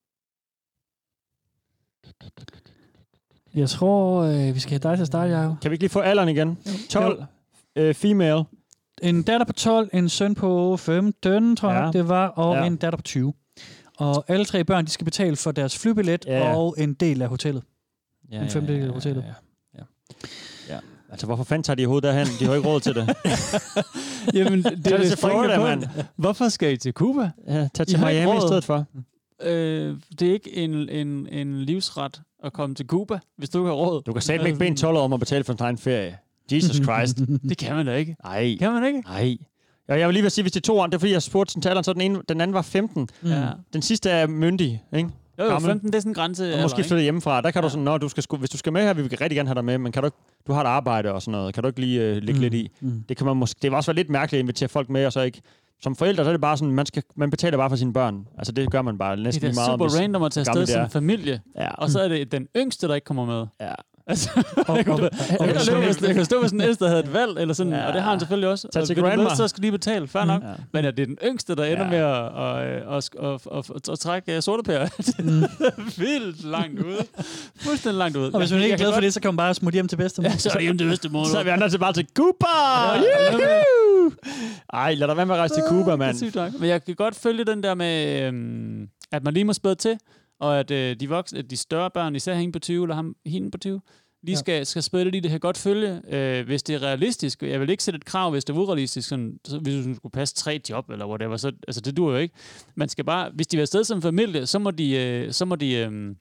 [3.55, 5.61] Jeg tror, øh, vi skal have dig til at starte, Jacob.
[5.61, 6.57] Kan vi ikke lige få alderen igen?
[6.89, 7.23] 12
[7.75, 8.43] øh, female.
[9.03, 11.99] En datter på 12, en søn på 15, tror jeg Ja.
[11.99, 12.65] det var, og Ja.
[12.65, 13.33] en datter på 20.
[13.97, 16.55] Og alle tre børn, de skal betale for deres flybillet Ja, ja.
[16.57, 17.63] og en del af hotellet.
[18.31, 19.23] Ja, en femtedel af hotellet.
[19.75, 19.83] Ja, ja.
[20.73, 20.79] ja.
[21.11, 22.27] Altså, hvorfor fanden tager de i hovedet derhen?
[22.39, 23.15] De har jo ikke råd til det.
[24.37, 25.83] Jamen, det Tag er det det Florida, mand.
[26.15, 27.31] Hvorfor skal I til Cuba?
[27.47, 28.85] Ja, tag I til ikke Miami i stedet for.
[29.43, 33.67] Øh, det er ikke en, en, en livsret at komme til Cuba, hvis du ikke
[33.67, 34.01] har råd.
[34.01, 36.17] Du kan satme ikke bede en 12 om at betale for en egen ferie.
[36.53, 37.17] Jesus Christ.
[37.49, 38.15] Det kan man da ikke.
[38.23, 38.55] Nej.
[38.59, 38.99] Kan man ikke?
[38.99, 39.37] Nej.
[39.89, 41.21] Ja, jeg vil lige vil sige, hvis det er to andre, det er fordi, jeg
[41.21, 43.09] spurgte sådan til alderen, så den, ene, den anden var 15.
[43.25, 43.47] Ja.
[43.73, 45.09] Den sidste er myndig, ikke?
[45.39, 45.69] Jo, jo, Gammel.
[45.69, 46.53] 15, det er sådan en grænse.
[46.55, 47.41] Og måske flytte hjemmefra.
[47.41, 47.67] Der kan ja.
[47.67, 49.55] du sådan, Nå, du skal, hvis du skal med her, vi vil rigtig gerne have
[49.55, 50.17] dig med, men kan du, ikke,
[50.47, 51.53] du har et arbejde og sådan noget.
[51.53, 52.69] Kan du ikke lige uh, ligge Mm, lidt i?
[52.81, 53.03] mm.
[53.09, 55.13] Det kan man måske, det vil også være lidt mærkeligt at invitere folk med, og
[55.13, 55.41] så ikke...
[55.81, 58.27] Som forældre, så er det bare sådan, man, skal, man betaler bare for sine børn.
[58.37, 59.69] Altså, det gør man bare Det næsten er lige meget.
[59.69, 60.87] om super det- random at tage afsted det som er.
[60.87, 61.41] familie.
[61.55, 61.69] Ja.
[61.71, 63.45] Og så er det den yngste, der ikke kommer med.
[63.61, 63.73] Ja.
[64.09, 64.29] Altså,
[64.67, 66.87] Og- jeg, kan, og- jeg, og- kan stå, hvis, jeg kan stå, hvis den ældste
[66.87, 67.87] havde et valg, eller sådan, Ja.
[67.87, 68.67] og det har han selvfølgelig også.
[68.73, 69.35] Tag Og til vil du med, grandma.
[69.35, 70.41] Så skal de betale, fair nok.
[70.43, 70.47] Ja.
[70.73, 71.89] Men at det er den yngste, der ender Ja.
[71.89, 74.87] med at, at, at, at, at, at, trække uh, sortepærer.
[76.01, 76.97] Vildt langt ude.
[77.55, 78.31] Fuldstændig langt ude.
[78.33, 79.95] Og hvis man ikke er glad for det, så kan man bare smutte hjem til
[79.97, 80.29] bedstemor.
[80.29, 81.23] Ja, så er det hjem til bedstemor.
[81.25, 82.47] Så er vi andre til bare til Cuba!
[82.95, 83.61] Ja!
[84.73, 86.59] Ej, lad dig være med at rejse til Cuba, mand.
[86.59, 89.97] Men jeg kan godt følge den der med, øhm, at man lige må spæde til,
[90.39, 93.15] og at øh, de voksne, at de større børn, især hende på 20, eller ham,
[93.25, 93.81] hende på 20,
[94.23, 94.39] lige Ja.
[94.39, 97.43] skal, skal lidt i det her godt følge, øh, hvis det er realistisk.
[97.43, 100.11] Jeg vil ikke sætte et krav, hvis det er urealistisk, sådan, så, hvis du skulle
[100.11, 102.35] passe tre job, eller whatever, så, altså det duer jo ikke.
[102.75, 105.55] Man skal bare, hvis de vil afsted som familie, så må de, øh, så må
[105.55, 106.15] de, øh,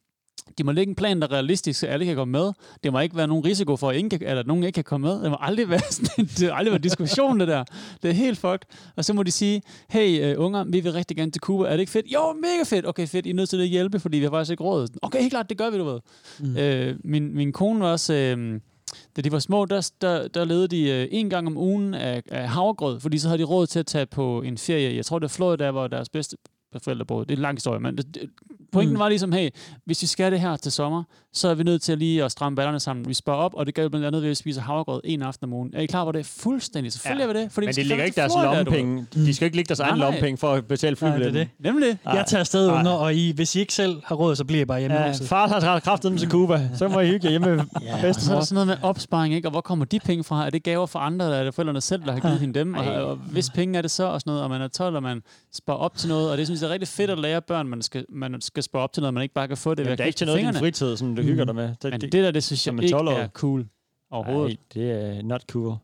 [0.58, 2.52] de må lægge en plan, der er realistisk, så alle kan komme med.
[2.82, 4.84] Det må ikke være nogen risiko for, at, ingen kan, eller at nogen ikke kan
[4.84, 5.22] komme med.
[5.22, 7.64] Det må aldrig være, sådan, det må aldrig være diskussion, det der.
[8.02, 8.66] Det er helt fucked.
[8.96, 11.64] Og så må de sige, hey uh, unger, vi vil rigtig gerne til Cuba.
[11.64, 12.06] Er det ikke fedt?
[12.06, 12.86] Jo, mega fedt.
[12.86, 13.26] Okay, fedt.
[13.26, 14.88] I er nødt til at hjælpe, fordi vi har faktisk ikke råd.
[15.02, 16.00] Okay, helt klart, det gør vi, du ved.
[16.40, 16.56] Mm.
[16.56, 18.14] Øh, min, min kone var også...
[18.14, 18.60] Øh,
[19.16, 22.22] da de var små, der, der, der levede de øh, en gang om ugen af,
[22.30, 24.96] af havregrød, fordi så havde de råd til at tage på en ferie.
[24.96, 26.36] Jeg tror, det er Florida, hvor deres bedste
[26.82, 27.24] forældre boede.
[27.24, 28.30] Det er en lang historie, men det, det,
[28.72, 28.98] Pointen Mm.
[29.00, 29.50] var ligesom, hey,
[29.84, 31.02] hvis vi skal det her til sommer,
[31.38, 33.08] så er vi nødt til lige at stramme ballerne sammen.
[33.08, 35.52] Vi sparer op, og det gør blandt andet ved at spise havregrød en aften om
[35.52, 35.70] ugen.
[35.74, 36.26] Er I klar på det?
[36.26, 36.92] Fuldstændig.
[36.92, 37.28] Selvfølgelig Ja.
[37.30, 37.52] er vi det.
[37.52, 39.06] Fordi Men vi de ligger ikke deres Florida, du lommepenge.
[39.14, 41.48] De skal ikke ligge deres egen lommepenge for at betale Nej, det flybilletten.
[41.58, 41.72] det.
[41.72, 41.98] Nemlig.
[42.04, 42.78] Jeg tager afsted, Nej.
[42.78, 44.96] unger, og I, hvis I ikke selv har råd, så bliver I bare hjemme.
[45.00, 45.28] Ja, huset.
[45.28, 46.68] far har kraftet dem til Cuba.
[46.78, 48.76] Så må I hygge jer hjemme med Ja, og så er der sådan noget med
[48.82, 49.48] opsparing, ikke?
[49.48, 50.46] Og hvor kommer de penge fra?
[50.46, 52.74] Er det gaver fra andre, eller er det forældrene selv, der har givet hende dem?
[52.74, 55.02] Og, og hvis penge er det så, og sådan noget, og man er 12, og
[55.02, 55.22] man
[55.54, 57.82] sparer op til noget, og det synes jeg er rigtig fedt at lære børn, man
[57.82, 59.98] skal, man skal spare op til noget, man ikke bare kan få det Jamen, at
[59.98, 61.68] det er ikke til noget i din fritid, som du hygger dig med.
[61.82, 63.16] Det, Men det der, det synes jeg ikke 12-årig.
[63.16, 63.66] er cool
[64.10, 64.58] overhovedet.
[64.76, 65.74] Nej, det er not cool.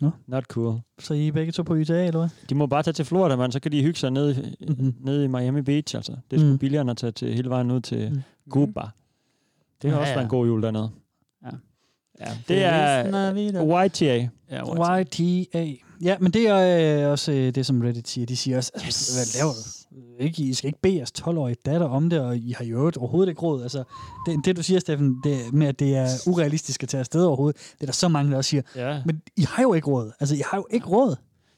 [0.00, 0.10] Nå.
[0.26, 0.80] Not cool.
[0.98, 2.28] Så I er begge to på YTA, eller hvad?
[2.48, 3.52] De må bare tage til Florida, man.
[3.52, 4.94] Så kan de hygge sig nede, i- Mhm.
[5.00, 5.96] nede i Miami Beach.
[5.96, 6.12] Altså.
[6.30, 6.58] Det er sgu Mhm.
[6.58, 8.22] billigere end at tage til, hele vejen ud til Mhm.
[8.50, 8.80] Cuba.
[9.82, 10.14] Det har Ja, også ja.
[10.16, 10.90] været en god jul dernede.
[11.44, 11.50] Ja.
[12.20, 14.28] Ja, det er YTA.
[14.50, 14.62] Ja,
[15.04, 15.74] YTA.
[16.02, 18.26] Ja, men det er øh, også øh, det, som Reddit siger.
[18.26, 19.14] De siger også, yes.
[19.16, 19.58] hvad laver du?
[20.20, 22.96] Ikke, I skal ikke bede jeres 12-årige datter om det, og I har jo øvrigt
[22.96, 23.62] overhovedet ikke råd.
[23.62, 23.84] Altså,
[24.26, 27.60] det, det, du siger, Steffen, det, med at det er urealistisk at tage afsted overhovedet,
[27.74, 28.62] det er der så mange, der også siger.
[28.76, 29.02] Ja.
[29.06, 30.12] Men I har jo ikke råd.
[30.20, 31.16] Altså, I har jo ikke råd.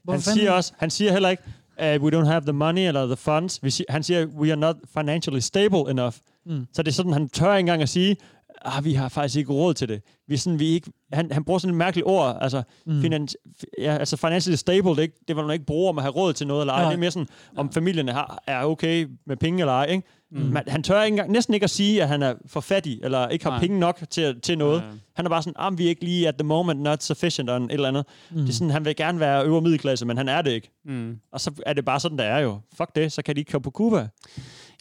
[0.08, 1.42] Han siger også, han siger heller ikke,
[1.78, 3.62] uh, we don't have the money eller the funds.
[3.62, 6.14] Vi siger, han siger, we are not financially stable enough.
[6.46, 6.66] Mm.
[6.72, 8.16] Så det er sådan, han tør ikke engang at sige,
[8.64, 10.02] ah, vi har faktisk ikke råd til det.
[10.28, 13.00] Vi sådan, vi ikke, han, han bruger sådan et mærkeligt ord, altså, Mm.
[13.00, 13.36] finans,
[13.78, 16.32] ja, altså financially stable, det ikke, det hvad man ikke bruger om at have råd
[16.32, 16.80] til noget eller ej.
[16.82, 16.88] Nej.
[16.90, 19.84] Det er mere sådan, om familien har, er okay med penge eller ej.
[19.90, 20.02] Ikke?
[20.30, 20.40] Mm.
[20.40, 23.28] Man, han tør ikke engang, næsten ikke at sige, at han er for fattig, eller
[23.28, 23.60] ikke har Nej.
[23.60, 24.82] penge nok til, til noget.
[24.82, 24.90] Nej.
[25.16, 27.56] Han er bare sådan, ah, vi er ikke lige at the moment not sufficient, og
[27.64, 28.04] et eller andet.
[28.30, 28.36] Mm.
[28.40, 30.70] Det er sådan, han vil gerne være øvre middelklasse, men han er det ikke.
[30.84, 31.18] Mm.
[31.32, 32.58] Og så er det bare sådan, der er jo.
[32.76, 34.08] Fuck det, så kan de ikke komme på Cuba.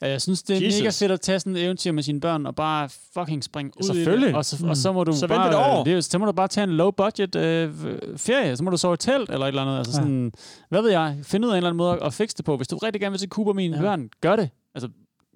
[0.03, 0.80] Ja, jeg synes, det er Jesus.
[0.81, 3.81] mega fedt at tage sådan et eventyr med sine børn og bare fucking springe ud
[3.84, 4.27] i Selvfølgelig.
[4.27, 4.35] det.
[4.35, 4.69] Og så, Mm.
[4.69, 5.84] og så må du Så bare, et år.
[5.84, 7.73] Det, er- så må du bare tage en low budget øh,
[8.17, 8.57] ferie.
[8.57, 9.77] Så må du sove i telt eller et eller andet.
[9.77, 9.95] Altså Ja.
[9.95, 10.31] sådan,
[10.69, 12.57] hvad ved jeg, finde ud af en eller anden måde at fikse det på.
[12.57, 13.81] Hvis du rigtig gerne vil til Cuba med dine Ja.
[13.81, 14.49] børn, gør det.
[14.75, 14.89] Altså,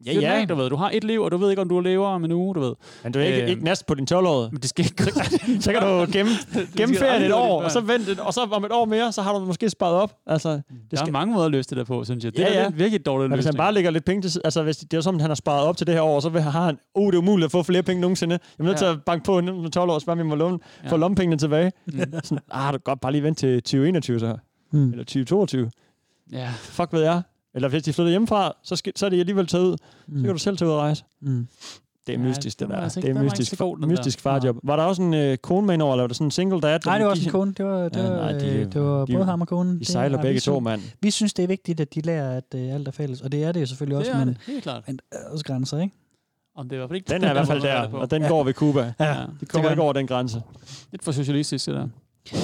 [0.05, 0.45] Ja, ja.
[0.45, 0.69] du ved.
[0.69, 2.59] Du har et liv, og du ved ikke, om du lever om en uge, du
[2.59, 2.73] ved.
[3.03, 4.49] Men du er ikke, Øh, ikke næst på din 12-årige.
[4.51, 5.03] Men det skal ikke
[5.61, 6.31] Så kan du gemme,
[6.73, 9.21] skal ferien aldrig et år, og så, vent og så om et år mere, så
[9.21, 10.13] har du måske sparet op.
[10.27, 12.31] Altså, det Der er mange måder at løse det der på, synes jeg.
[12.33, 12.61] Det Ja, er ja.
[12.63, 12.69] ja.
[12.69, 13.57] virkelig dårligt Men hvis han løsning.
[13.57, 15.87] bare lægger lidt penge til altså hvis det er at han har sparet op til
[15.87, 18.01] det her år, så vil- har han, uh, det er umuligt at få flere penge
[18.01, 18.39] nogensinde.
[18.57, 18.91] Jeg er nødt til Ja.
[18.91, 20.89] at banke på med 12 år, så bare vi må låne, Ja.
[20.89, 21.71] få lommepengene tilbage.
[22.23, 24.35] Sådan, ah, du kan godt bare lige vente til 2021 så.
[24.71, 24.91] Mm.
[24.91, 25.71] Eller 2022.
[26.31, 26.49] Ja.
[26.57, 27.21] Fuck ved jeg.
[27.57, 29.77] Eller hvis de flytter hjemmefra, så, skal, så er de alligevel taget ud.
[30.17, 31.03] Så kan du selv tage ud og rejse.
[31.21, 31.47] Mm.
[32.07, 32.83] Det er Ja, mystisk, den det var der.
[32.83, 34.21] altså Det er mystisk, god, mystisk der.
[34.21, 34.57] farjob.
[34.63, 36.61] Var der også en øh, kone med ind over, eller var det sådan en single
[36.61, 36.79] dad?
[36.85, 37.53] Nej, det var også De- en kone.
[37.53, 39.73] Det var, det Ja, var, nej, de- øh, det var de- både ham og konen.
[39.73, 40.81] de Det sejler er- begge vi to, mand.
[41.01, 43.21] Vi synes, det er vigtigt, at de lærer, at øh, alt er fælles.
[43.21, 44.83] Og det er det jo selvfølgelig også, Det er men, det, helt klart.
[44.87, 45.95] men er også grænser, ikke?
[46.55, 48.11] Om det er i hvert fald ikke Den er i hvert fald der, det og
[48.11, 48.93] den går ved Cuba.
[48.99, 49.13] Ja, Ja.
[49.21, 50.41] De det kommer ikke over den grænse.
[50.91, 51.87] Lidt for socialistisk, det der.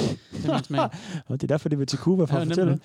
[0.43, 0.87] Det er.
[1.27, 2.57] Og det er derfor, de vil til Cuba for Ja, at nemlig.
[2.63, 2.79] fortælle.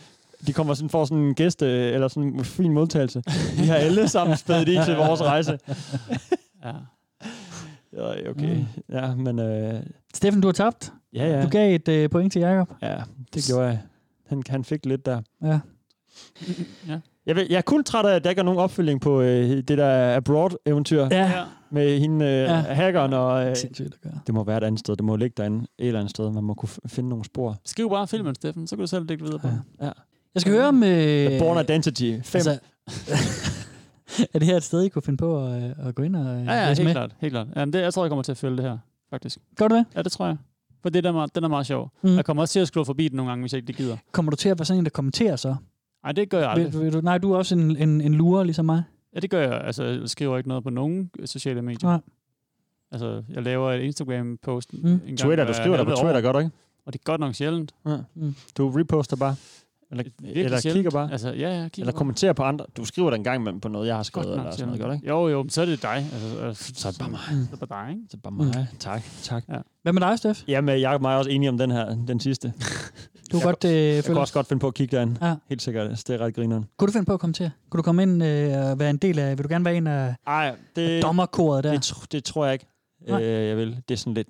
[0.47, 3.23] De kommer sådan, får sådan en gæste, eller sådan en fin modtagelse.
[3.59, 5.59] Vi har alle sammen spædet i til vores rejse.
[6.65, 6.73] Ja.
[7.93, 8.57] Ja, okay.
[8.57, 8.65] Mm.
[8.93, 9.39] Ja, men...
[9.39, 9.83] Øh,
[10.15, 10.93] Steffen, du har tabt.
[11.15, 11.43] ja, ja.
[11.43, 12.73] Du gav et øh, point til Jacob.
[12.83, 12.97] Ja,
[13.35, 13.79] det gjorde jeg.
[14.27, 15.21] Han, han fik lidt der.
[15.43, 15.59] Ja.
[16.89, 17.01] Ja.
[17.27, 19.49] Jeg, vil, jeg er kun træt af, at der ikke er nogen opfølging på øh,
[19.51, 21.33] det der Abroad-eventyr Ja.
[21.71, 22.55] Med hende, øh, Ja.
[22.55, 23.13] hackeren.
[23.13, 24.21] Og, øh, Sindssygt at gøre.
[24.27, 24.97] det må være et andet sted.
[24.97, 26.31] Det må ligge derinde et eller andet sted.
[26.31, 27.57] Man må kunne finde nogle spor.
[27.65, 29.49] Skriv bare filmen, Steffen, så kan du selv dække videre på.
[29.81, 29.87] Ja.
[29.87, 29.93] Ja.
[30.35, 31.27] Jeg skal høre med...
[31.29, 32.39] The Born Identity 5.
[32.39, 32.59] Altså,
[34.35, 36.37] er det her et sted, I kunne finde på at, øh, at gå ind og
[36.41, 36.93] øh, Ja, ja, helt med?
[36.93, 37.15] klart.
[37.21, 37.47] Helt klart.
[37.57, 38.79] Jamen, det, jeg tror, jeg kommer til at følge det her,
[39.11, 39.39] faktisk.
[39.57, 39.85] Gør du det?
[39.97, 40.37] Ja, det tror jeg.
[40.83, 41.91] For det der, er meget- den er meget sjov.
[42.03, 42.17] Mm.
[42.17, 43.97] Jeg kommer også til at scrolle forbi den nogle gange, hvis jeg ikke det gider.
[44.13, 45.57] Kommer du til at være sådan en, der kommenterer så?
[46.03, 46.73] Nej, det gør jeg aldrig.
[46.73, 48.83] Vil, vil du, nej, du er også en, en, en lurer, ligesom mig.
[49.15, 49.61] Ja, det gør jeg.
[49.65, 51.89] Altså, jeg skriver ikke noget på nogen sociale medier.
[51.91, 52.01] Nej.
[52.93, 54.79] Altså, jeg laver et Instagram-post Mm.
[54.89, 56.51] en gang Twitter, du skriver der på Twitter, gør du ikke?
[56.87, 57.75] Og det er godt nok sjældent.
[57.87, 57.97] Ja.
[58.15, 58.35] Mm.
[58.59, 59.35] Du reposter bare.
[59.91, 60.77] Eller, eller sjældent.
[60.77, 61.13] kigger bare.
[61.13, 61.99] Altså, ja, ja, kigger Eller bare.
[61.99, 62.65] kommenterer på andre.
[62.77, 64.83] Du skriver da en gang imellem på noget, jeg har skrevet, Godt eller sådan noget,
[64.87, 65.09] du ikke?
[65.09, 66.07] Jo, jo, men så er det dig.
[66.13, 67.21] Altså, altså, Så er det bare mig.
[67.21, 68.05] Så er det bare dig, ikke?
[68.11, 68.67] Så bare mig.
[68.79, 69.45] Tak, tak.
[69.49, 69.57] Ja.
[69.83, 70.43] Hvad med dig, Steff?
[70.49, 72.53] Jamen, jeg er mig også enig om den her, den sidste.
[73.33, 75.17] Du kan godt øh, Jeg kunne også godt finde på at kigge derind.
[75.23, 75.35] Ja.
[75.49, 75.91] Helt sikkert.
[75.91, 76.65] Det er ret grineren.
[76.77, 77.51] Kunne du finde på at kommentere?
[77.71, 79.39] Kunne du komme ind øh, og være en del af...
[79.39, 81.71] Vil du gerne være en af Ej, det, dommerkoret der?
[81.73, 82.67] det, tr- det tror jeg ikke,
[83.09, 83.23] Nej.
[83.23, 83.83] øh, jeg vil.
[83.89, 84.29] Det er sådan lidt...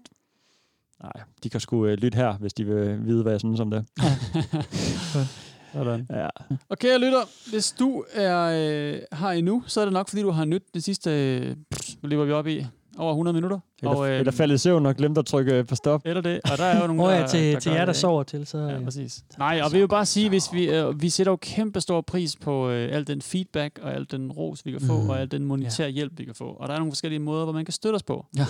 [1.03, 1.13] Nej,
[1.43, 3.85] de kan sgu øh, lytte her, hvis de vil vide, hvad jeg synes om det.
[5.73, 6.07] Sådan.
[6.11, 6.29] Ja.
[6.69, 10.31] Og kære lytter, hvis du er øh, her endnu, så er det nok, fordi du
[10.31, 12.67] har nydt det sidste, øh, pff, hvad lever vi op i?
[12.99, 13.59] Over 100 minutter.
[13.83, 16.03] Eller, og, eller faldet i søvn og glemt at trykke øh, på stop.
[16.05, 16.41] Eller det.
[16.53, 18.47] Og der er jo nogle, der, ja, til, der til jer, der det, sover til,
[18.47, 18.59] så...
[18.59, 19.25] Ja, præcis.
[19.39, 22.37] Nej, og vi vil bare sige, hvis vi, øh, vi sætter jo kæmpe stor pris
[22.37, 25.03] på øh, al den feedback, og al den ros, vi kan få, Mm.
[25.03, 25.11] mm.
[25.11, 25.93] og al den monetære ja.
[25.93, 26.45] hjælp, vi kan få.
[26.45, 28.27] Og der er nogle forskellige måder, hvor man kan støtte os på.
[28.39, 28.47] Ja.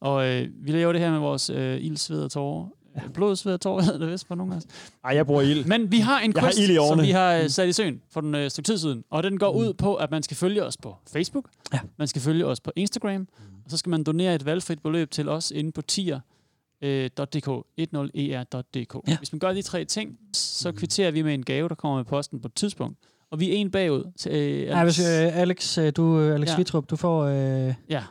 [0.00, 2.66] Og øh, vi laver det her med vores øh, ild, sved og tårer.
[3.14, 4.64] blod, sved og tår, hedder det vist for nogle af os.
[5.04, 5.64] Ej, jeg bruger ild.
[5.64, 8.00] Men vi har en Jeg har quest, i som vi har øh, sat i søen
[8.10, 9.04] for en øh, stykke tid siden.
[9.10, 9.58] Og den går Mm.
[9.58, 11.44] ud på, at man skal følge os på Facebook.
[11.72, 11.78] Ja.
[11.98, 13.20] Man skal følge os på Instagram.
[13.20, 13.26] Mm.
[13.64, 17.48] Og så skal man donere et valgfrit beløb til os inde på tier.dk,
[17.80, 19.08] 10er.dk.
[19.08, 19.16] Ja.
[19.18, 22.04] Hvis man gør de tre ting, så kvitterer vi med en gave, der kommer med
[22.04, 22.98] posten på et tidspunkt.
[23.30, 24.04] Og vi er en bagud.
[24.18, 26.56] Til, øh, Nej, hvis, øh, Alex, øh, du, øh, Alex ja.
[26.56, 27.24] Vitrup, du får...
[27.24, 28.02] Øh, Ja.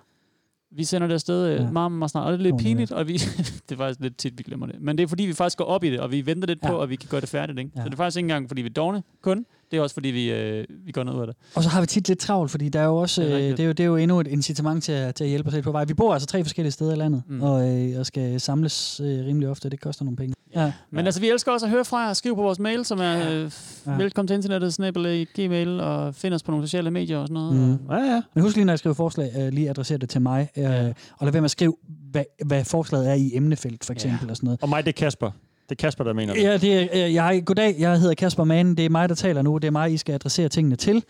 [0.75, 1.71] Vi sender det afsted øh, Ja.
[1.71, 2.25] meget, meget snart.
[2.25, 3.13] Og det er lidt Nogle pinligt, og vi,
[3.69, 4.75] det er faktisk lidt tit, vi glemmer det.
[4.81, 6.67] Men det er fordi, vi faktisk går op i det, og vi venter lidt Ja.
[6.69, 7.59] på, at vi kan gøre det færdigt.
[7.59, 7.71] Ikke?
[7.75, 7.81] Ja.
[7.81, 9.45] Så det er faktisk ikke engang, fordi vi er dogne kun.
[9.71, 11.35] Det er også, fordi vi, øh, vi går ned ud af det.
[11.55, 13.43] Og så har vi tit lidt travlt, fordi der er jo også, Det er det
[13.45, 13.57] er, rigtigt.
[13.57, 15.53] det er, jo, det er jo endnu et incitament til at, til at hjælpe os
[15.53, 15.85] lidt på vej.
[15.85, 17.41] Vi bor altså tre forskellige steder i landet, Mm.
[17.41, 20.35] og, øh, og skal samles øh, rimelig ofte, det koster nogle penge.
[20.55, 20.71] Ja.
[20.91, 21.05] Men ja.
[21.05, 22.13] altså, vi elsker også at høre fra jer.
[22.13, 23.51] Skriv på vores mail, som er øh,
[23.85, 23.91] Ja.
[23.91, 23.97] ja.
[23.97, 27.55] velkommen til internettet, snabel gmail, og find os på nogle sociale medier og sådan noget.
[27.55, 27.87] Mm.
[27.89, 28.21] Og, Ja, ja.
[28.33, 30.87] Men husk lige, når jeg skriver forslag, øh, lige adressere det til mig, øh, ja.
[31.17, 31.75] og lad være med at skrive,
[32.11, 34.29] hvad, hvad forslaget er i emnefelt, for eksempel, ja.
[34.31, 34.61] og sådan noget.
[34.61, 35.31] Og mig, det er Kasper.
[35.69, 36.43] Det er Kasper, der mener det.
[36.43, 38.75] Ja, det er, øh, jeg, goddag, jeg hedder Kasper Mann.
[38.75, 39.57] Det er mig, der taler nu.
[39.57, 41.03] Det er mig, I skal adressere tingene til.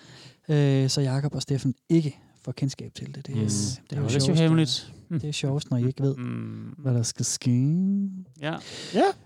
[0.50, 3.28] Øh, så Jakob og Steffen ikke får kendskab til det.
[3.28, 3.82] Det, er- Yes.
[3.90, 4.92] det er jo Det er jo sjovest, hemmeligt.
[5.12, 6.74] Det er sjovest, når I ikke ved, mm.
[6.78, 7.52] hvad der skal ske.
[7.52, 8.52] Ja.
[8.52, 8.52] Ja.
[8.52, 8.58] Men,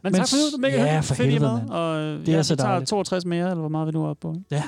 [0.04, 0.74] Men tak for det.
[0.80, 1.58] Er ja, for er helvede, med.
[1.60, 1.70] mand.
[1.70, 2.90] Og Det ja, er så tager dejligt.
[2.90, 4.34] 62 mere, eller hvor meget vi nu er oppe på.
[4.52, 4.64] ikke?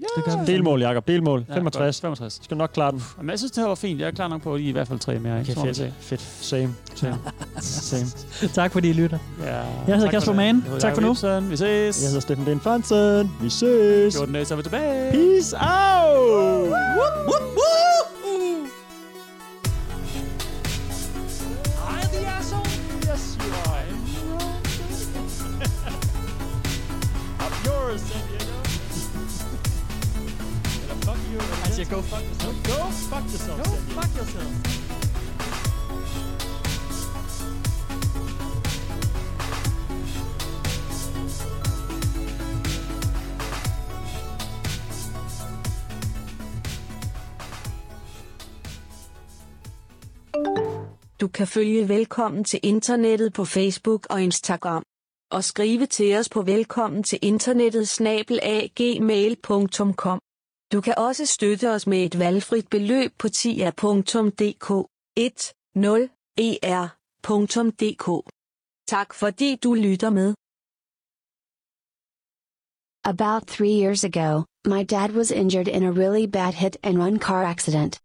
[0.00, 0.04] Ja.
[0.16, 0.52] Det gør vi.
[0.52, 1.08] Delmål, Jakob.
[1.08, 1.44] Delmål.
[1.48, 2.00] Ja, 65.
[2.00, 2.18] godt.
[2.18, 2.32] 65.
[2.44, 3.02] Skal du nok klare den.
[3.18, 4.00] Jamen, jeg synes, det her var fint.
[4.00, 5.40] Jeg er klar nok på at i hvert fald tre mere.
[5.40, 5.60] Ikke?
[5.60, 5.92] Okay, fedt.
[6.00, 6.20] Fedt.
[6.40, 6.74] Same.
[6.94, 7.18] Same.
[7.60, 8.06] Same.
[8.54, 9.18] tak fordi I lytter.
[9.42, 10.32] Ja, Jeg hedder tak Kasper.
[10.32, 10.62] Mann.
[10.62, 11.12] Hedder Tak for Jacob nu.
[11.12, 11.50] Ibsen.
[11.50, 12.02] Vi ses.
[12.02, 13.30] Jeg hedder Steffen Den Fransen.
[13.42, 14.14] Vi ses.
[14.16, 15.12] 14 dage, så er vi tilbage.
[15.12, 16.68] Peace out.
[16.68, 17.45] I'm
[32.10, 32.62] fuck yourself.
[32.62, 33.58] Go fuck yourself.
[33.64, 34.50] Go fuck yourself.
[51.20, 54.82] Du kan følge Velkommen til internettet på Facebook og Instagram.
[55.30, 60.20] Og skrive til os på velkommen til internettet snabelagmail.com.
[60.72, 64.68] Du kan også støtte os med et valgfrit beløb på tia.dk
[66.40, 68.06] 10er.dk.
[68.86, 70.34] Tak fordi du lytter med.
[73.12, 74.44] About three years ago,
[74.74, 78.00] my dad was injured in a really bad hit and run car accident.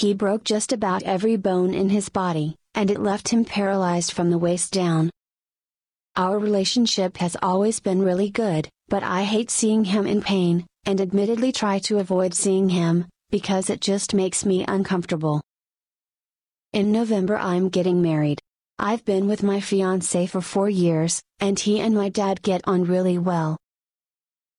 [0.00, 4.30] He broke just about every bone in his body, and it left him paralyzed from
[4.30, 5.10] the waist down.
[6.16, 11.00] Our relationship has always been really good, but I hate seeing him in pain, and
[11.00, 15.42] admittedly try to avoid seeing him, because it just makes me uncomfortable.
[16.72, 18.40] In November, I'm getting married.
[18.78, 22.84] I've been with my fiance for four years, and he and my dad get on
[22.84, 23.56] really well.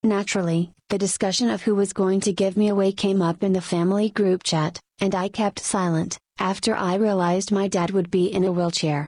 [0.04, 3.62] Naturally, the discussion of who was going to give me away came up in the
[3.62, 8.44] family group chat, and I kept silent, after I realized my dad would be in
[8.44, 9.08] a wheelchair.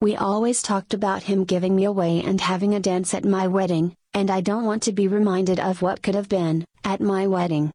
[0.00, 3.94] We always talked about him giving me away and having a dance at my wedding,
[4.14, 7.70] and I don't want to be reminded of what could have been, at my wedding.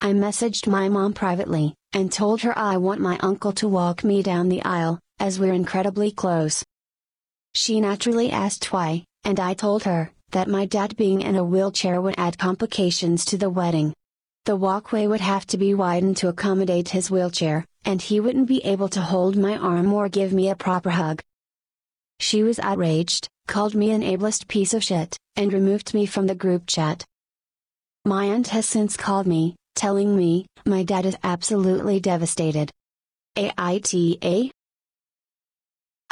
[0.00, 4.22] I messaged my mom privately, and told her I want my uncle to walk me
[4.22, 6.64] down the aisle, as we're incredibly close.
[7.54, 12.00] She naturally asked why, and I told her that my dad being in a wheelchair
[12.00, 13.94] would add complications to the wedding.
[14.44, 18.62] The walkway would have to be widened to accommodate his wheelchair, and he wouldn't be
[18.64, 21.22] able to hold my arm or give me a proper hug.
[22.18, 26.34] She was outraged, called me an ableist piece of shit, and removed me from the
[26.34, 27.04] group chat.
[28.04, 32.70] My aunt has since called me, telling me, my dad is absolutely devastated.
[33.36, 34.50] AITA?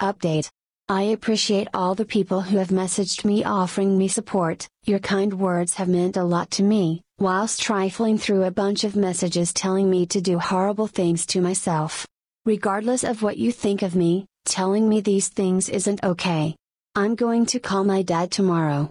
[0.00, 0.50] Update.
[0.88, 5.74] I appreciate all the people who have messaged me offering me support, your kind words
[5.74, 10.06] have meant a lot to me, whilst trifling through a bunch of messages telling me
[10.06, 12.06] to do horrible things to myself.
[12.44, 16.56] Regardless of what you think of me, telling me these things isn't okay.
[16.96, 18.90] I'm going to call my dad tomorrow.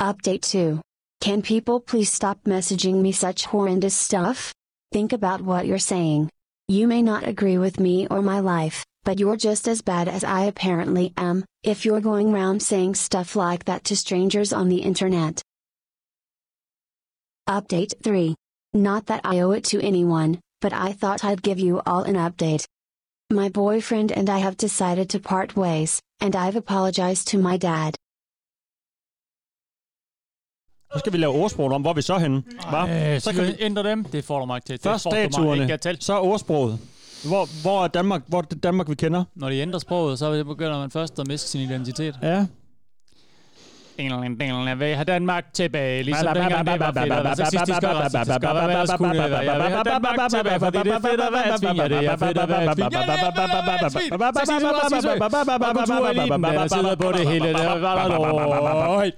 [0.00, 0.80] Update 2.
[1.20, 4.52] Can people please stop messaging me such horrendous stuff?
[4.90, 6.30] Think about what you're saying.
[6.66, 10.24] You may not agree with me or my life, but you're just as bad as
[10.24, 14.78] I apparently am, if you're going round saying stuff like that to strangers on the
[14.78, 15.40] internet.
[17.48, 18.34] Update 3.
[18.72, 22.16] Not that I owe it to anyone, but I thought I'd give you all an
[22.16, 22.66] update.
[23.30, 27.96] My boyfriend and I have decided to part ways, and I've apologized to my dad.
[30.94, 32.42] Så skal vi lave ordsproget om, hvor er vi så henne.
[32.70, 33.12] Hva?
[33.14, 34.04] Øh, så kan vi ændre dem.
[34.04, 34.76] Det får du mig ikke til.
[34.76, 35.96] Det Først får du mig statuerne, til.
[36.00, 36.78] så ordsproget.
[37.24, 39.24] Hvor, hvor er Danmark, hvor er det Danmark, vi kender?
[39.34, 42.18] Når de ændrer sproget, så begynder man først at miste sin identitet.
[42.22, 42.46] Ja.
[43.98, 47.82] England, England, jeg vil have Danmark tilbage, ligesom dengang det var fedt at være sexistisk
[47.82, 49.38] og racistisk, og hvad skulle det være?
[49.38, 52.16] Jeg vil have Danmark tilbage, fordi det er fedt at være svin, ja, det er
[52.16, 55.76] fedt at være svin, ja, det er fedt at være svin, sexistisk og racistisk, og
[55.76, 59.14] kultureliten, den er sidder på det hele, det var der lort.